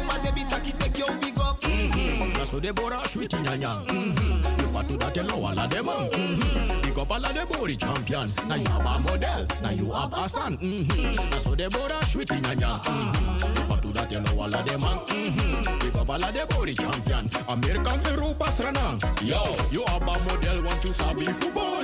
[0.05, 1.61] Man de taki take yo big up.
[1.61, 2.43] Mm-hmm.
[2.43, 3.85] So nyanya.
[3.87, 4.75] Mm-hmm.
[5.45, 5.67] Ala.
[5.67, 6.99] Mm-hmm.
[6.99, 8.31] Up all of the body champion.
[8.47, 10.57] Now you have a model, now you have a son.
[10.57, 11.29] Mm-hmm.
[11.29, 12.79] Now so Deborah sweet in ya.
[12.79, 13.69] Mm-hmm.
[13.69, 14.97] But to that you know all of them man.
[15.05, 15.99] Mm-hmm.
[16.01, 17.29] Up of the body champion.
[17.47, 18.01] American.
[19.23, 19.37] Yo,
[19.71, 21.80] you have a model, want to sabi for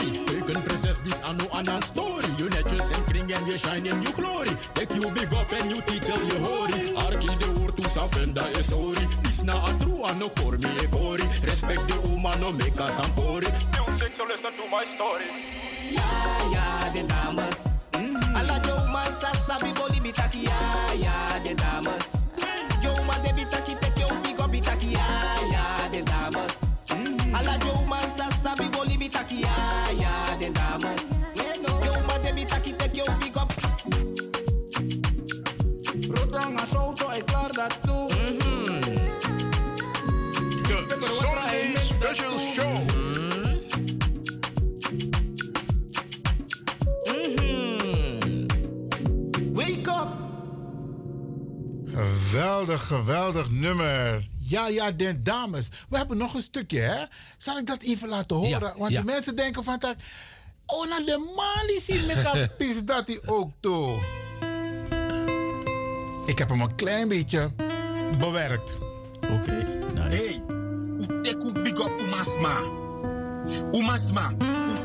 [0.62, 0.68] body.
[0.68, 2.26] Taken princess this and no another story.
[2.38, 4.50] You netjes en kring and you shine in your glory.
[4.74, 6.82] Take you big up and you titel you hori.
[7.06, 9.06] Arki de oor to safenda is sorry.
[9.26, 11.24] Is na a true and no por me e kori.
[11.44, 13.48] Respect the woman no make us ampori.
[13.88, 15.26] Music so listen to my story.
[15.92, 16.04] Ja,
[16.52, 17.60] ja, de dames.
[18.36, 22.08] Alla Joe sasa biboli bitaki ya, ya, de dames.
[22.82, 23.76] Joe man de bitaki
[52.68, 54.28] Geweldig, geweldig nummer.
[54.50, 55.70] Ja, ja, de dames.
[55.90, 57.04] We hebben nog een stukje, hè?
[57.38, 58.50] Zal ik dat even laten horen?
[58.50, 59.00] Ja, Want ja.
[59.00, 59.80] de mensen denken van...
[59.80, 59.96] dat-
[60.66, 64.00] Oh, naar de Mali zien met is dat hij ook toe.
[66.26, 67.52] Ik heb hem een klein beetje
[68.20, 68.78] bewerkt.
[69.32, 70.42] Oké, nice.
[71.24, 72.62] Hey, u big up umasma.
[73.74, 74.34] Umasma,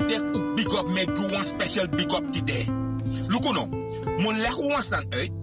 [0.00, 2.68] utek u big up met you one special big up today.
[3.28, 3.66] Lukuno,
[4.18, 5.41] mo leg u san uit.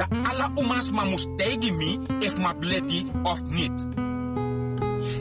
[0.00, 3.86] Dat alle umasma moest tegen me if ma bleti of niet.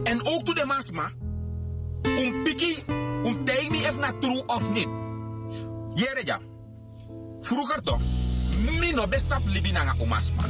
[0.03, 1.11] En ook to de masma,
[2.03, 2.83] um piki,
[3.23, 4.87] um tegen me if na true of niet.
[5.93, 6.39] Jere ja.
[7.41, 8.01] Vroeger toch,
[8.79, 10.43] mi no besap libi nanga umasma.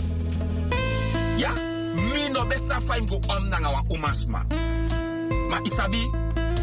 [1.38, 1.54] Ja,
[1.96, 4.46] mi no besa faim go om nanga wa umasma.
[5.50, 6.10] Maar isabi,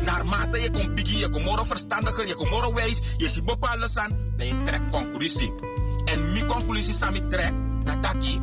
[0.05, 3.88] naarmate je komt biggie, je komt moro verstandiger, je komt moro wijs, je ziet bepaalde
[3.88, 5.52] san, dan je trekt conclusie.
[6.06, 7.52] En mi conclusie sami trek,
[7.84, 8.40] nataki,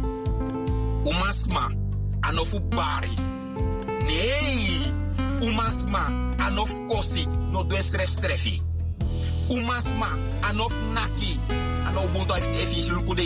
[1.06, 1.72] umasma,
[2.22, 3.16] anofu bari.
[4.04, 4.82] Nee,
[5.42, 8.62] umasma, anof kosi, no doe sref srefi.
[9.50, 10.10] Umasma,
[10.42, 11.40] anof naki,
[11.88, 13.20] ano bunto if you look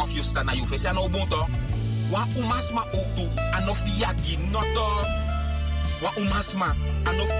[0.00, 1.08] of you sana you face ano.
[2.10, 4.86] Wa umasma ook anof yagi noto.
[6.02, 6.74] Wa umasma
[7.04, 7.30] anof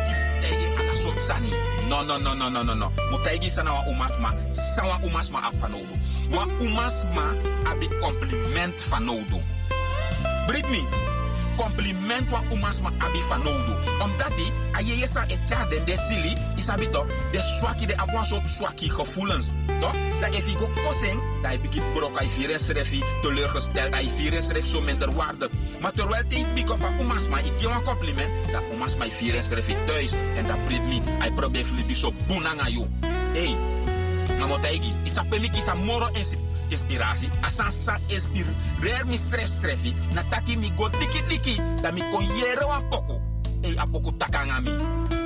[0.94, 1.50] sot sani.
[1.88, 2.88] No no no no no no no.
[3.10, 5.94] Mo tegi sana wa umasma, sawa umasma ap fanodo.
[6.30, 7.34] Wa umasma
[7.66, 9.40] abi compliment fanodo.
[10.46, 10.84] Brit me.
[11.56, 13.76] Compliment wa umasma abi fanodo.
[14.02, 16.88] Omdat die aye sa e cha den de sili, isabi
[17.32, 19.50] de swaki de abwan soort swaki gevoelens.
[19.80, 19.94] Toch?
[20.20, 24.10] Dat if go kossing, dat je begint brok, hij vier is refi, teleurgesteld, hij
[24.48, 25.50] ref zo minder waarde.
[25.80, 29.76] Maar terwijl die pick up aan umasma, ik geef compliment, dat umasma vier is refi
[29.86, 30.12] thuis.
[30.36, 32.88] En dat brengt me, hij probeert jullie zo boenanga yo.
[33.32, 33.56] Hey,
[34.38, 36.38] na motaigi, isa peliki sa moro insi-
[36.74, 37.30] inspiratie.
[37.46, 39.94] Asa sa inspireer mi stress strefi.
[40.14, 41.54] Na taki mi go diki diki.
[41.82, 43.20] Da mi kon yere wan poku.
[43.62, 44.72] Hey, a poku takanga mi.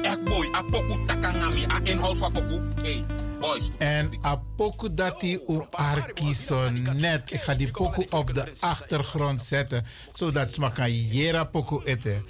[0.04, 1.64] Echt boy, a poku takanga mi.
[1.66, 2.60] A inhoud van poku.
[2.82, 3.04] Hey,
[3.40, 3.70] boys.
[3.78, 7.32] En apoku dati u arkison net.
[7.32, 9.86] Ik ga die poku op de achtergrond zetten.
[10.12, 12.24] Zodat ze maar kan jera poku eten.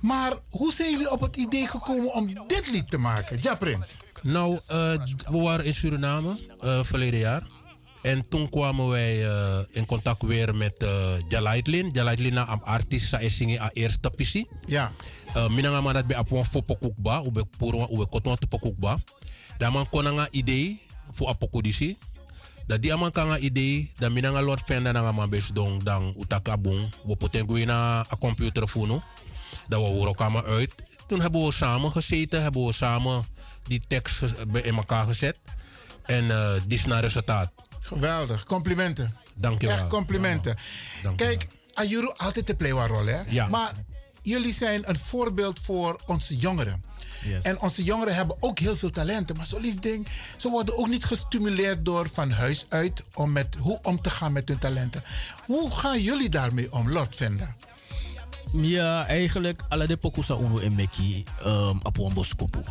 [0.00, 3.36] Maar hoe zijn jullie op het idee gekomen om dit lied te maken?
[3.40, 3.96] Ja, Prins.
[4.22, 4.92] Nou, eh,
[5.30, 7.42] we waren in Suriname eh, verleden jaar.
[8.04, 11.88] En toen kwamen wij eh, in contact weer met uh, Jalaitlin.
[11.92, 14.46] Jalaitlin na am artiest sa esingi a eerste pisi.
[14.66, 14.92] Ja.
[15.36, 18.98] Uh, minanga man dat be apon fo pokukba, ube puro ube koton te pokukba.
[19.58, 20.80] Da man konanga idee
[21.12, 21.96] fu apoku disi.
[22.66, 26.58] Da di aman kanga idee, da minanga lord fenda nanga man bes dong dang utaka
[26.58, 26.92] bung.
[27.06, 29.02] We poten na a computer funo.
[29.68, 30.74] Dat we elkaar uit.
[31.06, 33.24] Toen hebben we samen gezeten, hebben we samen
[33.62, 35.38] die tekst bij- in elkaar gezet.
[36.04, 37.50] En uh, dit is naar resultaat.
[37.84, 39.16] Geweldig, complimenten.
[39.34, 39.76] Dankjewel.
[39.76, 40.56] Echt complimenten.
[41.16, 43.20] Kijk, Ayuru altijd de playwa-rol, hè?
[43.28, 43.48] Ja.
[43.48, 43.72] Maar
[44.22, 46.84] jullie zijn een voorbeeld voor onze jongeren.
[47.22, 47.44] Yes.
[47.44, 49.36] En onze jongeren hebben ook heel veel talenten.
[49.36, 50.06] Maar zoals ding,
[50.36, 54.32] ze worden ook niet gestimuleerd door van huis uit om met, hoe om te gaan
[54.32, 55.04] met hun talenten.
[55.46, 57.54] Hoe gaan jullie daarmee om, Lord Venda?
[58.52, 62.62] Ja, eigenlijk alle de pokusa uno en meki um, een boskopu.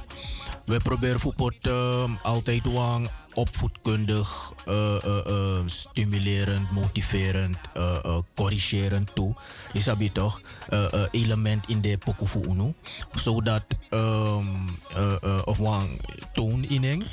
[0.66, 7.58] We proberen voetbal um, altijd wang opvoedkundig, uh, uh, uh, stimulerend, motiverend,
[8.36, 9.36] corrigerend toe.
[9.74, 10.42] Je sabi toch?
[11.12, 12.74] Element in de pokufu uno.
[13.16, 14.78] Zodat, um,
[15.46, 16.00] of wang
[16.34, 16.64] toon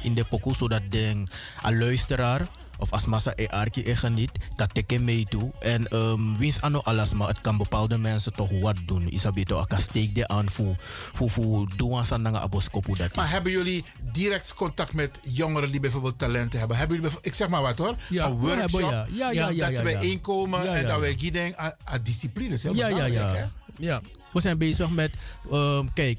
[0.02, 1.27] in de poku, zodat de
[1.62, 2.48] luisteraar
[2.81, 5.52] of als massa e arki e geniet, dat teke mee toe.
[5.61, 9.15] En um, wins ano alles, maar het kan bepaalde mensen toch wat doen.
[9.15, 10.74] Isabito, aka steek de aan voor,
[11.12, 13.15] voor, voor doen aan nanga aboskopu dat.
[13.15, 16.77] Maar hebben jullie direct contact met jongeren die bijvoorbeeld talenten hebben?
[16.77, 19.07] Hebben jullie bijvoorbeeld, ik zeg maar wat hoor, Ja, een we workshop, hebben, ja.
[19.11, 19.98] Ja, ja, ja, dat ze ja, ja.
[19.98, 20.89] bijeenkomen Ja, en ja.
[20.89, 22.55] dat wij gieden aan, aan discipline.
[22.55, 23.52] is heel Ja, ja, ja.
[23.78, 24.01] ja.
[24.32, 25.15] We zijn bezig met,
[25.51, 26.19] ehm, kijk,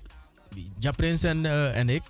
[0.80, 2.04] Ja Prins en, eh, en ik,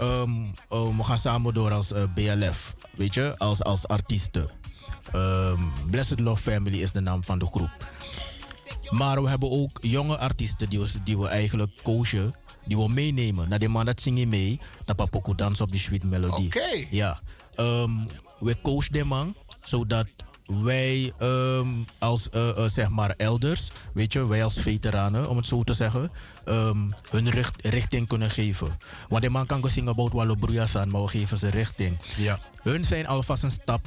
[0.00, 0.30] ehm,
[0.68, 4.50] eh, we gaan samen door als eh, BLF, weet je, als, als artiesten.
[5.12, 7.88] Ehm, Blessed Love Family is de naam van de groep.
[8.90, 12.34] Maar we hebben ook jonge artiesten die we, die we eigenlijk coachen,
[12.66, 13.48] die we meenemen.
[13.48, 16.46] Naar de man dat zingen mee, dat papoko dans op die sweet melody.
[16.46, 16.86] Oké.
[16.90, 17.20] Ja.
[17.54, 17.90] Ehm,
[18.38, 20.06] we coachen de man, zodat
[20.62, 21.68] wij ehm,
[21.98, 25.72] als eh, eh, zeg maar elders, weet je, wij als veteranen, om het zo te
[25.72, 26.10] zeggen,
[26.44, 26.78] ehm,
[27.10, 28.78] hun richt- richting kunnen geven.
[29.08, 31.96] Want de man kan gaan zingen about Wallo Broejasan, maar we geven ze richting.
[32.16, 32.38] Ja.
[32.62, 33.86] Hun zijn alvast een stap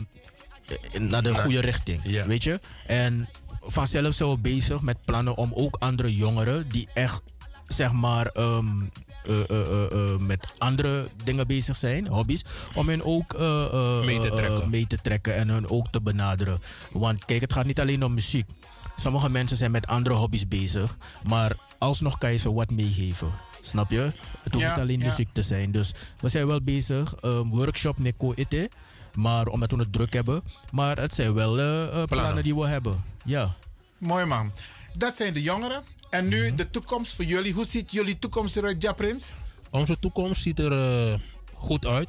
[0.94, 2.60] eh, naar de goede richting, weet je.
[2.88, 3.30] En
[3.62, 7.22] vanzelf zijn we bezig met plannen om ook andere jongeren die echt,
[7.68, 8.68] zeg maar, ehm,
[9.26, 12.42] eh, eh, eh, met andere dingen bezig zijn, hobby's,
[12.76, 13.38] om hen ook
[14.06, 14.70] Mee te trekken.
[14.70, 16.60] mee te trekken en hun ook te benaderen.
[16.92, 18.50] Want kijk, het gaat niet alleen om muziek.
[18.98, 20.98] Sommige mensen zijn met andere hobby's bezig,
[21.28, 23.32] maar alsnog kan je ze wat meegeven.
[23.62, 24.12] Snap je?
[24.44, 25.06] Het hoeft Ja, niet alleen ja.
[25.06, 25.72] muziek te zijn.
[25.72, 27.16] Dus we zijn wel bezig.
[27.16, 28.70] ehm, workshop Neko Ite.
[29.16, 30.44] Maar omdat we het druk hebben.
[30.72, 32.44] Maar het zijn wel eh, eh, plannen.
[32.44, 33.04] die we hebben.
[33.26, 33.56] Ja.
[33.98, 34.52] Mooi man.
[34.98, 35.84] Dat zijn de jongeren.
[36.14, 37.54] En nu de toekomst voor jullie.
[37.54, 39.34] Hoe ziet jullie toekomst eruit, Ja Prins?
[39.70, 41.20] Onze toekomst ziet er eh,
[41.54, 42.08] goed uit.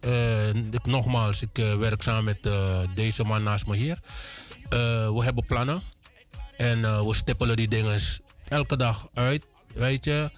[0.00, 2.52] Eh, ik, nogmaals, ik eh, werk samen met
[2.94, 3.98] deze man naast me hier.
[4.68, 5.82] We hebben plannen.
[6.56, 8.00] En we stippelen die dingen
[8.48, 9.44] elke dag uit.
[9.74, 10.30] Weet je.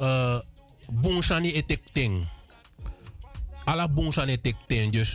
[0.00, 0.38] Uh,
[0.90, 2.28] Boonsani etek ting.
[3.64, 4.92] Alla boonsani etek ting.
[4.92, 5.12] Dus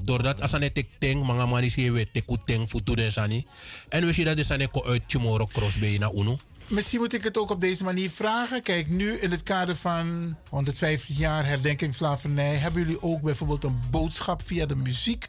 [0.00, 3.46] doordat als aan etek ting, mga manis hier weer teku ting voor toeden sani.
[3.88, 5.14] En we zien dat de sani ko uit
[5.98, 6.38] naar Uno.
[6.68, 8.62] Misschien moet ik het ook op deze manier vragen.
[8.62, 12.56] Kijk, nu in het kader van 150 jaar herdenking slavernij...
[12.56, 15.28] hebben jullie ook bijvoorbeeld een boodschap via de muziek?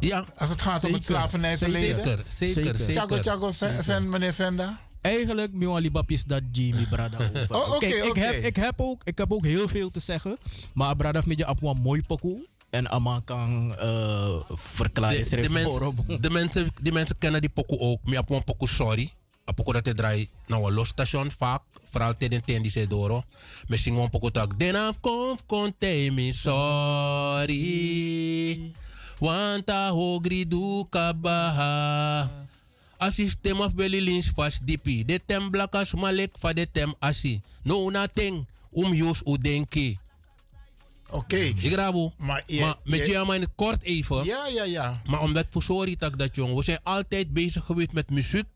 [0.00, 0.24] Ja.
[0.36, 2.04] Als het gaat om het slavernijverleden?
[2.04, 2.92] Zeker, zeker, zeker.
[2.92, 3.84] Tjago, Tjago, fan, Zeker.
[3.84, 4.80] fan, meneer Venda?
[5.00, 7.46] Eigenlijk, Miwali Bapis, dat Jimmy Brada over.
[7.56, 8.20] Oh, oké, Kijk, ik, oké.
[8.20, 10.38] heb, ik, heb ook, ik heb ook heel veel te zeggen.
[10.74, 12.46] Maar Brada heeft met je een mooi pokoe.
[12.70, 15.30] En Amma kan eh verklaren.
[15.30, 15.78] de, de, mens-
[16.20, 17.98] de, mensen, die mensen kennen die pokoe ook.
[18.02, 19.12] Maar op een pokoe sorry.
[19.46, 21.62] Een pokoe dat draait naar een los station vaak.
[21.90, 23.24] Vooral tegen ten die ze door.
[23.68, 24.58] Misschien gewoon pokoe tak.
[24.58, 26.32] Den af kom konte me
[27.46, 28.60] sorry.
[29.18, 32.30] Want a hogri du kabaha.
[33.00, 35.04] A system of belly lins fast dipi.
[35.04, 37.40] De tem blakas malek fa de tem asi.
[37.62, 38.46] No nothing.
[38.72, 39.98] Um jus u denki.
[41.10, 41.36] Oké.
[41.36, 42.10] Ik rabu.
[42.18, 44.24] Maar, je- maar met je- maar in het kort even.
[44.24, 45.00] Ja, ja, ja.
[45.06, 48.46] Maar omdat voor sorry tak dat jong, we zijn altijd bezig geweest met muziek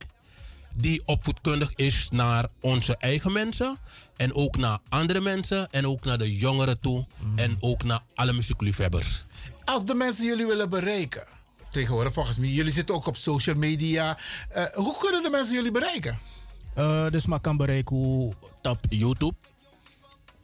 [0.81, 3.79] die opvoedkundig is naar onze eigen mensen
[4.17, 8.33] en ook naar andere mensen en ook naar de jongeren toe en ook naar alle
[8.33, 9.25] muziekliefhebbers.
[9.65, 11.25] Als de mensen jullie willen bereiken...
[11.71, 14.19] Tegenwoordig volgens mij, jullie zitten ook op social media.
[14.49, 16.19] Eh, hoe kunnen de mensen jullie bereiken?
[16.75, 18.33] Eh, dus maar kan bereiken hoe-
[18.63, 19.35] op YouTube.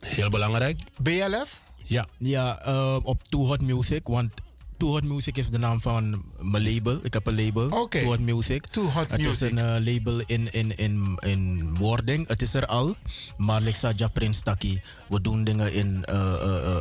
[0.01, 0.81] Heel belangrijk.
[1.03, 1.63] BLF?
[1.83, 2.07] Ja.
[2.19, 4.07] Ja, eh, op Too Hot Music.
[4.07, 4.33] Want
[4.77, 7.01] Too Hot Music is de naam van mijn label.
[7.03, 7.69] Ik heb een label.
[7.69, 7.99] Oké.
[7.99, 8.67] Too Hot Music.
[8.67, 12.29] Too Hot het is een eh, label in, in, in, in wording.
[12.29, 12.97] Het is er al.
[13.37, 14.81] Maar Lexa Japrin Staki.
[15.09, 16.33] We doen dingen in eh,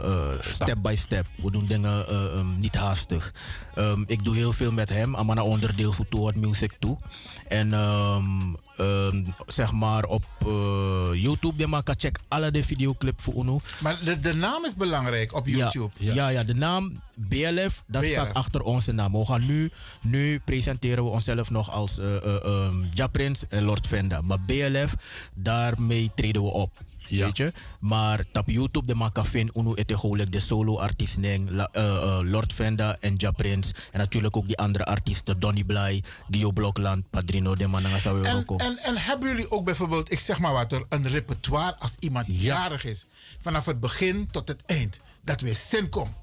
[0.04, 1.26] eh, step by step.
[1.36, 3.34] We doen dingen eh, ehm, niet haastig.
[3.76, 5.16] Ehm, ik doe heel veel met hem.
[5.16, 6.98] Amana onderdeel voor Too Hot Music toe.
[7.48, 8.24] En ehm,
[9.48, 10.26] zeg maar op
[11.14, 11.58] YouTube.
[11.58, 13.60] De man kan check alle de videoclip voor Uno.
[13.80, 15.90] Maar de, de naam is belangrijk op YouTube.
[15.98, 16.30] Ja, ja.
[16.30, 18.12] ja, de naam BLF, dat BLF.
[18.12, 19.12] staat achter onze naam.
[19.12, 23.88] We gaan nu, nu presenteren we onszelf nog als uh, uh, um, Japrins en Lord
[23.88, 24.22] Venda.
[24.22, 24.96] Maar BLF,
[25.34, 26.78] daarmee treden we op.
[27.10, 27.54] Weet je?
[27.80, 32.20] Maar op YouTube de makafin unu ete gelijk de solo artiest neng la- eh, eh,
[32.24, 37.56] Lord Venda en Japrins en natuurlijk ook die andere artiesten Donny Bly, Dio Blokland, Padrino
[37.56, 41.08] de Mananga En, en, en hebben jullie ook bijvoorbeeld, ik zeg maar wat, er, een
[41.08, 43.06] repertoire als iemand jarig is?
[43.42, 45.00] Vanaf het begin tot het eind.
[45.24, 46.14] Dat weer zin komt.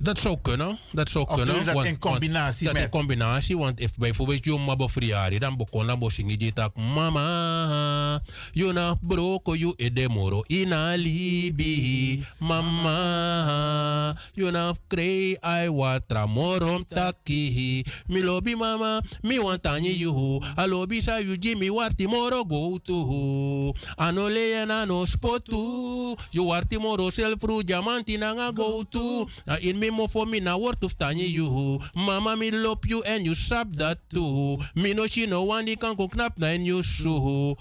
[0.00, 0.78] Dat zou kunnen.
[0.92, 1.54] Dat zou Of kunnen.
[1.58, 2.94] je dat want- in combinatie want, dat met?
[2.94, 8.20] in combinatie, want if bijvoorbeeld je mama verjaardag, dan begon dan bossing die tak mama,
[8.52, 17.84] you na broko you edemoro ina libi, mama, you na krei ai watra morom taki,
[18.06, 23.74] mi lobi mama, mi wantanye you, a lobi sa you jimmy warti moro go to,
[23.98, 29.56] anole na no spotu, you warti moro self ru diamanti na nga go to, na
[29.60, 31.80] in mi me mo for me na word of tanye you.
[31.94, 34.58] Mama me lop you and you sap that too.
[34.74, 37.56] Me no she no one die kan ko knap na en you so.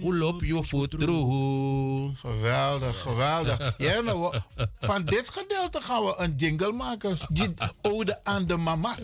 [0.00, 2.10] Hoe lop you for true.
[2.20, 3.58] Geweldig, geweldig.
[3.78, 7.16] Ja, nou, we- van dit gedeelte gaan we een jingle maken.
[7.28, 7.48] Die
[7.82, 9.00] ode aan de mama's.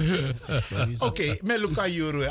[0.98, 2.28] Oké, met Luca Juru.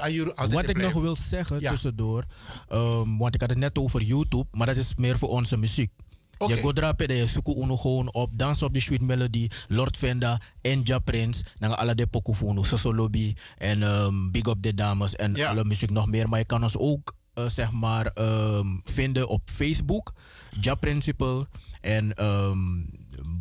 [0.49, 1.71] Wat ik nog wil zeggen Ja.
[1.71, 2.23] tussendoor,
[2.69, 5.91] ehm, want ik had het net over YouTube, maar dat is meer voor onze muziek.
[6.37, 6.53] Oké.
[6.53, 10.41] Je gaat drapen de zoeken uno gewoon op Dance op the Sweet Melody, Lord Venda,
[10.61, 15.45] Enja Prince, dan alle de pokofono, Soso Lobby en ehm, Big Up de Dames en
[15.45, 16.29] alle muziek nog meer.
[16.29, 20.13] Maar je kan ons ook eh, zeg maar ehm, vinden op Facebook,
[20.61, 21.45] Ja Principle
[21.81, 22.57] en ehm,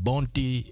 [0.03, 0.65] Bounty.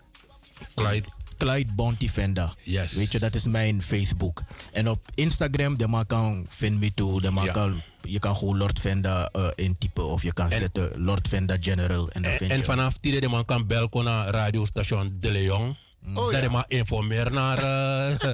[0.74, 1.08] Clyde.
[1.42, 2.54] Clyde Bounty Venda.
[2.62, 2.92] Yes.
[2.92, 4.42] Weet je, dat is mijn Facebook.
[4.72, 7.20] En op Instagram, de man kan vind me toe.
[7.20, 7.52] De man Ja.
[7.52, 12.10] kan, je kan gewoon Lord Venda eh, intypen of je kan zetten Lord Venda General
[12.10, 12.64] en dan En, vind en je.
[12.64, 15.76] vanaf die de man kan belken naar radiostation De Leon.
[16.14, 16.40] Oh, dat ja.
[16.40, 18.28] de man informeert naar, eh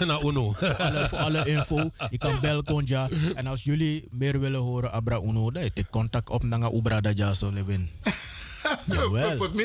[0.08, 0.52] naar UNO.
[0.52, 3.08] voor, alle, voor alle info, je kan bellen Konja.
[3.34, 7.00] En als jullie meer willen horen, Abra Uno, dan heb je contact op naar Ubra
[7.00, 7.50] da zo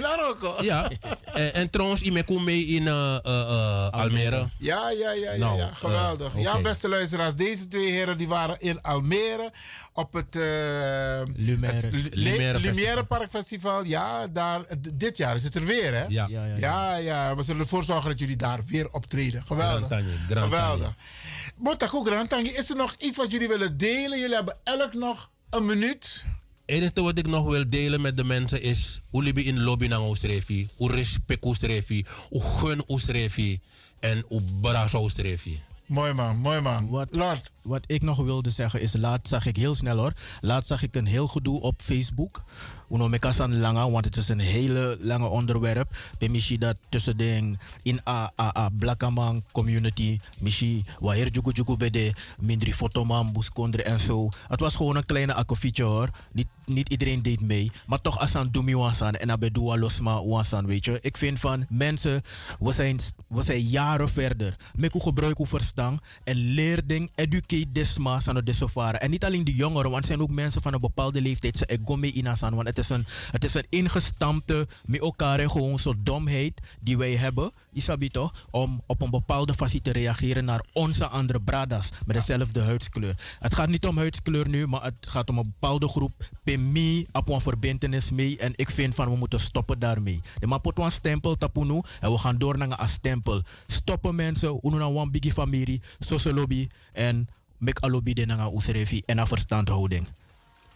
[0.01, 0.61] Naar ook.
[0.61, 0.89] Ja,
[1.23, 4.49] en, en trouwens, ik kom mee in eh, eh, eh, Almere.
[4.57, 5.69] Ja, ja, ja, ja, Nou, ja.
[5.73, 6.37] geweldig.
[6.37, 9.51] Ja, beste luisteraars, deze twee heren die waren in Almere
[9.93, 10.41] op het, eh
[11.35, 11.73] Lumière.
[11.73, 12.59] het Lumière.
[12.59, 13.83] Lumière Park Festival.
[13.83, 14.61] Ja, daar,
[14.93, 16.05] dit jaar is het er weer, hè?
[16.07, 16.27] Ja.
[16.29, 19.43] Ja, ja, Ja, ja, we zullen ervoor zorgen dat jullie daar weer optreden.
[19.45, 19.87] Geweldig.
[20.29, 20.93] Grand Geweldig.
[21.57, 24.19] Botaku Grand Tangi, is er nog iets wat jullie willen delen?
[24.19, 26.25] Jullie hebben elk nog een minuut.
[26.69, 29.87] Het enige wat ik nog wil delen met de mensen is hoe libi in lobby
[29.87, 33.59] naar Oost-Revi, hoe respect Oost-Revi, hoe gun Oost-Revi
[33.99, 35.59] en hoe bras Oost-Revi.
[35.85, 36.89] Mooi man, mooi man.
[36.89, 37.51] Wat, Lord.
[37.61, 40.13] wat ik nog wilde zeggen is, laat zag ik heel snel hoor.
[40.41, 42.43] Laat zag ik een heel gedoe op Facebook.
[42.91, 45.97] Uno mekasan langa, want het is een hele lange onderwerp.
[46.17, 51.77] Bij Michi dat tussen de in a a a Blakaman community, Michi waar jugu jugu
[51.77, 54.29] bede, mindri fotoman, buskondre en zo.
[54.47, 56.09] Het was gewoon een kleine akkofietje hoor.
[56.31, 60.85] Niet, niet iedereen deed mee, maar toch asan dumi wansan en abedua losma wansan, weet
[60.85, 60.97] je.
[61.01, 62.21] Ik vind van mensen,
[62.59, 64.55] we zijn, we zijn jaren verder.
[64.75, 68.99] Meku gebruik verstaan en leer ding, educate desma san de sofara.
[68.99, 71.57] En niet alleen de jongeren, want het zijn ook mensen van een bepaalde leeftijd.
[71.57, 76.05] Ze mee inasan, want het is een, het is een ingestampte, met elkaar gewoon soort
[76.05, 81.07] domheid die wij hebben, isabi toch, om op een bepaalde fasie te reageren naar onze
[81.07, 83.37] andere bradas met dezelfde huidskleur.
[83.39, 86.29] Het gaat niet om huidskleur nu, maar het gaat om een bepaalde groep.
[86.63, 88.37] Pemi, op een verbindenis mee.
[88.37, 90.21] En ik vind van we moeten stoppen daarmee.
[90.39, 93.41] De mapot een stempel tapunu en we gaan door naar een stempel.
[93.67, 97.27] Stoppen mensen, unu na one biggie familie, social lobby en
[97.57, 100.07] make alobi de naar userevi en een verstandhouding.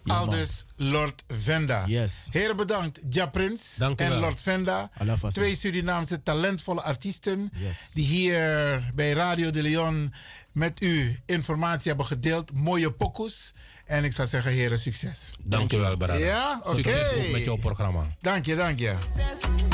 [0.03, 0.29] Ja, man.
[0.29, 1.83] Aldus Lord Venda.
[1.87, 2.27] Yes.
[2.29, 4.19] Heren bedankt, Ja Prins Dank u en wel.
[4.19, 4.89] Lord Venda.
[5.27, 7.77] Twee Surinaamse talentvolle artiesten Yes.
[7.93, 10.13] die hier bij Radio de Leon
[10.51, 12.53] met u informatie hebben gedeeld.
[12.53, 13.53] Mooie pokus.
[13.85, 15.31] En ik zou zeggen, heren, succes.
[15.43, 16.13] Dank je wel, brada.
[16.13, 16.75] Ja, oké.
[16.75, 18.01] Succes ook met jouw programma.
[18.21, 18.95] Dank je, dank je.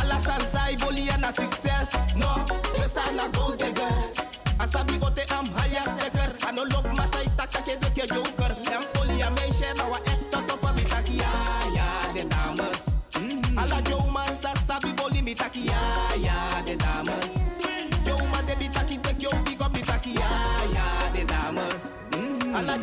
[0.02, 0.20] Na
[4.60, 9.24] Asabi ote am haya stekker Ano lop masai taka ke de ke joker Em poli
[9.24, 11.16] a meisje na wa echt tot op mi taki.
[11.16, 11.32] Ja,
[11.74, 12.80] ja, de dames
[13.56, 15.24] Ala Joe man sa sabi boli
[15.64, 15.80] Ja,
[16.20, 17.32] ja, de dames
[18.04, 20.14] Joe man de bi taki tek yo big up mi taki.
[20.14, 20.32] Ja,
[20.76, 21.82] ja, de dames
[22.52, 22.76] Ala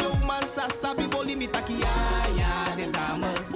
[1.36, 1.88] mi taki Ja,
[2.38, 3.46] ja, de dames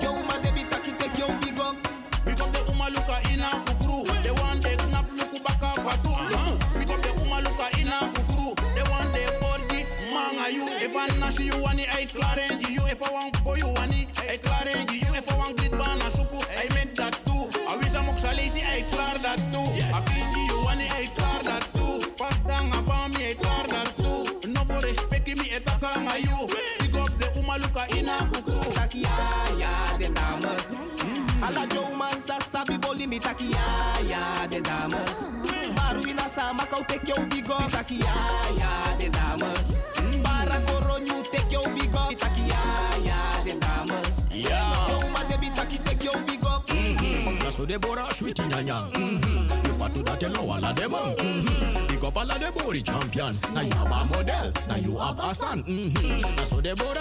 [0.00, 1.76] Joe man de bi taki tek yo big up
[2.24, 4.04] Big up the Umaluka ina kukuru.
[4.22, 6.10] They want they knap luku baka batu.
[6.78, 8.54] Big up the Umaluka ina kukuru.
[8.74, 10.66] They want they body manga you.
[10.84, 12.84] If nashi you wani ay klarenji you.
[12.86, 13.97] If I want boy you wani ay
[33.18, 35.14] mi taki ya de dames
[35.74, 38.14] Baru ina sama kau take yo big up taki ya
[38.54, 39.66] ya de dames
[40.22, 42.62] Bara koronyu take yo big up taki ya
[43.02, 44.08] ya de dames
[44.86, 46.62] Joe man de bi taki take yo big up
[47.42, 47.50] Na
[48.14, 48.92] sweet in nyang.
[48.94, 50.92] You patu that you know all of them.
[50.92, 51.88] Mhm.
[51.88, 53.34] Big up of the body champion.
[53.52, 54.52] Now you have model.
[54.68, 55.64] Now you have a son.
[55.64, 56.36] Mhm.
[56.36, 56.44] Na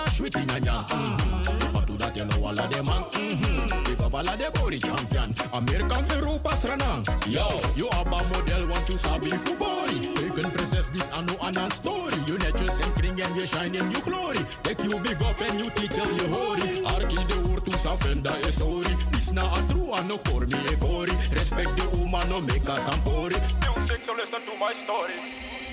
[0.09, 0.85] sweet in nyang.
[0.87, 1.76] Mhm.
[2.17, 2.85] You you know all of them.
[2.85, 3.83] Mhm.
[3.85, 5.33] Big up all of the body champion.
[5.53, 7.05] American Europa Sranang.
[7.27, 7.45] Yo,
[7.75, 9.99] you have a model want to sabi for body.
[10.25, 12.17] You can process this anu anan story.
[12.27, 14.39] You netjes en kring en je shine in je glory.
[14.63, 16.71] Take you big up en you titel je hori.
[16.85, 18.95] Arki de woord to safenda is sorry.
[19.17, 21.11] Is na a true Papa no por me e gori.
[21.31, 23.35] Respect the woman no make us ampori.
[23.65, 25.13] Music to listen to my story.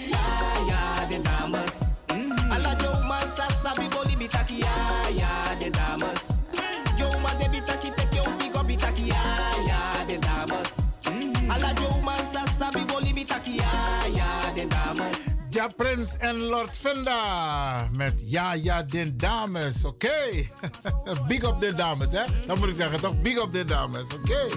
[0.08, 0.18] Ja,
[0.68, 1.74] ja, de dames.
[2.50, 3.28] Alla Joe man
[3.62, 6.13] sabi boli bitaki ya, ya, de dames.
[15.68, 20.08] Prins en Lord Venda met Ja Ja Den Dames, oké.
[21.28, 22.22] big up de dames, hè?
[22.46, 24.48] Dan moet ik zeggen toch, big up de dames, oké.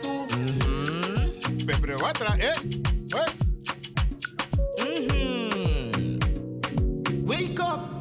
[0.00, 0.26] Too.
[1.66, 2.56] Pepper watra, eh?
[3.08, 3.26] Hoi.
[7.24, 7.99] Wake up.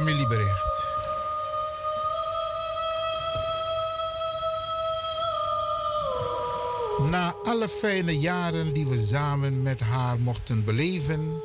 [0.00, 0.84] Familiebericht.
[7.10, 11.42] Na alle fijne jaren die we samen met haar mochten beleven,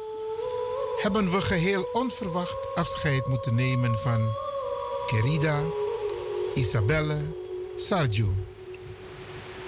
[1.02, 4.30] hebben we geheel onverwacht afscheid moeten nemen van
[5.08, 5.60] Querida
[6.54, 7.18] Isabelle
[7.76, 8.30] Sarju.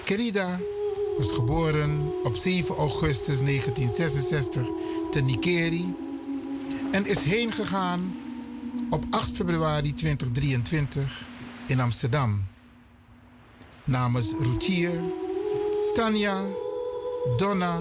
[0.04, 0.60] Querida
[1.18, 4.66] was geboren op 7 augustus 1966
[5.10, 5.94] te Nikeri
[6.92, 8.26] en is heen gegaan
[8.90, 11.26] op 8 februari 2023
[11.66, 12.44] in Amsterdam.
[13.84, 15.00] Namens Routier,
[15.94, 16.42] Tanja,
[17.36, 17.78] Donna,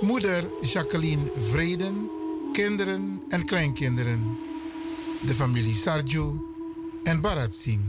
[0.00, 2.10] moeder Jacqueline Vreden,
[2.52, 4.38] kinderen en kleinkinderen,
[5.26, 6.40] de familie Sarju
[7.02, 7.84] en Bharat Singh.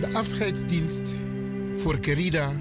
[0.00, 1.10] De afscheidsdienst
[1.82, 2.52] voor Kerida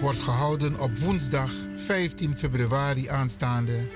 [0.00, 3.88] wordt gehouden op woensdag 15 februari aanstaande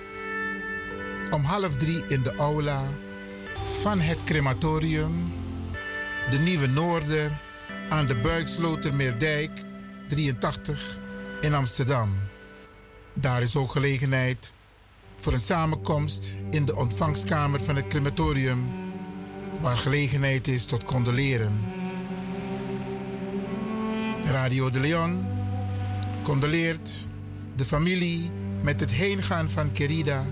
[1.30, 2.82] om half drie in de aula
[3.80, 5.32] van het crematorium
[6.30, 7.38] De Nieuwe Noorder
[7.88, 9.50] aan de Buikslotermeerdijk
[10.08, 10.98] 83
[11.40, 12.14] in Amsterdam.
[13.14, 14.52] Daar is ook gelegenheid
[15.16, 18.70] voor een samenkomst in de ontvangstkamer van het crematorium
[19.60, 21.81] waar gelegenheid is tot condoleren.
[24.24, 25.26] Radio de Leon
[26.22, 27.06] condoleert
[27.56, 28.30] de familie
[28.62, 30.24] met het heengaan van Kerida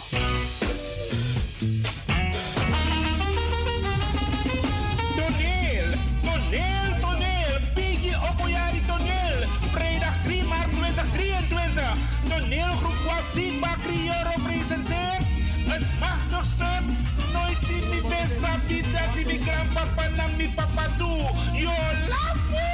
[15.73, 16.19] Het mag
[17.33, 21.25] nooit die mi besa bida die mi grandpapa na mi papa doe.
[21.53, 21.73] Yo,
[22.11, 22.67] lafo!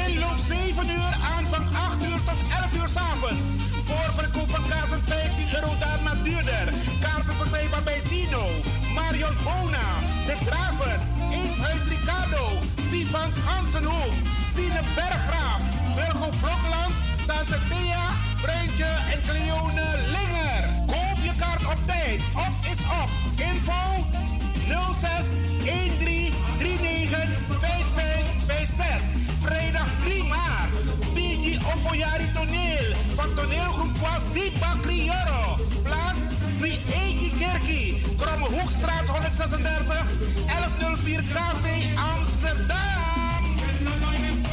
[0.00, 3.46] In loop 7 uur aan van 8 uur tot 11 uur s'avonds.
[3.88, 6.66] Voorverkoop van kaarten 15 euro, daarna duurder.
[7.00, 8.44] Kaarten verkrijgbaar bij Dino,
[8.94, 9.88] Marion Bona,
[10.26, 12.44] De Gravers, Eethuis Ricardo,
[12.90, 14.12] Vivant Hansenhoek.
[14.54, 15.60] Sine Berggraaf,
[15.96, 16.94] Burgo Blokland,
[17.26, 18.04] Tante Thea,
[18.42, 20.89] Bruintje en Cleone Linger.
[21.30, 22.20] Je kaart op tijd.
[22.34, 23.10] Op is op.
[23.36, 23.82] Info
[24.92, 25.26] 06
[25.64, 27.28] 13 39
[27.60, 29.18] 5556.
[29.40, 30.70] Vrijdag 3 maart.
[31.14, 35.56] Bigi Opoyari Toneel van toneelgroep Kwasi Bakrioro.
[35.82, 36.24] Plaats
[36.62, 38.02] Eki Kerkie.
[38.16, 40.04] Kromme Hoekstraat 136
[40.46, 41.64] 1104 KV
[42.14, 43.42] Amsterdam.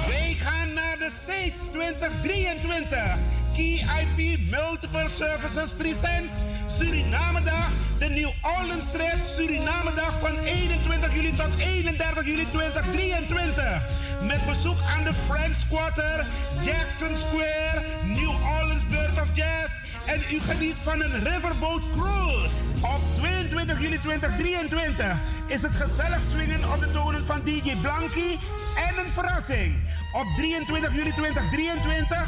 [0.07, 3.17] Wij gaan naar de States 2023.
[3.57, 7.69] KIP Multiple Services Presents Suriname Dag.
[7.97, 13.81] De New Orleans Trip Suriname Dag van 21 juli tot 31 juli 2023.
[14.21, 16.25] Met bezoek aan de French Quarter,
[16.61, 19.73] Jackson Square, New Orleans Bird of Jazz.
[20.05, 22.57] En u geniet van een Riverboat Cruise.
[22.81, 25.17] Op 22 juli 2023
[25.47, 28.37] is het gezellig swingen op de tonen van DJ Blanky
[28.87, 29.75] en een verrassing.
[30.11, 32.27] Op 23 juli 2023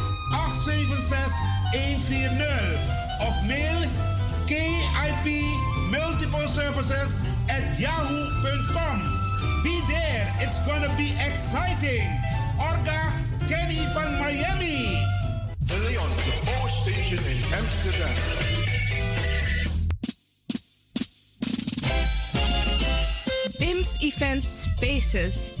[0.31, 1.35] 876
[1.75, 3.83] 140 of mail
[4.47, 5.27] KIP
[5.91, 8.97] Multiple Services at yahoo.com.
[9.63, 12.07] Be there, it's gonna be exciting.
[12.59, 13.11] Orga
[13.47, 14.97] Kenny van Miami.
[15.67, 18.15] De Leon, de Power Station in Amsterdam.
[23.59, 25.60] BIMS Event Spaces.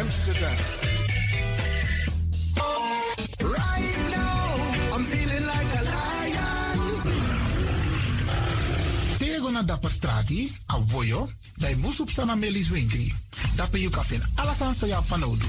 [0.00, 0.56] Amsterdam.
[3.44, 6.78] Right now, I'm feeling like a lion.
[9.18, 13.14] Tego na dapper strati, a voyo, bij Moesop Sana Melis Winkri.
[13.90, 14.28] Kan vinden.
[14.34, 15.48] Alles aan jou van nodig.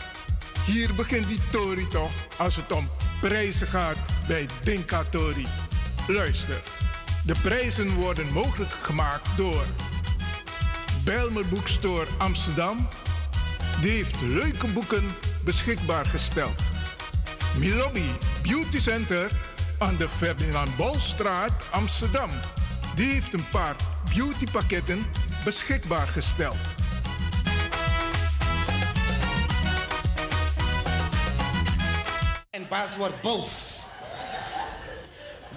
[0.71, 2.89] Hier begint die Tori toch als het om
[3.19, 5.47] prijzen gaat bij Dinka Tori.
[6.07, 6.63] Luister,
[7.25, 9.63] de prijzen worden mogelijk gemaakt door
[11.03, 12.87] Belmer Boekstore Amsterdam.
[13.81, 15.03] Die heeft leuke boeken
[15.43, 16.61] beschikbaar gesteld.
[17.57, 18.11] Milobi
[18.43, 19.31] Beauty Center
[19.77, 22.29] aan de Ferdinand Bolstraat Amsterdam.
[22.95, 23.75] Die heeft een paar
[24.15, 25.05] beautypakketten
[25.43, 26.80] beschikbaar gesteld.
[32.71, 33.49] Bas wordt boos.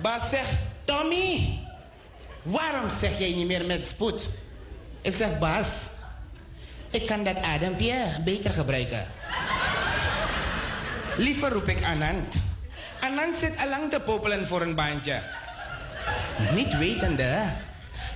[0.00, 0.50] Bas zegt,
[0.84, 1.58] Tommy,
[2.42, 4.28] waarom zeg jij niet meer met spoed?
[5.00, 5.66] Ik zeg, Bas,
[6.90, 9.06] ik kan dat adempje beter gebruiken.
[11.16, 12.34] Liever roep ik Anand.
[13.00, 15.22] Anand zit allang te popelen voor een baantje.
[16.54, 17.42] Niet wetende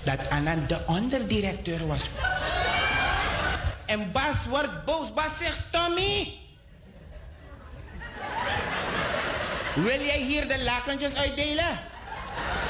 [0.03, 2.03] dat Anand de onderdirecteur was.
[3.87, 5.13] En Bas wordt boos.
[5.13, 6.39] Bas zegt, Tommy...
[9.83, 11.81] Wil jij hier de lakentjes uitdelen?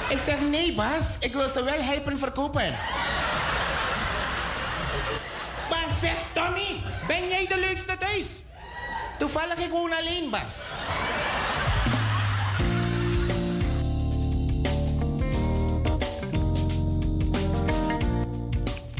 [0.08, 1.16] Ik zeg nee, Bas.
[1.20, 2.74] Ik wil ze wel helpen verkopen.
[5.68, 8.26] Bas zegt, Tommy, ben jij de leukste thuis?
[9.18, 10.52] Toevallig ik woon alleen, Bas.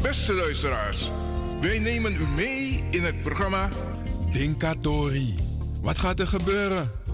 [0.03, 1.11] Beste luisteraars,
[1.61, 3.69] wij nemen u mee in het programma
[4.33, 5.39] Dinkatori.
[5.83, 7.07] Wat gaat er gebeuren?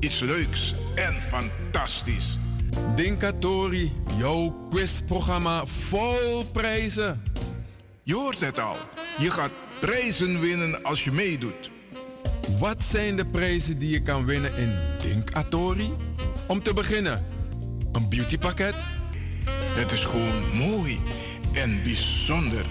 [0.00, 2.38] Iets leuks en fantastisch.
[2.96, 7.22] Dinkatori, jouw quizprogramma vol prijzen.
[8.02, 8.76] Je hoort het al.
[9.18, 9.50] Je gaat
[9.80, 11.70] prijzen winnen als je meedoet.
[12.58, 15.90] Wat zijn de prijzen die je kan winnen in Dinkatori?
[16.46, 17.24] Om te beginnen,
[17.92, 18.74] een beautypakket.
[19.50, 21.00] Het is gewoon mooi
[21.54, 22.66] en bijzonder.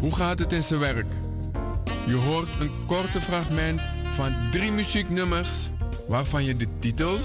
[0.00, 1.06] Hoe gaat het in zijn werk?
[2.06, 3.80] Je hoort een korte fragment
[4.14, 5.50] van drie muzieknummers
[6.06, 7.22] waarvan je de titels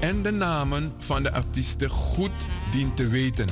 [0.00, 2.30] en de namen van de artiesten goed
[2.72, 3.48] dient te weten.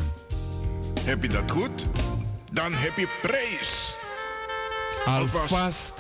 [1.01, 1.87] Heb je dat goed?
[2.53, 3.97] Dan heb je prijs.
[5.05, 5.93] Alvast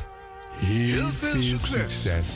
[0.54, 2.28] heel, veel, succes.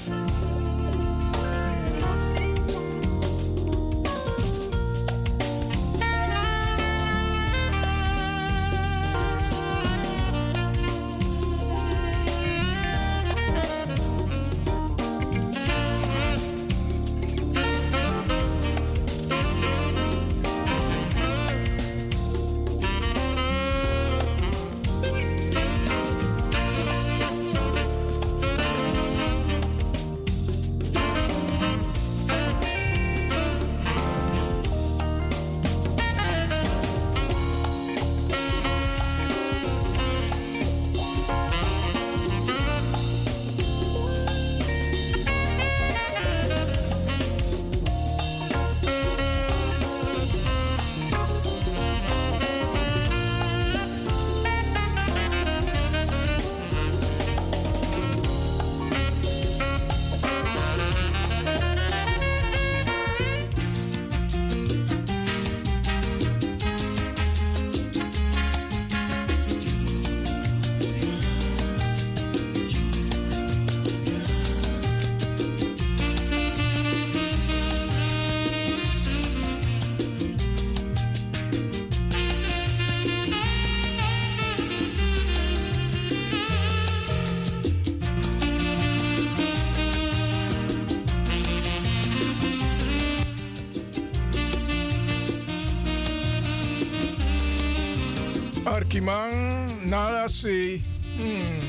[98.81, 100.81] Kimang, Nalase.
[101.17, 101.61] Hmm.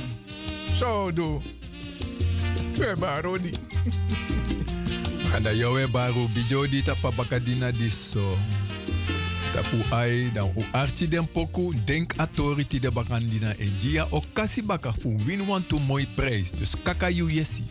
[0.80, 1.42] Zo do.
[2.80, 3.52] We barodi.
[5.36, 8.38] Anda yo we baru bijo di tapa bakadina diso.
[9.54, 14.94] Tapu ai dan u archi den poku denk authority de bakandina e gia okasi baka
[14.94, 16.52] fu win want to mooi prijs.
[16.52, 17.64] Dus kaka yu yesi.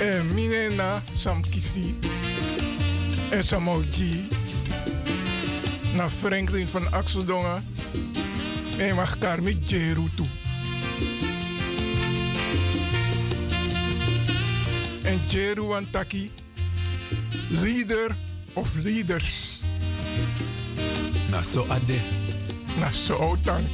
[0.00, 1.94] En mine na sam kisi.
[3.30, 4.39] En samoji.
[5.94, 7.62] Na Franklin van Axeldonga.
[8.78, 10.26] En mag karmi jeru toe.
[15.02, 16.30] En jeru antaki.
[17.48, 18.16] Leader
[18.52, 19.62] of leaders.
[21.30, 22.00] Na so ade.
[22.78, 23.64] Na so otang.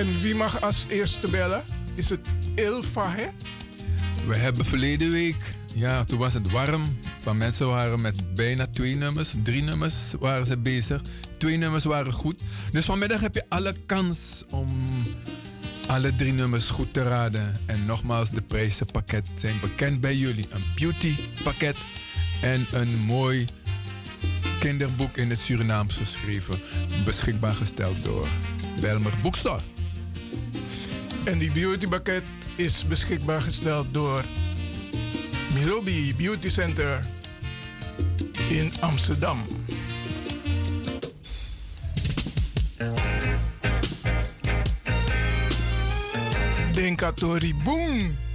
[0.00, 1.62] En wie mag als eerste bellen?
[1.94, 3.26] Is het Ilva, hè?
[4.26, 6.98] We hebben verleden week, ja, toen was het warm.
[7.18, 11.00] Van mensen waren met bijna twee nummers, drie nummers waren ze bezig.
[11.38, 12.42] Twee nummers waren goed.
[12.72, 14.86] Dus vanmiddag heb je alle kans om
[15.86, 17.56] alle drie nummers goed te raden.
[17.66, 20.46] En nogmaals, de prijzenpakket zijn bekend bij jullie.
[20.50, 21.76] Een beauty pakket
[22.42, 23.46] en een mooi
[24.58, 26.60] kinderboek in het Surinaams geschreven.
[27.04, 28.28] Beschikbaar gesteld door
[28.80, 29.60] Belmer Boekstore.
[31.24, 32.24] En die beautypakket
[32.56, 34.24] is beschikbaar gesteld door
[35.54, 37.04] Milobi Beauty Center
[38.48, 39.38] in Amsterdam.
[46.72, 48.29] Denkatori Boom!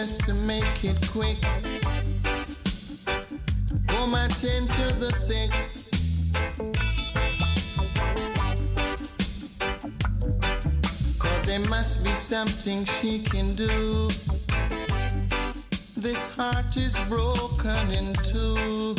[0.00, 1.38] Just to make it quick.
[3.94, 5.50] Woman tend to the sick.
[11.18, 14.08] Cause there must be something she can do.
[15.96, 18.94] This heart is broken in two.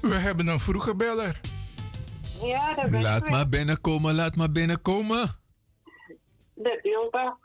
[0.00, 1.47] We hebben een vroege beller.
[2.42, 3.30] Ja, dat ben Laat ik.
[3.30, 5.28] maar binnenkomen, laat maar binnenkomen.
[6.54, 7.36] De Ilva.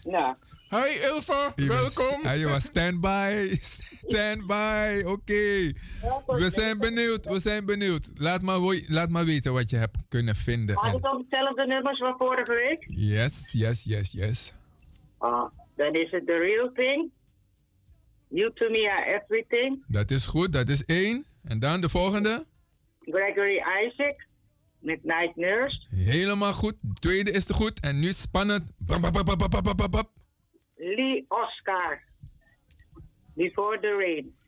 [0.00, 0.38] Ja.
[0.68, 2.20] Hi Ilva, welkom.
[2.22, 5.72] Hij was standby, standby, oké.
[6.26, 8.08] We zijn benieuwd, we zijn benieuwd.
[8.14, 8.58] Laat maar,
[8.88, 10.76] laat maar weten wat je hebt kunnen vinden.
[10.76, 12.84] Had op hetzelfde nummers van vorige week?
[12.86, 14.54] Yes, yes, yes, yes.
[15.18, 15.44] Oh,
[15.76, 17.10] dan is het The Real Thing.
[18.28, 19.84] You to me are everything.
[19.86, 21.24] Dat is goed, dat is één.
[21.44, 22.46] En dan de volgende.
[23.00, 24.26] Gregory Isaac
[24.80, 25.86] met Night Nurse.
[25.90, 26.74] Helemaal goed.
[26.80, 27.80] De tweede is te goed.
[27.80, 28.64] En nu spannend.
[28.78, 30.10] Bap.
[30.76, 32.02] Lee Oscar.
[33.34, 34.38] Before the Rain.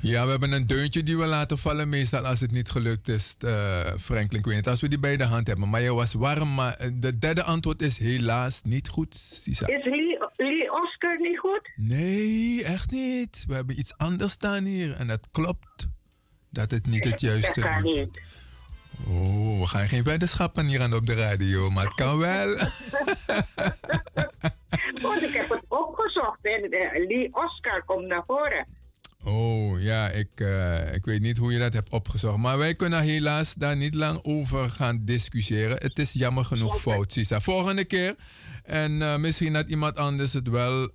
[0.00, 1.88] Ja, we hebben een deuntje die we laten vallen.
[1.88, 4.38] Meestal als het niet gelukt is, eh, Franklin.
[4.38, 5.70] Ik weet niet als we die bij de hand hebben.
[5.70, 6.54] Maar je was warm.
[6.54, 9.66] Maar eh, de derde antwoord is helaas niet goed, Sisa.
[9.66, 11.70] Is Lee, Lee Oscar niet goed?
[11.76, 13.44] Nee, echt niet.
[13.46, 14.92] We hebben iets anders staan hier.
[14.92, 15.86] En het klopt
[16.50, 18.06] dat het niet het juiste Dat is.
[19.06, 21.70] Oh, we gaan geen weddenschappen hier aan op de radio.
[21.70, 22.48] Maar het kan wel.
[25.02, 28.66] Want ik heb het opgezocht en eh, Lee Oscar komt naar voren.
[29.24, 32.36] Oh ja, ik, eh, ik weet niet hoe je dat hebt opgezocht.
[32.36, 35.76] Maar wij kunnen helaas daar niet lang over gaan discussiëren.
[35.82, 37.40] Het is jammer genoeg fout, Sisa.
[37.40, 38.14] Volgende keer.
[38.62, 40.90] En eh, misschien dat iemand anders het wel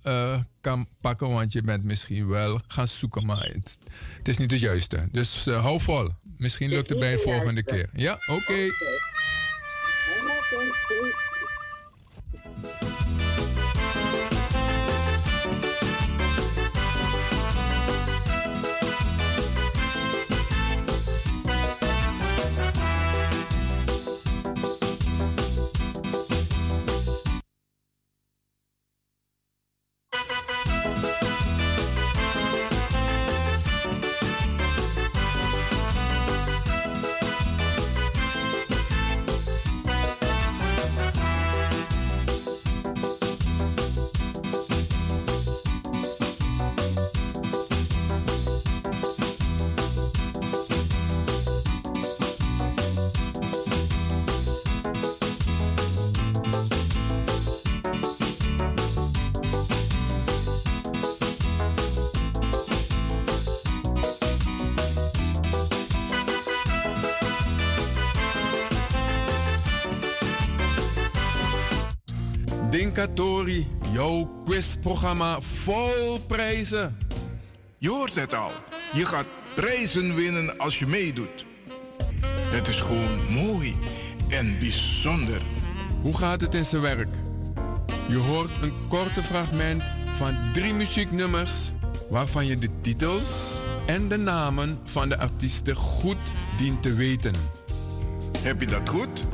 [0.60, 3.78] kan pakken, want je bent misschien wel gaan zoeken, maar het,
[4.18, 5.08] het is niet het juiste.
[5.10, 6.08] Dus hou vol.
[6.40, 7.88] Misschien lukt het bij de volgende keer.
[7.92, 8.68] Ja, oké.
[72.94, 76.98] Dinkatori, jouw quizprogramma vol prijzen.
[77.78, 78.50] Je hoort het al.
[78.92, 81.46] Je gaat prijzen winnen als je meedoet.
[82.26, 83.76] Het is gewoon mooi
[84.28, 85.42] en bijzonder.
[86.02, 87.08] Hoe gaat het in zijn werk?
[88.08, 89.82] Je hoort een korte fragment
[90.16, 91.52] van drie muzieknummers
[92.08, 93.24] waarvan je de titels
[93.86, 97.34] en de namen van de artiesten goed dient te weten.
[98.38, 99.24] Heb je dat goed?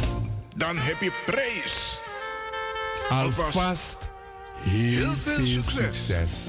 [0.57, 2.05] Dan heb je prijs.
[3.09, 3.97] Alvast
[4.59, 6.49] heel, veel, succes.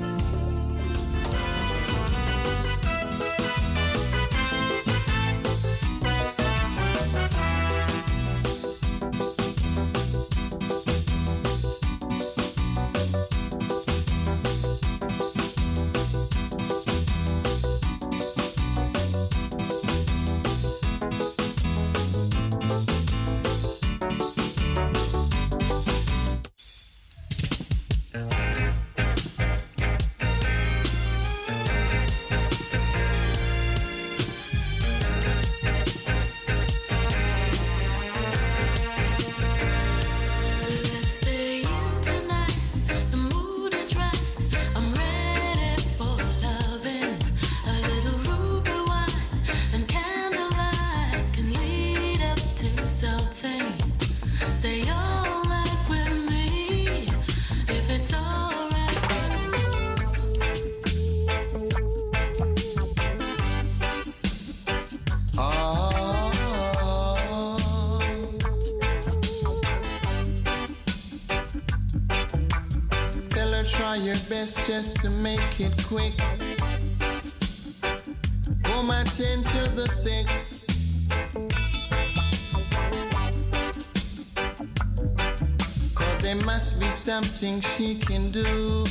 [75.97, 76.87] Make it quick.
[78.67, 78.91] Home
[79.53, 80.27] to the sick.
[85.95, 88.85] Cause there must be something she can do.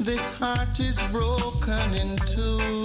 [0.00, 2.83] This heart is broken in two.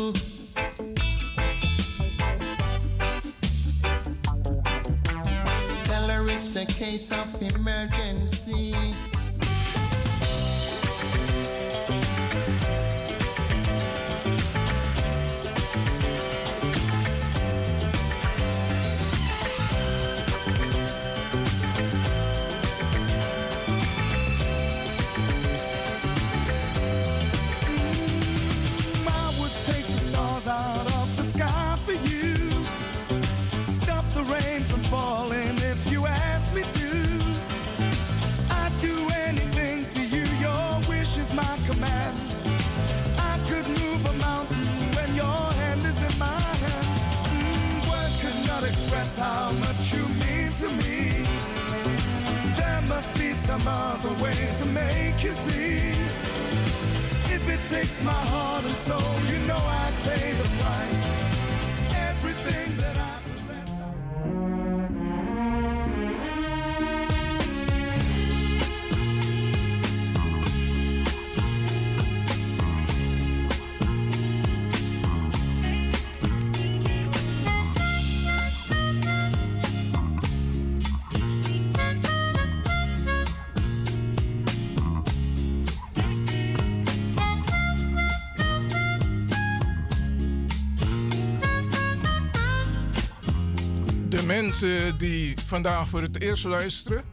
[94.97, 97.04] Die vandaag voor het eerst luisteren,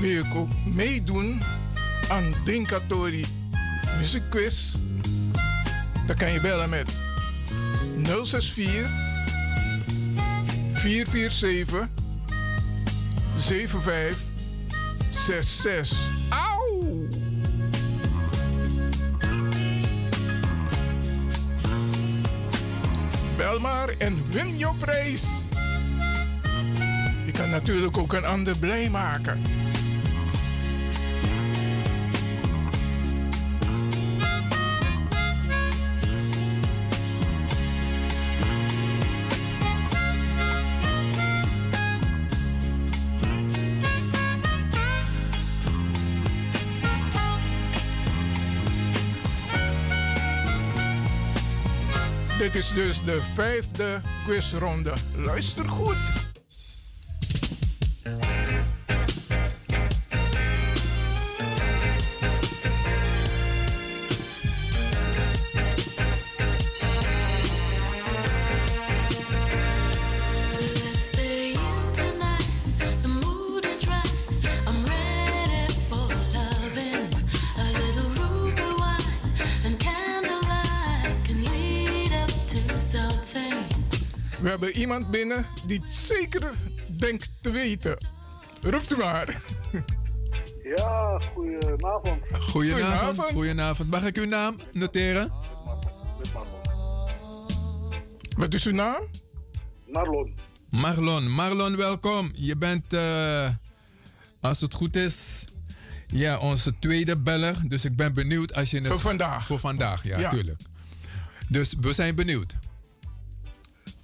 [0.00, 1.40] wil ik ook meedoen
[2.08, 3.26] aan Dinkatori
[3.98, 4.74] Music Quiz.
[6.06, 6.92] Dan kan je bellen met
[8.02, 8.90] 064
[10.72, 11.88] 447
[13.36, 15.98] 7566.
[16.28, 17.08] Auw!
[23.36, 25.48] Bel maar en win je prijs.
[27.60, 29.40] Natuurlijk ook een ander blij maken.
[52.38, 54.92] Dit is dus de vijfde quizronde.
[55.16, 56.19] Luister goed.
[84.48, 86.52] Hebben iemand binnen die het zeker
[86.88, 87.96] denkt te weten.
[88.62, 89.42] Roept u maar.
[90.76, 92.28] Ja, goedenavond.
[92.40, 93.32] Goedenavond.
[93.32, 93.90] Goedenavond.
[93.90, 95.32] Mag ik uw naam noteren?
[98.36, 99.02] Wat is uw naam?
[99.86, 100.34] Marlon.
[100.70, 101.30] Marlon.
[101.30, 102.32] Marlon, welkom.
[102.34, 103.48] Je bent, uh,
[104.40, 105.44] als het goed is,
[106.06, 107.56] ja, onze tweede beller.
[107.68, 108.86] Dus ik ben benieuwd als je het...
[108.86, 109.46] Voor vandaag.
[109.46, 110.30] Voor vandaag, ja, ja.
[110.30, 110.60] tuurlijk.
[111.48, 112.54] Dus we zijn benieuwd.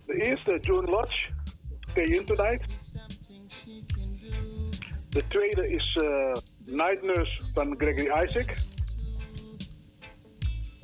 [0.06, 1.30] De eerste, John Lodge.
[1.90, 2.62] Stay in tonight.
[5.08, 6.32] De tweede is uh,
[6.64, 8.56] Night Nurse van Gregory Isaac.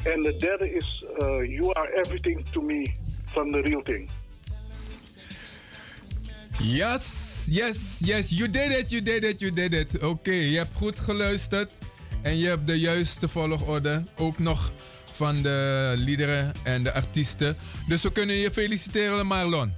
[0.02, 1.26] En de derde is uh,
[1.58, 2.94] You Are Everything to Me
[3.24, 4.10] van The Real Thing.
[6.58, 8.30] Yes, yes, yes.
[8.30, 10.02] You did it, you did it, you did it.
[10.02, 11.70] Oké, je hebt goed geluisterd.
[12.22, 14.02] En je hebt de juiste volgorde.
[14.16, 14.72] Ook nog
[15.12, 17.56] van de liederen en de artiesten.
[17.88, 19.72] Dus we kunnen je feliciteren, Marlon.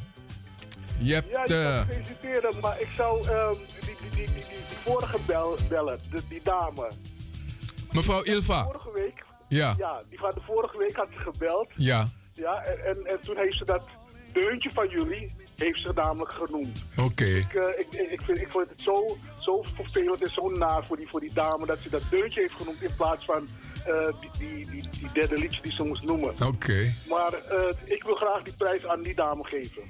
[0.98, 5.18] Je hebt, ja, ik kan feliciteren, maar ik zou um, die, die, die, die, vorige
[5.26, 6.90] bel, bellen, die dame.
[7.92, 8.64] Mevrouw Ilva.
[8.64, 9.22] Vorige week.
[9.48, 9.74] Ja.
[9.78, 11.68] Ja, die van de vorige week had ze gebeld.
[11.74, 12.08] Ja.
[12.32, 13.88] Ja, en, en, en toen heeft ze dat
[14.34, 16.84] deuntje van jullie, heeft ze namelijk genoemd.
[16.96, 17.02] Oké.
[17.02, 17.36] Okay.
[17.36, 20.96] Ik, uh, ik, ik, vind, ik vond het zo, zo vervelend en zo naar voor
[20.96, 23.48] die, voor die dame dat ze dat deuntje heeft genoemd in plaats van
[23.88, 26.30] uh, die, die, die, die, derde liedje die ze moest noemen.
[26.30, 26.44] Oké.
[26.44, 26.94] Okay.
[27.08, 29.82] Maar uh, ik wil graag die prijs aan die dame geven.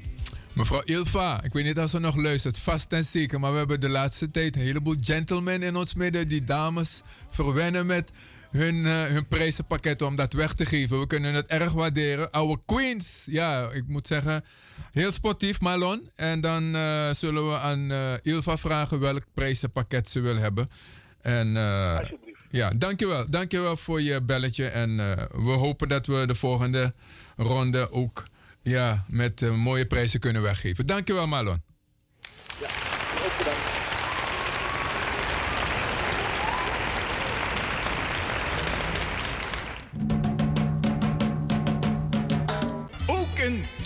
[0.55, 3.41] Mevrouw Ilva, ik weet niet of ze nog luistert, vast en zeker.
[3.41, 7.87] Maar we hebben de laatste tijd een heleboel gentlemen in ons midden die dames verwennen
[7.87, 8.11] met
[8.57, 11.01] hun, uh, hun prijzenpakket om dat weg te geven.
[11.01, 12.31] We kunnen het erg waarderen.
[12.31, 14.45] Oude Queens, ja, ik moet zeggen,
[14.93, 16.11] heel sportief, Malon.
[16.15, 20.71] En dan uh, zullen we aan uh, Ilva vragen welk prijzenpakket ze wil hebben.
[21.21, 21.49] En
[22.51, 23.31] ja, dankjewel.
[23.31, 24.67] Dankjewel voor je belletje.
[24.67, 24.97] En
[25.45, 26.93] we hopen dat we de volgende
[27.37, 28.25] ronde ook
[28.63, 30.87] ja, met mooie prijzen kunnen weggeven.
[30.87, 31.63] Dankjewel, Malon.
[32.61, 32.94] Ja,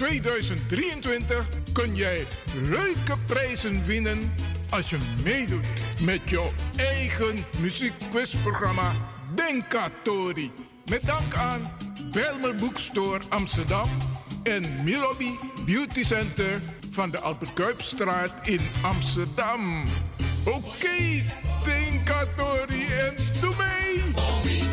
[0.09, 2.27] 2023 kun jij
[2.63, 4.35] leuke prijzen winnen
[4.71, 5.67] als je meedoet
[6.01, 8.93] met jouw eigen muziekquizprogramma
[9.35, 10.51] Denkatori.
[10.91, 11.61] Met dank aan
[12.13, 13.89] Belmer Boekstore Amsterdam
[14.43, 19.83] en Milobi Beauty Center van de Albert Kuipstraat in Amsterdam.
[20.45, 21.25] Oké, okay,
[21.65, 24.68] Denkatori en doe mee!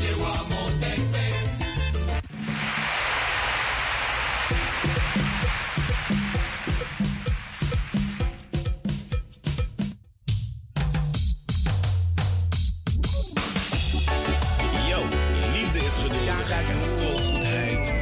[16.51, 17.93] En vol goedheid.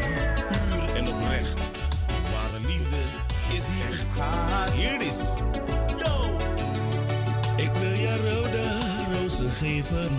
[0.47, 1.59] Puur en oprecht.
[2.31, 2.97] Ware liefde
[3.55, 4.73] is echt.
[4.73, 5.37] Hier is.
[5.97, 6.37] Yo!
[7.55, 8.63] Ik wil je rode
[9.13, 10.09] rozen geven.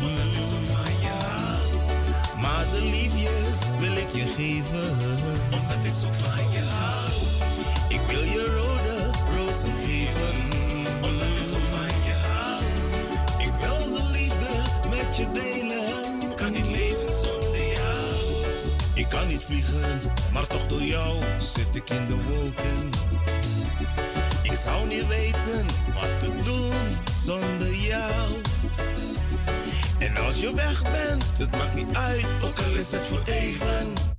[0.00, 2.40] Omdat ik zo van je hou.
[2.40, 4.96] Maar de liefjes wil ik je geven.
[5.44, 7.10] Omdat ik zo van je hou.
[7.88, 10.36] Ik wil je rode rozen geven.
[11.02, 12.62] Omdat ik zo van je hou.
[13.38, 14.48] Ik wil de liefde
[14.90, 15.61] met je delen.
[19.22, 20.00] Kan niet vliegen,
[20.32, 22.90] maar toch door jou zit ik in de wolken.
[24.42, 26.74] Ik zou niet weten wat te doen
[27.24, 28.30] zonder jou.
[29.98, 34.11] En als je weg bent, het maakt niet uit, ook al is het voor even.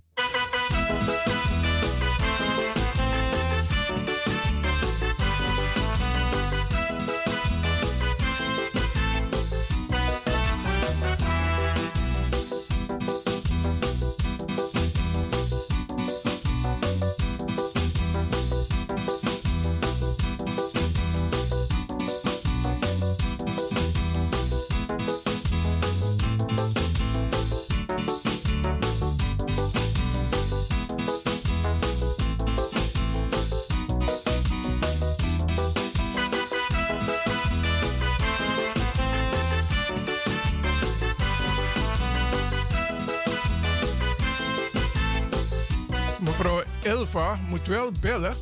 [47.14, 48.35] Elva moet wel bellen.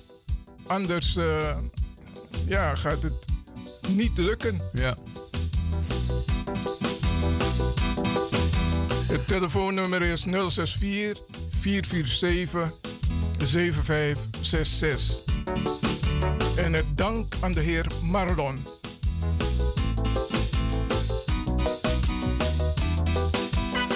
[0.67, 1.58] Anders uh,
[2.48, 3.25] ja, gaat het
[3.88, 4.61] niet lukken.
[4.74, 4.95] Ja.
[9.08, 12.74] Het telefoonnummer is 064 447
[13.38, 15.24] 7566.
[16.56, 18.64] En het dank aan de heer Marlon.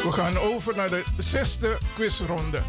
[0.03, 2.61] We gaan over naar de zesde quizronde.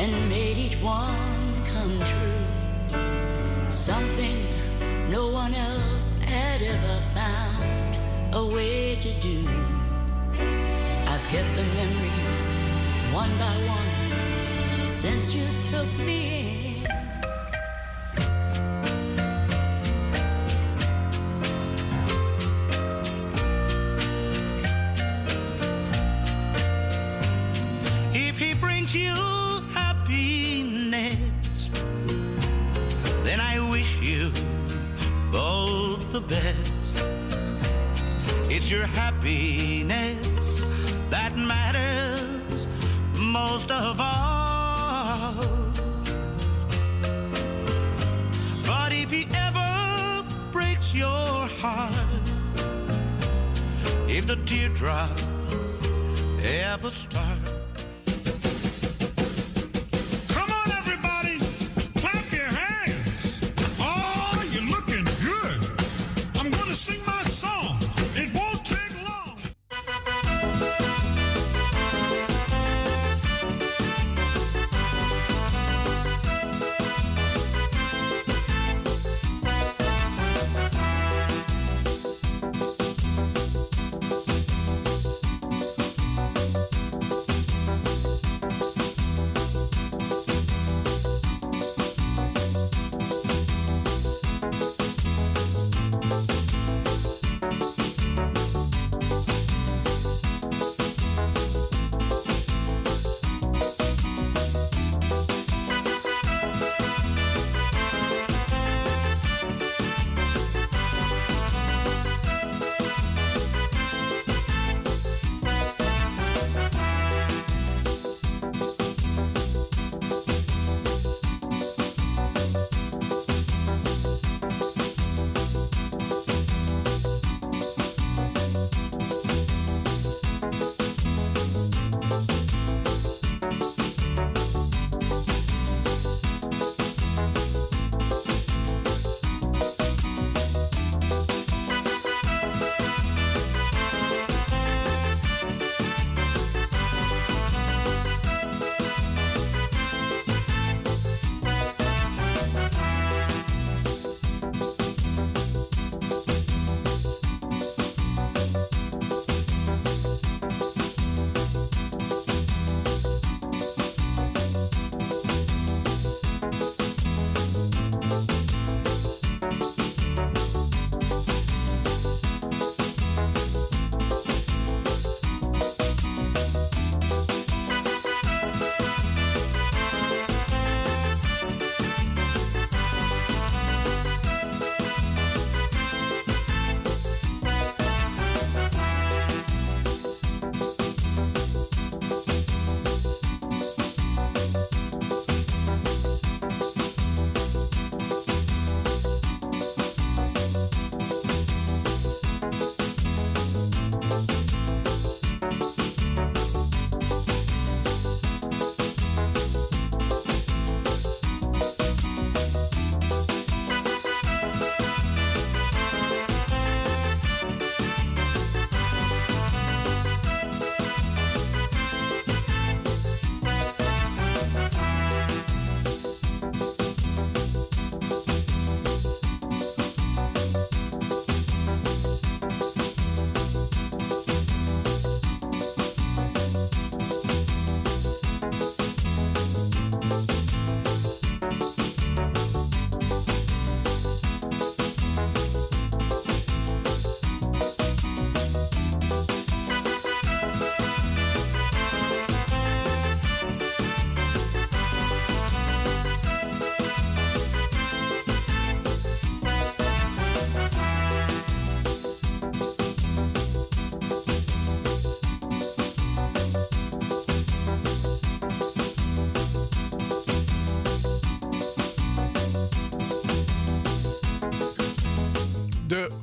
[0.00, 3.68] And made each one come true.
[3.68, 4.38] Something
[5.10, 7.92] no one else had ever found
[8.32, 9.38] a way to do.
[11.12, 12.42] I've kept the memories
[13.12, 16.20] one by one since you took me
[16.54, 16.59] in.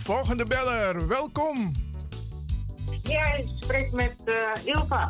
[0.08, 1.72] Volgende beller, welkom.
[3.04, 5.10] Ja, ik spreek met eh, Ilva.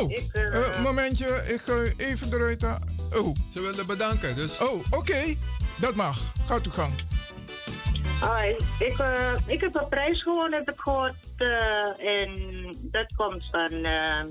[0.00, 2.62] Oh, Ik, eh, eh, momentje, ik ga even eruit.
[3.14, 3.34] Oh.
[3.50, 4.60] Ze willen bedanken, dus...
[4.60, 5.34] Oh, oké.
[5.80, 6.32] Dat mag.
[6.46, 6.92] Gaat uw gang.
[8.20, 11.14] Hoi, ik, eh, ik heb een prijs gewonnen, heb ik gehoord.
[11.36, 12.30] eh, en
[12.82, 13.82] dat komt van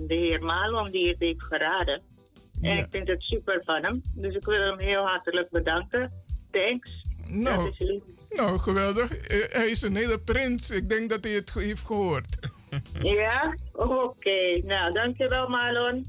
[0.07, 2.01] de heer Malon, die het heeft geraden.
[2.61, 4.01] En ik vind het super van hem.
[4.13, 6.11] Dus ik wil hem heel hartelijk bedanken.
[6.51, 7.05] Thanks.
[7.29, 7.73] Nou,
[8.29, 9.16] nou, geweldig.
[9.27, 10.69] Eh, hij is een hele prins.
[10.69, 12.37] Ik denk dat hij het heeft gehoord.
[13.01, 13.55] Ja?
[13.71, 14.61] Oké.
[14.63, 16.05] Nou, dankjewel Marlon.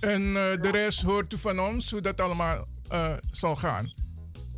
[0.00, 3.94] En eh, de rest hoort u van ons hoe dat allemaal eh, zal gaan.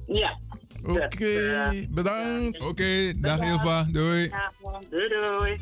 [0.07, 0.39] Ja.
[0.85, 2.63] Oké, bedankt.
[2.63, 3.87] Oké, dag Ilva.
[3.91, 4.29] Doei.
[4.29, 4.53] Ja,
[4.91, 5.61] doei doei.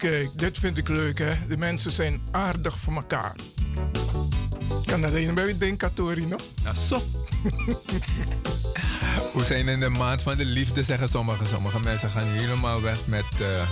[0.00, 1.32] Kijk, dit vind ik leuk, hè.
[1.48, 3.34] De mensen zijn aardig voor elkaar.
[4.86, 6.36] Kan alleen bij Denkatori, no?
[6.64, 7.02] Ja, zo.
[9.34, 11.46] We zijn in de maand van de liefde, zeggen sommigen.
[11.46, 13.24] Sommige mensen gaan helemaal weg met...
[13.40, 13.70] Uh,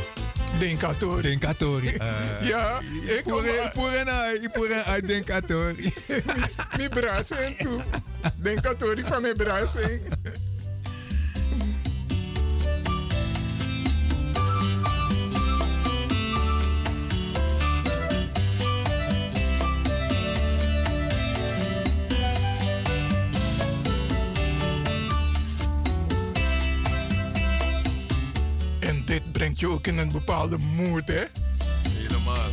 [0.59, 1.23] Denkatori.
[1.23, 1.95] Denkatori.
[1.95, 2.07] Uh,
[2.51, 3.45] ja, ik kom...
[3.45, 5.93] Ipurenai, Ipurenai, Denkatori.
[6.79, 7.81] Mi brasing toe.
[8.37, 9.37] Denkatori van mijn.
[29.59, 31.25] Brengt je ook in een bepaalde mood, hè?
[31.91, 32.51] Helemaal.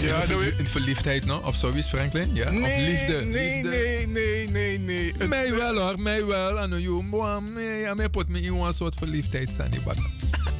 [0.00, 1.38] Ja, in, verliefd, in verliefdheid, no?
[1.44, 2.30] Of zoiets, Franklin?
[2.34, 2.50] Ja?
[2.50, 3.24] Nee, of liefde?
[3.24, 3.76] Nee, liefde.
[3.76, 5.14] nee, nee, nee, nee.
[5.18, 6.58] Het mij wel hoor, mij wel.
[6.58, 7.04] Ano, you,
[7.80, 9.70] ja, mij pot me in een soort verliefdheid staan.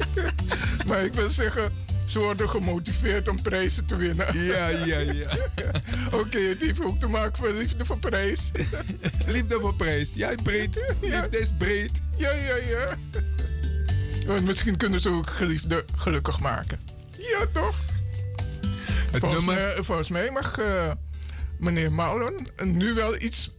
[0.87, 1.71] maar ik wil zeggen,
[2.05, 4.43] ze worden gemotiveerd om prijzen te winnen.
[4.45, 5.29] Ja, ja, ja.
[6.05, 8.51] Oké, okay, het heeft ook te maken voor liefde voor prijs.
[9.35, 10.95] liefde voor prijs, ja, breed.
[11.01, 11.91] Liefde is breed.
[12.17, 12.97] Ja, ja, ja.
[14.25, 16.79] Want misschien kunnen ze ook geliefde gelukkig maken.
[17.17, 17.75] Ja, toch?
[19.11, 19.55] Het volgens, nummer...
[19.55, 20.91] mij, volgens mij mag uh,
[21.59, 23.51] meneer Marlon nu wel iets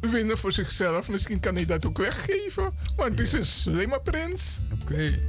[0.00, 1.08] winnen voor zichzelf.
[1.08, 2.72] Misschien kan hij dat ook weggeven.
[2.96, 4.60] Want het is een slimme prins.
[4.72, 4.92] Oké.
[4.92, 5.20] Okay.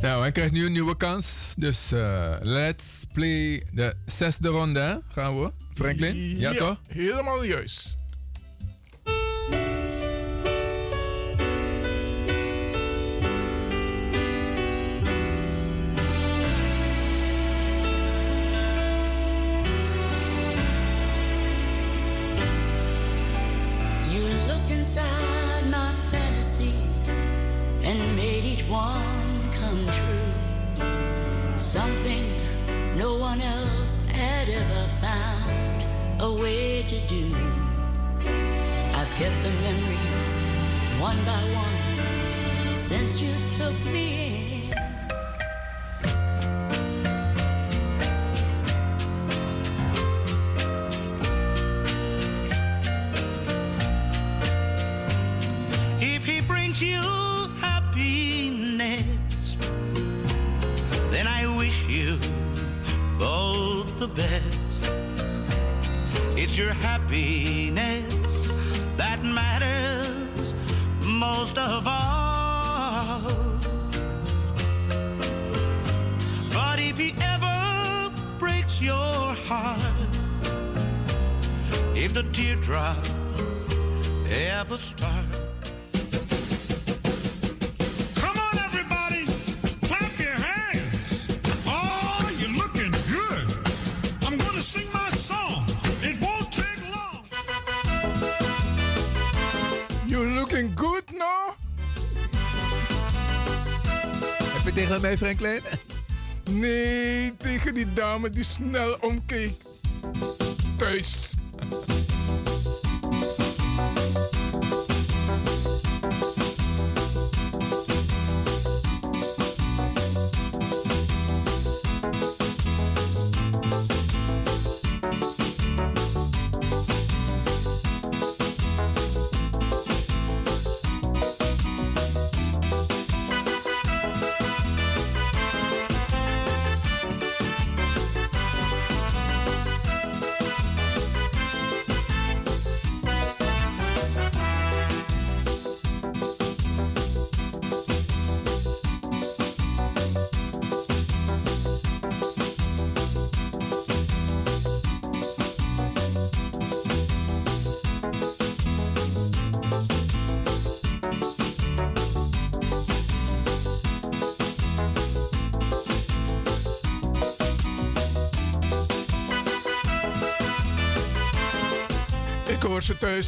[0.00, 1.54] Nou, hij krijgt nu een nieuwe kans.
[1.56, 5.02] Dus uh, let's play de zesde ronde.
[5.12, 5.52] Gaan we?
[5.74, 6.38] Franklin?
[6.38, 6.80] Ja, ja toch?
[6.86, 7.97] Helemaal juist.
[28.62, 31.56] One come true.
[31.56, 32.24] Something
[32.96, 35.84] no one else had ever found
[36.20, 37.26] a way to do.
[38.94, 40.38] I've kept the memories
[41.00, 44.57] one by one since you took me in.
[63.98, 64.92] The best.
[66.36, 68.48] It's your happiness
[68.96, 70.54] that matters
[71.04, 73.22] most of all.
[76.52, 79.82] But if he ever breaks your heart,
[81.96, 83.04] if the teardrop
[84.30, 85.27] ever starts.
[104.88, 105.60] Tegen mij, Franklin?
[106.50, 109.52] Nee, tegen die dame die snel omkeek.
[110.76, 111.34] Thuis.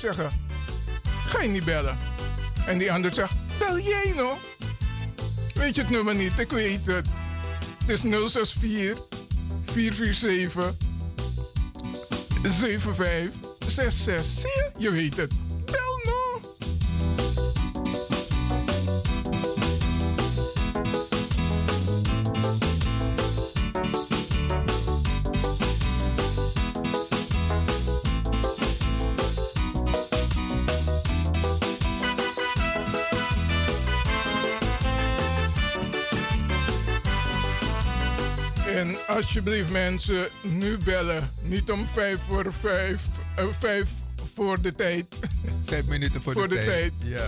[0.00, 0.30] Zeggen:
[1.26, 1.98] Ga je niet bellen?
[2.66, 4.38] En die ander zegt: Bel jij nog?
[5.54, 6.38] Weet je het nummer niet?
[6.38, 7.06] Ik weet het.
[7.78, 9.08] Het is 064
[9.64, 10.74] 447
[12.42, 14.24] 7566.
[14.24, 14.70] Zie je?
[14.78, 15.32] Je weet het.
[38.80, 41.30] En alsjeblieft mensen, nu bellen.
[41.42, 43.02] Niet om vijf voor vijf,
[43.36, 43.90] eh, vijf
[44.34, 45.06] voor de tijd.
[45.64, 46.92] Vijf minuten voor, Voor de, de tijd.
[47.04, 47.26] Ja.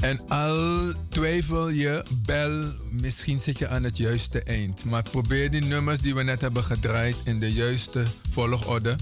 [0.00, 2.64] En al twijfel je, bel.
[2.90, 4.84] Misschien zit je aan het juiste eind.
[4.84, 8.96] Maar probeer die nummers die we net hebben gedraaid in de juiste volgorde.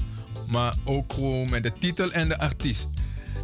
[0.49, 2.89] Maar ook gewoon met de titel en de artiest.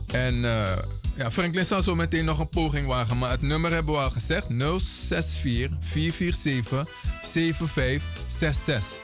[0.06, 0.72] En eh,
[1.18, 3.18] ja, Franklin zal zo meteen nog een poging wagen.
[3.18, 6.86] Maar het nummer hebben we al gezegd: 064 447
[7.22, 8.98] 7566.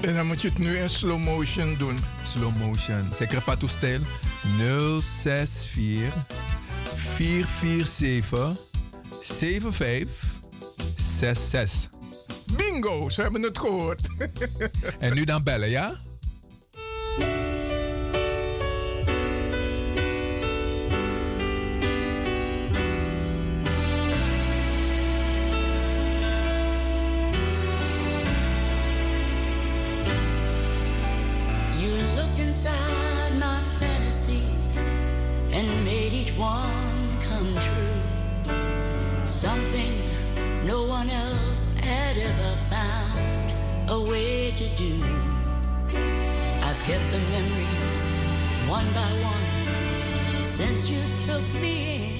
[0.00, 1.98] En dan moet je het nu in slow motion doen.
[2.22, 3.08] Slow motion.
[3.14, 4.00] Zeker patoestijl.
[4.58, 6.14] 064
[7.16, 8.56] 447
[9.20, 11.90] 7566.
[12.56, 14.08] Bingo, ze hebben het gehoord.
[14.98, 15.94] En nu dan bellen, ja?
[44.78, 44.94] Do.
[46.62, 48.06] I've kept the memories
[48.68, 52.17] one by one since you took me in.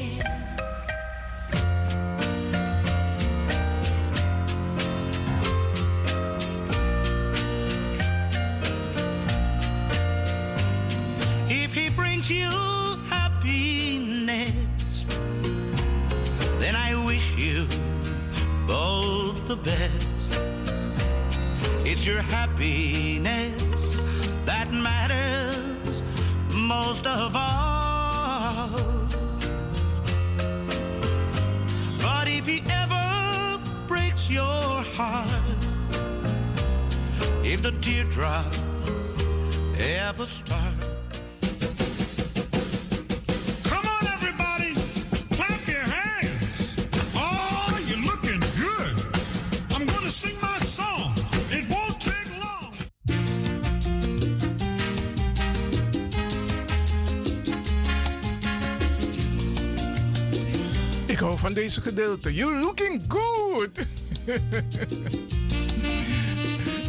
[61.68, 62.34] Deze gedeelte.
[62.34, 63.70] You looking good.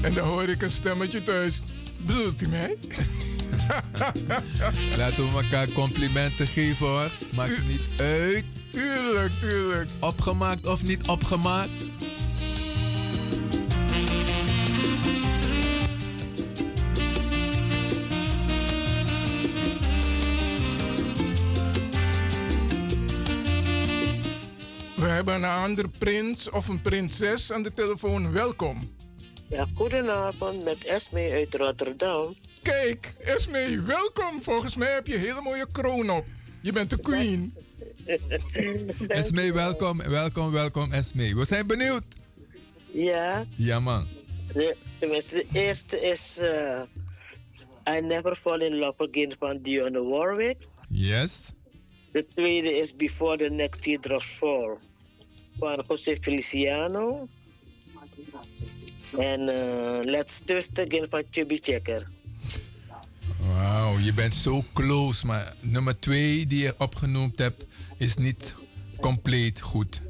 [0.06, 1.61] en dan hoor ik een stemmetje thuis.
[2.06, 2.77] Bedoelt hij mij?
[4.98, 7.09] Laten we elkaar complimenten geven hoor.
[7.33, 8.45] Maakt niet uit.
[8.72, 9.90] Tuurlijk, tuurlijk.
[9.99, 11.89] Opgemaakt of niet opgemaakt.
[25.70, 28.32] Andere prins of een prinses aan de telefoon.
[28.32, 28.94] Welkom.
[29.50, 32.34] Ja, goedenavond met Esme uit Rotterdam.
[32.62, 34.44] Kijk, Esme, welkom.
[34.44, 36.26] Volgens mij heb je een hele mooie kroon op.
[36.62, 37.54] Je bent de queen.
[39.08, 41.36] Esme, welkom, welkom, welkom Esme.
[41.36, 42.04] We zijn benieuwd.
[42.92, 44.08] Ja, Ja man.
[44.54, 46.82] de eerste is eh,
[47.98, 50.58] I Never Fall in Love Again van Dionne Warwick.
[50.90, 51.52] Yes.
[52.12, 54.78] De tweede is Before the Next Teardrops Fall
[55.60, 57.28] van José Feliciano.
[59.18, 60.42] En eh, Let's
[60.74, 62.08] Again van Chubby Checker.
[63.38, 65.26] Wauw, je bent zo close.
[65.26, 67.64] Maar nummer twee die je opgenoemd hebt
[67.98, 68.54] is niet
[69.00, 70.02] compleet goed.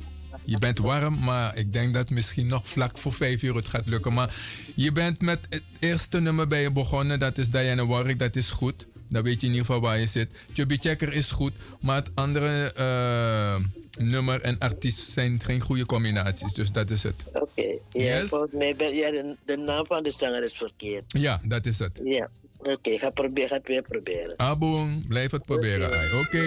[0.43, 3.87] Je bent warm, maar ik denk dat misschien nog vlak voor vijf uur het gaat
[3.87, 4.13] lukken.
[4.13, 4.35] Maar
[4.75, 7.19] je bent met het eerste nummer bij je begonnen.
[7.19, 8.87] Dat is Diana Warwick, dat is goed.
[9.07, 10.31] Dan weet je in ieder geval waar je zit.
[10.53, 13.55] Chubby Checker is goed, maar het andere eh,
[13.99, 16.53] nummer en artiest zijn geen goede combinaties.
[16.53, 17.15] Dus dat is het.
[17.33, 17.77] Oké, ja,
[18.19, 18.29] Yes.
[18.29, 21.03] volgens mij ben, ja, de, de naam van de zanger is verkeerd.
[21.07, 21.99] Ja, dat is het.
[22.03, 24.33] Ja, oké, ga, probeer, ga het weer proberen.
[24.39, 25.89] Aboom, blijf het proberen.
[26.19, 26.43] Oké.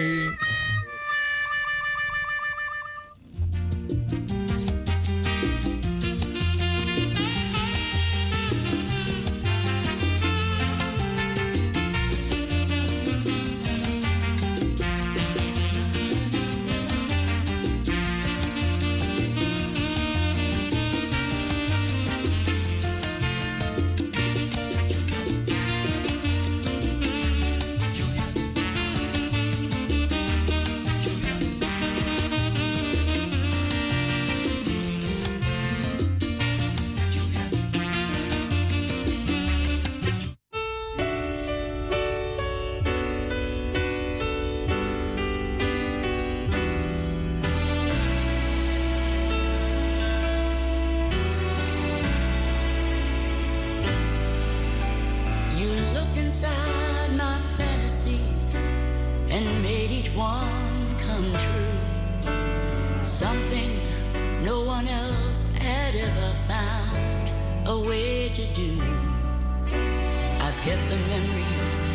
[60.15, 63.03] One come true.
[63.03, 63.79] Something
[64.43, 67.31] no one else had ever found
[67.65, 68.81] a way to do.
[70.41, 71.85] I've kept the memories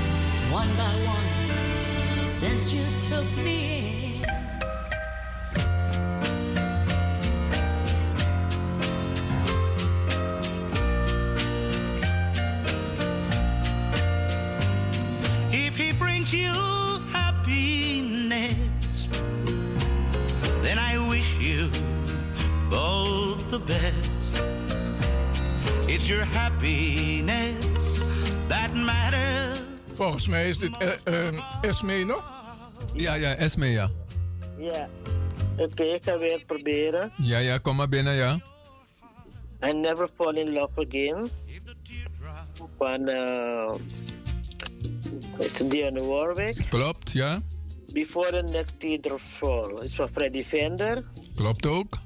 [0.50, 3.97] one by one since you took me in.
[30.28, 32.24] Volgens mij is dit eh, eh, Esme nog?
[32.94, 33.90] Ja, ja, Esme, ja.
[34.58, 34.88] Ja.
[35.56, 37.12] Oké, ik ga weer proberen.
[37.16, 38.40] Ja, ja, kom maar binnen, ja.
[39.66, 41.28] I never fall in love again.
[42.78, 43.74] Van uh,
[45.68, 46.66] Dionne Warwick.
[46.68, 47.42] Klopt, ja.
[47.92, 51.02] Before the next teardrop fall is van Freddy Fender.
[51.34, 51.98] Klopt ook.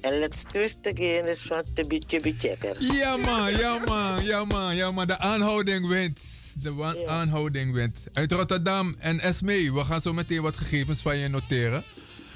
[0.00, 2.76] En Let's Twist Again is van Chubby Chubby Checker.
[2.94, 5.06] Ja man, ja man, ja man, ja man.
[5.06, 6.40] De aanhouding wint.
[6.54, 7.98] De wa- aanhouding wint.
[8.12, 11.84] Uit Rotterdam en Esme, we gaan zo meteen wat gegevens van je noteren.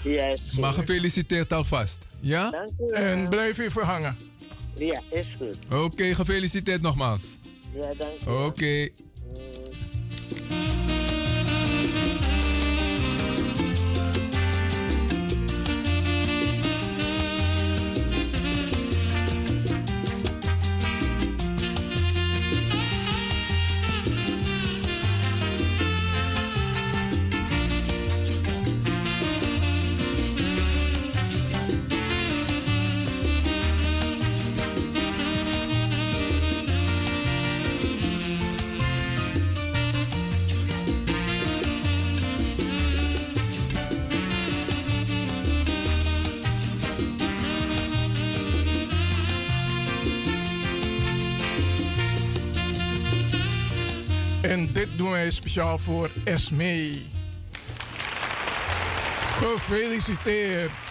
[0.02, 0.58] Goed.
[0.60, 1.98] Maar gefeliciteerd alvast.
[2.20, 2.50] Ja?
[2.50, 2.92] Dank u wel.
[3.02, 4.16] En blijf even hangen.
[4.76, 5.58] Ja, is goed.
[5.74, 7.22] Oké, gefeliciteerd nogmaals.
[7.74, 8.30] Ja, dank u.
[8.30, 8.66] Oké.
[8.66, 8.90] En
[55.30, 57.02] speciaal voor Esme.
[59.38, 60.85] Gefeliciteerd.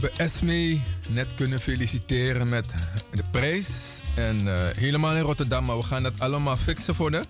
[0.00, 2.74] Hebben Esme net kunnen feliciteren met
[3.14, 4.00] de prijs.
[4.14, 7.24] En eh, helemaal in Rotterdam, maar we gaan dat allemaal fixen voor de.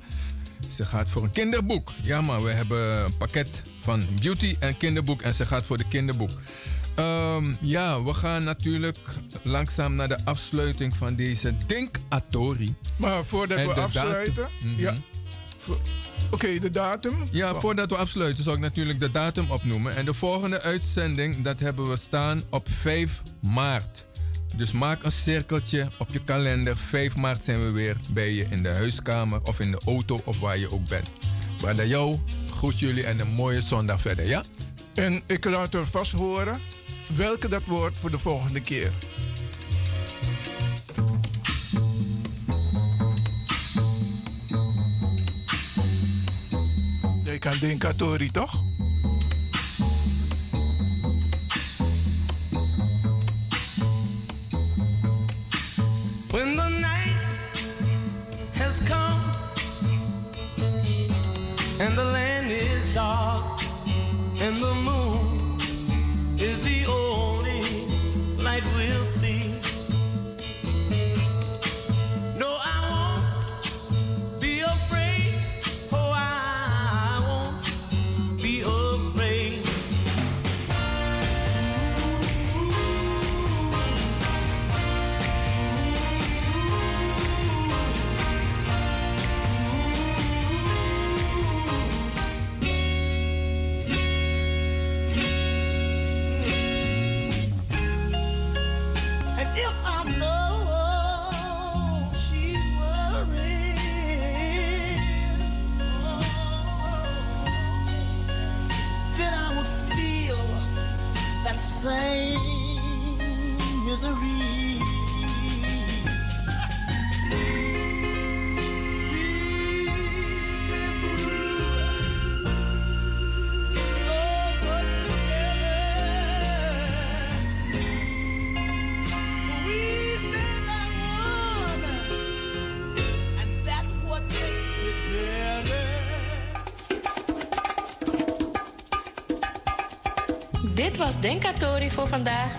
[0.68, 1.92] Ze gaat voor een kinderboek.
[2.02, 5.22] Ja, maar we hebben een pakket van beauty en kinderboek.
[5.22, 6.30] En ze gaat voor de kinderboek.
[6.94, 8.98] Ehm, ja, we gaan natuurlijk
[9.42, 12.74] langzaam naar de afsluiting van deze Denk-Atori.
[12.96, 14.34] Maar voordat En we de afsluiten.
[14.34, 14.70] datum.
[14.70, 14.80] Mhm.
[14.80, 14.94] Ja.
[16.44, 17.14] Oké, de datum.
[17.30, 19.96] Ja, voordat we afsluiten zal ik natuurlijk de datum opnoemen.
[19.96, 24.06] En de volgende uitzending, dat hebben we staan op 5 maart.
[24.56, 26.76] Dus maak een cirkeltje op je kalender.
[26.76, 30.40] 5 maart zijn we weer bij je in de huiskamer of in de auto of
[30.40, 31.10] waar je ook bent.
[31.62, 32.18] Maar dan jou,
[32.50, 34.42] groet jullie en een mooie zondag verder, ja?
[34.94, 36.60] En ik laat er vast horen
[37.16, 38.90] welke dat wordt voor de volgende keer.
[47.40, 48.52] Denk aan Denkatori, toch?
[56.30, 57.16] When the night
[58.52, 59.20] has come
[61.78, 62.19] and the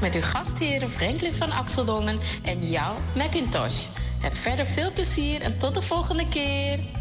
[0.02, 3.86] met uw gastheren Franklin van Axeldongen en jou, Macintosh.
[4.22, 7.01] Heb verder veel plezier en tot de volgende keer.